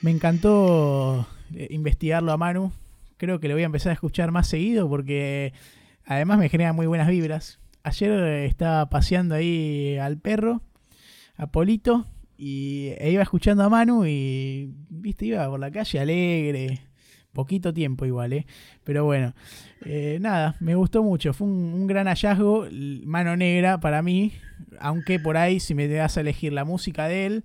Me 0.02 0.12
encantó 0.12 1.28
eh, 1.54 1.68
investigarlo 1.72 2.32
a 2.32 2.38
Manu, 2.38 2.72
creo 3.18 3.40
que 3.40 3.48
lo 3.48 3.56
voy 3.56 3.64
a 3.64 3.68
empezar 3.68 3.90
a 3.92 3.94
escuchar 3.94 4.32
más 4.32 4.48
seguido 4.48 4.88
porque 4.88 5.54
además 6.06 6.40
me 6.40 6.50
genera 6.50 6.74
muy 6.74 6.88
buenas 6.88 7.08
vibras 7.08 7.60
ayer 7.84 8.46
estaba 8.46 8.90
paseando 8.90 9.36
ahí 9.36 9.98
al 9.98 10.18
perro, 10.18 10.62
a 11.38 11.48
Polito, 11.48 12.06
y 12.38 12.94
e 12.98 13.12
iba 13.12 13.24
escuchando 13.24 13.64
a 13.64 13.70
Manu 13.70 14.06
y, 14.06 14.74
viste, 14.90 15.26
iba 15.26 15.50
por 15.50 15.60
la 15.60 15.72
calle 15.72 16.00
alegre. 16.00 16.80
Poquito 17.34 17.74
tiempo 17.74 18.06
igual, 18.06 18.34
¿eh? 18.34 18.46
Pero 18.84 19.06
bueno, 19.06 19.34
eh, 19.86 20.18
nada, 20.20 20.56
me 20.60 20.76
gustó 20.76 21.04
mucho. 21.04 21.34
Fue 21.34 21.48
un, 21.48 21.86
gran 21.88 22.08
hallazgo, 22.08 22.68
mano 23.06 23.38
negra 23.38 23.80
para 23.80 24.02
mí. 24.02 24.34
Aunque 24.80 25.20
por 25.20 25.38
ahí, 25.38 25.60
si 25.60 25.76
me 25.76 25.88
das 25.88 26.18
a 26.18 26.22
elegir 26.22 26.54
la 26.54 26.66
música 26.66 27.08
de 27.08 27.26
él, 27.26 27.44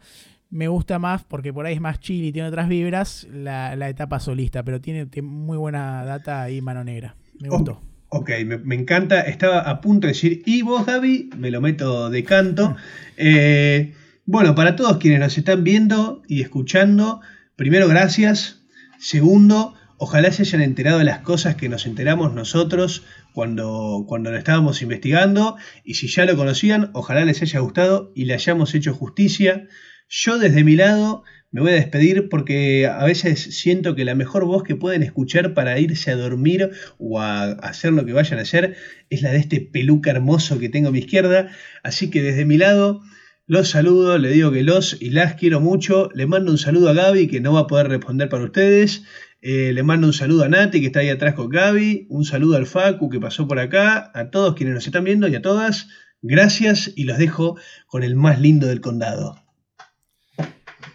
me 0.51 0.69
gusta 0.69 0.99
más, 0.99 1.25
porque 1.25 1.53
por 1.53 1.67
ahí 1.67 1.75
es 1.75 1.81
más 1.81 2.01
chill 2.01 2.25
y 2.25 2.33
tiene 2.33 2.49
otras 2.49 2.69
vibras, 2.69 3.27
la, 3.33 3.89
etapa 3.89 4.21
solista. 4.21 4.63
Pero 4.63 4.81
tiene, 4.81 5.07
muy 5.23 5.59
buena 5.59 6.05
data 6.05 6.43
ahí, 6.43 6.61
mano 6.61 6.83
negra. 6.83 7.17
Me 7.41 7.49
gustó. 7.49 7.83
Ok, 8.09 8.31
me, 8.47 8.75
encanta. 8.77 9.21
Estaba 9.23 9.61
a 9.61 9.81
punto 9.81 10.07
de 10.07 10.13
decir, 10.13 10.43
¿y 10.47 10.63
vos, 10.63 10.87
Gaby? 10.87 11.31
Me 11.37 11.51
lo 11.51 11.61
meto 11.61 12.09
de 12.09 12.23
canto. 12.25 12.77
Eh, 13.17 13.93
bueno, 14.25 14.55
para 14.55 14.77
todos 14.77 14.97
quienes 14.99 15.21
nos 15.21 15.37
están 15.37 15.65
viendo 15.65 16.23
y 16.29 16.41
escuchando, 16.41 17.21
primero, 17.57 17.89
gracias. 17.89 18.64
Segundo, 19.05 19.75
ojalá 19.99 20.33
se 20.33 20.45
hayan 20.45 20.63
enterado 20.63 20.99
de 20.99 21.05
las 21.05 21.19
cosas 21.19 21.57
que 21.57 21.69
nos 21.69 21.85
enteramos 21.85 22.33
nosotros 22.33 23.05
cuando, 23.35 24.07
cuando 24.09 24.31
lo 24.31 24.39
estábamos 24.39 24.81
investigando. 24.81 25.59
Y 25.85 25.97
si 25.97 26.09
ya 26.09 26.25
lo 26.25 26.35
conocían, 26.37 26.89
ojalá 26.95 27.27
les 27.27 27.43
haya 27.43 27.61
gustado 27.61 28.13
y 28.15 28.25
le 28.25 28.33
hayamos 28.33 28.75
hecho 28.75 28.95
justicia. 28.95 29.69
Yo 30.09 30.39
desde 30.39 30.65
mi 30.65 30.75
lado 30.75 31.23
me 31.51 31.61
voy 31.61 31.73
a 31.73 31.75
despedir 31.75 32.31
porque 32.31 32.87
a 32.87 33.05
veces 33.05 33.43
siento 33.43 33.95
que 33.95 34.07
la 34.07 34.15
mejor 34.15 34.47
voz 34.47 34.63
que 34.63 34.75
pueden 34.75 35.03
escuchar 35.03 35.53
para 35.53 35.79
irse 35.79 36.11
a 36.11 36.17
dormir 36.17 36.71
o 36.97 37.21
a 37.21 37.43
hacer 37.43 37.93
lo 37.93 38.07
que 38.07 38.15
vayan 38.15 38.39
a 38.39 38.43
hacer 38.43 38.75
es 39.11 39.21
la 39.21 39.33
de 39.33 39.39
este 39.39 39.61
peluca 39.61 40.13
hermoso 40.13 40.59
que 40.59 40.71
tengo 40.71 40.89
a 40.89 40.93
mi 40.93 41.01
izquierda. 41.01 41.51
Así 41.83 42.09
que 42.09 42.23
desde 42.23 42.47
mi 42.47 42.57
lado 42.57 43.03
los 43.47 43.69
saludo, 43.69 44.17
le 44.17 44.31
digo 44.31 44.51
que 44.51 44.63
los 44.63 45.01
y 45.03 45.11
las 45.11 45.35
quiero 45.35 45.61
mucho. 45.61 46.09
Le 46.15 46.27
mando 46.27 46.51
un 46.51 46.59
saludo 46.59 46.89
a 46.89 46.95
Gaby 46.95 47.29
que 47.29 47.41
no 47.41 47.53
va 47.53 47.61
a 47.61 47.67
poder 47.67 47.89
responder 47.89 48.31
para 48.31 48.45
ustedes. 48.45 49.05
Eh, 49.43 49.73
le 49.75 49.83
mando 49.83 50.07
un 50.07 50.15
saludo 50.15 50.45
a 50.45 50.49
Nati 50.49 50.81
que 50.81 50.87
está 50.87 51.01
ahí 51.01 51.11
atrás 51.11 51.35
con 51.35 51.51
Gaby. 51.51 52.07
Un 52.09 52.25
saludo 52.25 52.57
al 52.57 52.67
Facu 52.67 53.11
que 53.11 53.21
pasó 53.21 53.47
por 53.47 53.59
acá. 53.59 54.11
A 54.15 54.31
todos 54.31 54.55
quienes 54.55 54.75
nos 54.75 54.87
están 54.87 55.05
viendo 55.05 55.29
y 55.29 55.35
a 55.35 55.43
todas. 55.43 55.89
Gracias 56.23 56.91
y 56.97 57.05
los 57.05 57.19
dejo 57.19 57.59
con 57.87 58.03
el 58.03 58.17
más 58.17 58.41
lindo 58.41 58.67
del 58.67 58.81
condado. 58.81 59.37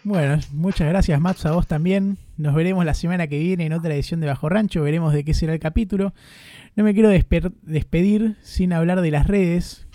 Bueno, 0.02 0.40
muchas 0.52 0.88
gracias 0.88 1.20
Max, 1.20 1.46
a 1.46 1.52
vos 1.52 1.68
también. 1.68 2.16
Nos 2.36 2.54
veremos 2.54 2.84
la 2.84 2.94
semana 2.94 3.28
que 3.28 3.38
viene 3.38 3.66
en 3.66 3.74
otra 3.74 3.94
edición 3.94 4.18
de 4.18 4.26
Bajo 4.26 4.48
Rancho, 4.48 4.82
veremos 4.82 5.12
de 5.12 5.24
qué 5.24 5.34
será 5.34 5.52
el 5.52 5.60
capítulo. 5.60 6.14
No 6.74 6.82
me 6.82 6.94
quiero 6.94 7.10
despedir 7.10 8.36
sin 8.42 8.72
hablar 8.72 9.02
de 9.02 9.10
las 9.10 9.26
redes. 9.26 9.86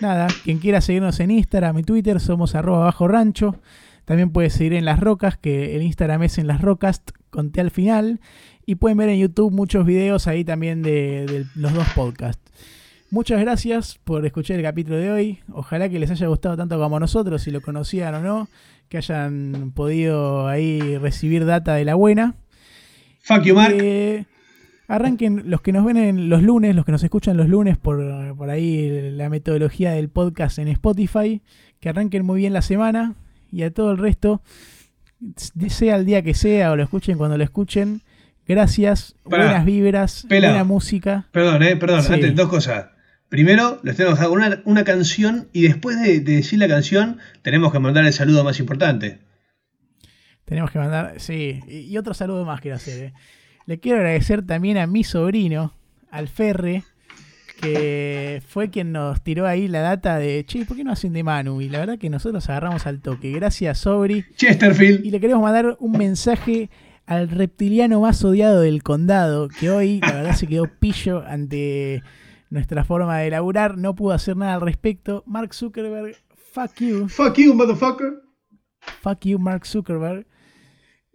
Nada, 0.00 0.28
quien 0.44 0.58
quiera 0.58 0.80
seguirnos 0.80 1.20
en 1.20 1.30
Instagram 1.30 1.78
y 1.78 1.82
Twitter 1.82 2.20
somos 2.20 2.54
arroba 2.54 2.84
Bajo 2.84 3.08
Rancho. 3.08 3.60
También 4.04 4.30
puedes 4.30 4.52
seguir 4.52 4.74
en 4.74 4.84
Las 4.84 5.00
Rocas, 5.00 5.38
que 5.38 5.76
el 5.76 5.82
Instagram 5.82 6.22
es 6.24 6.38
en 6.38 6.46
Las 6.46 6.60
Rocas, 6.60 7.02
conté 7.30 7.60
al 7.60 7.70
final. 7.70 8.20
Y 8.66 8.76
pueden 8.76 8.96
ver 8.98 9.10
en 9.10 9.18
YouTube 9.18 9.52
muchos 9.52 9.84
videos 9.84 10.26
ahí 10.26 10.44
también 10.44 10.82
de 10.82 11.46
los 11.54 11.72
dos 11.72 11.86
podcasts. 11.94 12.42
Muchas 13.10 13.40
gracias 13.40 13.98
por 14.02 14.24
escuchar 14.26 14.56
el 14.56 14.62
capítulo 14.62 14.96
de 14.96 15.10
hoy. 15.10 15.38
Ojalá 15.52 15.88
que 15.88 15.98
les 15.98 16.10
haya 16.10 16.26
gustado 16.26 16.56
tanto 16.56 16.78
como 16.78 16.96
a 16.96 17.00
nosotros, 17.00 17.42
si 17.42 17.50
lo 17.50 17.60
conocían 17.60 18.14
o 18.14 18.20
no 18.20 18.48
que 18.88 18.98
hayan 18.98 19.72
podido 19.74 20.46
ahí 20.48 20.98
recibir 20.98 21.44
data 21.44 21.74
de 21.74 21.84
la 21.84 21.94
buena. 21.94 22.34
Fuck 23.22 23.42
you, 23.42 23.54
Mark. 23.54 24.26
Arranquen 24.88 25.42
los 25.46 25.60
que 25.60 25.72
nos 25.72 25.84
ven 25.84 25.96
en 25.96 26.28
los 26.28 26.42
lunes, 26.42 26.74
los 26.74 26.84
que 26.84 26.92
nos 26.92 27.02
escuchan 27.02 27.36
los 27.36 27.48
lunes 27.48 27.78
por, 27.78 28.36
por 28.36 28.50
ahí 28.50 29.10
la 29.12 29.28
metodología 29.28 29.92
del 29.92 30.08
podcast 30.08 30.58
en 30.58 30.68
Spotify, 30.68 31.42
que 31.80 31.88
arranquen 31.88 32.24
muy 32.24 32.40
bien 32.40 32.52
la 32.52 32.62
semana 32.62 33.14
y 33.50 33.62
a 33.62 33.70
todo 33.70 33.92
el 33.92 33.98
resto, 33.98 34.42
sea 35.68 35.96
el 35.96 36.06
día 36.06 36.22
que 36.22 36.34
sea 36.34 36.72
o 36.72 36.76
lo 36.76 36.82
escuchen 36.82 37.16
cuando 37.16 37.38
lo 37.38 37.44
escuchen. 37.44 38.02
Gracias, 38.46 39.16
buenas 39.24 39.64
vibras, 39.64 40.26
buena 40.28 40.64
música. 40.64 41.28
Perdón, 41.32 41.62
eh, 41.62 41.76
perdón, 41.76 42.02
antes, 42.10 42.34
dos 42.34 42.48
cosas. 42.48 42.88
Primero, 43.30 43.80
les 43.82 43.96
tenemos 43.96 44.18
que 44.18 44.26
una, 44.26 44.60
una 44.66 44.84
canción 44.84 45.48
y 45.52 45.62
después 45.62 46.00
de, 46.00 46.20
decir 46.20 46.58
la 46.58 46.68
canción, 46.68 47.18
tenemos 47.42 47.72
que 47.72 47.78
mandar 47.78 48.04
el 48.04 48.12
saludo 48.12 48.44
más 48.44 48.60
importante. 48.60 49.20
Tenemos 50.44 50.70
que 50.70 50.78
mandar, 50.78 51.14
sí, 51.18 51.60
y, 51.66 51.96
otro 51.96 52.12
saludo 52.12 52.44
más 52.44 52.60
quiero 52.60 52.76
hacer. 52.76 53.04
Eh. 53.06 53.12
Le 53.66 53.80
quiero 53.80 53.98
agradecer 53.98 54.44
también 54.44 54.76
a 54.76 54.86
mi 54.86 55.04
sobrino, 55.04 55.72
al 56.10 56.28
Ferre, 56.28 56.84
que 57.60 58.42
fue 58.46 58.68
quien 58.68 58.92
nos 58.92 59.22
tiró 59.22 59.46
ahí 59.46 59.68
la 59.68 59.80
data 59.80 60.18
de, 60.18 60.44
che, 60.46 60.66
¿por 60.66 60.76
qué 60.76 60.84
no 60.84 60.92
hacen 60.92 61.14
de 61.14 61.22
Manu? 61.22 61.60
Y 61.60 61.68
la 61.68 61.78
verdad 61.78 61.98
que 61.98 62.10
nosotros 62.10 62.48
agarramos 62.50 62.86
al 62.86 63.00
toque. 63.00 63.32
Gracias, 63.32 63.78
Sobri. 63.78 64.24
Chesterfield. 64.36 65.04
Y 65.04 65.10
le 65.10 65.20
queremos 65.20 65.42
mandar 65.42 65.76
un 65.80 65.92
mensaje 65.92 66.68
al 67.06 67.28
reptiliano 67.30 68.00
más 68.00 68.22
odiado 68.24 68.60
del 68.60 68.82
condado, 68.82 69.48
que 69.48 69.70
hoy 69.70 70.00
la 70.00 70.12
verdad 70.12 70.34
se 70.34 70.46
quedó 70.46 70.66
pillo 70.78 71.24
ante 71.26 72.02
nuestra 72.50 72.84
forma 72.84 73.18
de 73.18 73.30
laburar. 73.30 73.78
No 73.78 73.94
pudo 73.94 74.12
hacer 74.12 74.36
nada 74.36 74.54
al 74.54 74.60
respecto. 74.60 75.22
Mark 75.26 75.54
Zuckerberg, 75.54 76.16
fuck 76.52 76.80
you. 76.80 77.08
Fuck 77.08 77.38
you, 77.38 77.54
motherfucker. 77.54 78.22
Fuck 79.00 79.24
you, 79.24 79.38
Mark 79.38 79.66
Zuckerberg. 79.66 80.26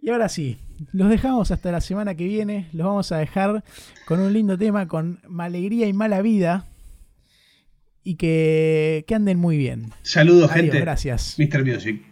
Y 0.00 0.10
ahora 0.10 0.28
sí, 0.28 0.58
los 0.92 1.10
dejamos 1.10 1.50
hasta 1.50 1.70
la 1.72 1.80
semana 1.80 2.14
que 2.14 2.24
viene. 2.24 2.68
Los 2.72 2.86
vamos 2.86 3.12
a 3.12 3.18
dejar 3.18 3.64
con 4.06 4.20
un 4.20 4.32
lindo 4.32 4.56
tema, 4.56 4.88
con 4.88 5.20
alegría 5.38 5.86
y 5.86 5.92
mala 5.92 6.22
vida. 6.22 6.66
Y 8.02 8.14
que, 8.14 9.04
que 9.06 9.14
anden 9.14 9.38
muy 9.38 9.58
bien. 9.58 9.92
Saludos, 10.02 10.50
gente. 10.52 10.80
Gracias. 10.80 11.36
Mr. 11.38 11.64
Music. 11.64 12.09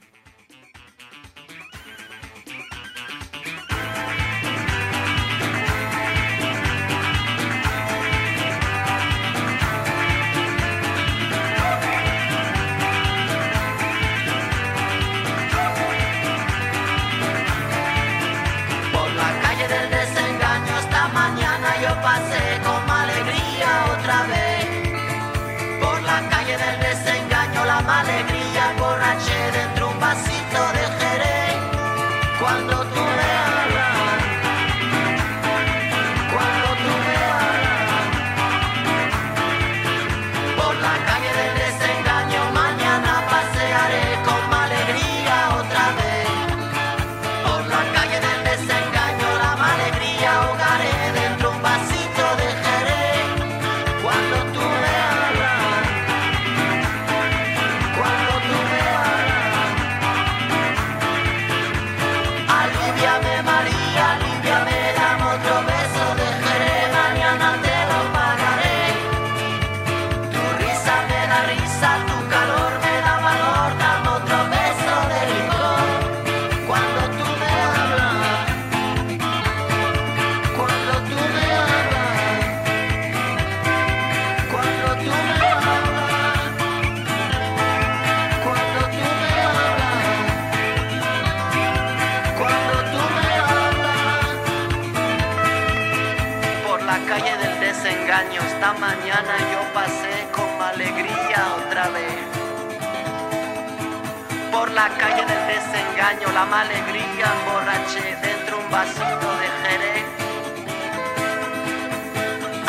La 106.47 106.60
alegría 106.60 107.27
emborraché 107.35 108.16
dentro 108.23 108.59
un 108.59 108.70
vasito 108.70 109.28
de 109.40 109.48
jerez. 109.62 110.05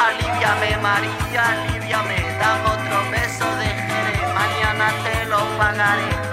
Aliviame 0.06 0.78
María, 0.78 1.44
aliviame, 1.50 2.20
dame 2.40 2.66
otro 2.66 3.12
beso 3.12 3.46
de 3.58 3.68
jerez, 3.68 4.34
mañana 4.34 4.92
te 5.04 5.26
lo 5.26 5.40
pagaré. 5.58 6.29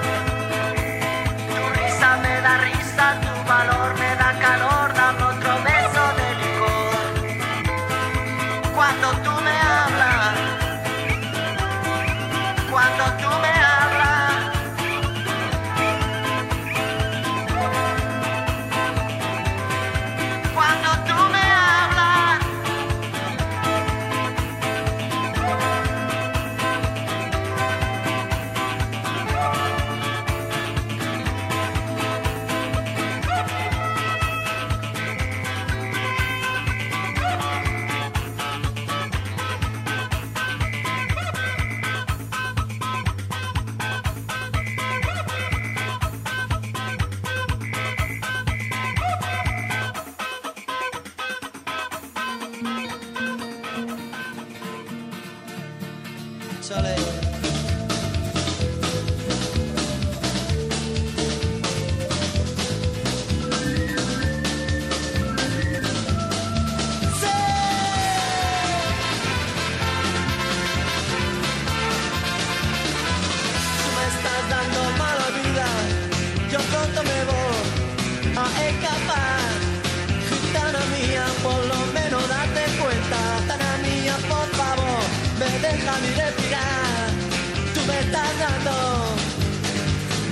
Estás 88.06 88.38
dando 88.38 88.74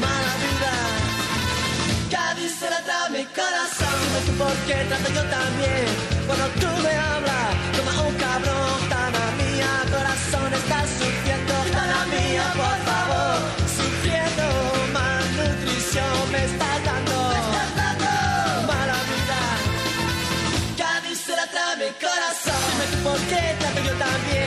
mala 0.03 0.35
vida. 0.45 0.75
Cádiz 2.11 2.53
se 2.59 2.69
la 2.71 2.81
da 2.91 3.01
mi 3.11 3.25
corazón. 3.39 3.95
Dime 4.03 4.21
tú 4.27 4.33
por 4.43 4.55
qué 4.67 4.77
trato 4.89 5.09
yo 5.17 5.25
también. 5.39 5.87
Cuando 6.27 6.47
tú 6.63 6.71
me 6.85 6.93
hablas, 7.11 7.51
como 7.77 8.09
un 8.09 8.15
cabrón. 8.25 8.79
Tana 8.93 9.25
mía, 9.41 9.73
corazón, 9.95 10.49
estás 10.61 10.89
sufriendo. 11.01 11.55
Tana 11.77 12.01
mía, 12.15 12.45
por 12.61 12.79
favor, 12.89 13.37
sufriendo. 13.79 14.47
Malnutrición 14.97 16.15
me 16.33 16.41
estás 16.51 16.79
dando. 16.89 17.17
Mala 18.71 18.99
vida. 19.11 19.43
Cádiz 20.81 21.19
se 21.27 21.35
la 21.41 21.47
trae 21.53 21.75
mi 21.83 21.91
corazón. 22.05 22.61
Dime 22.71 22.87
tú 22.93 22.99
por 23.09 23.21
qué 23.31 23.43
trato 23.61 23.81
yo 23.89 23.95
también. 24.07 24.44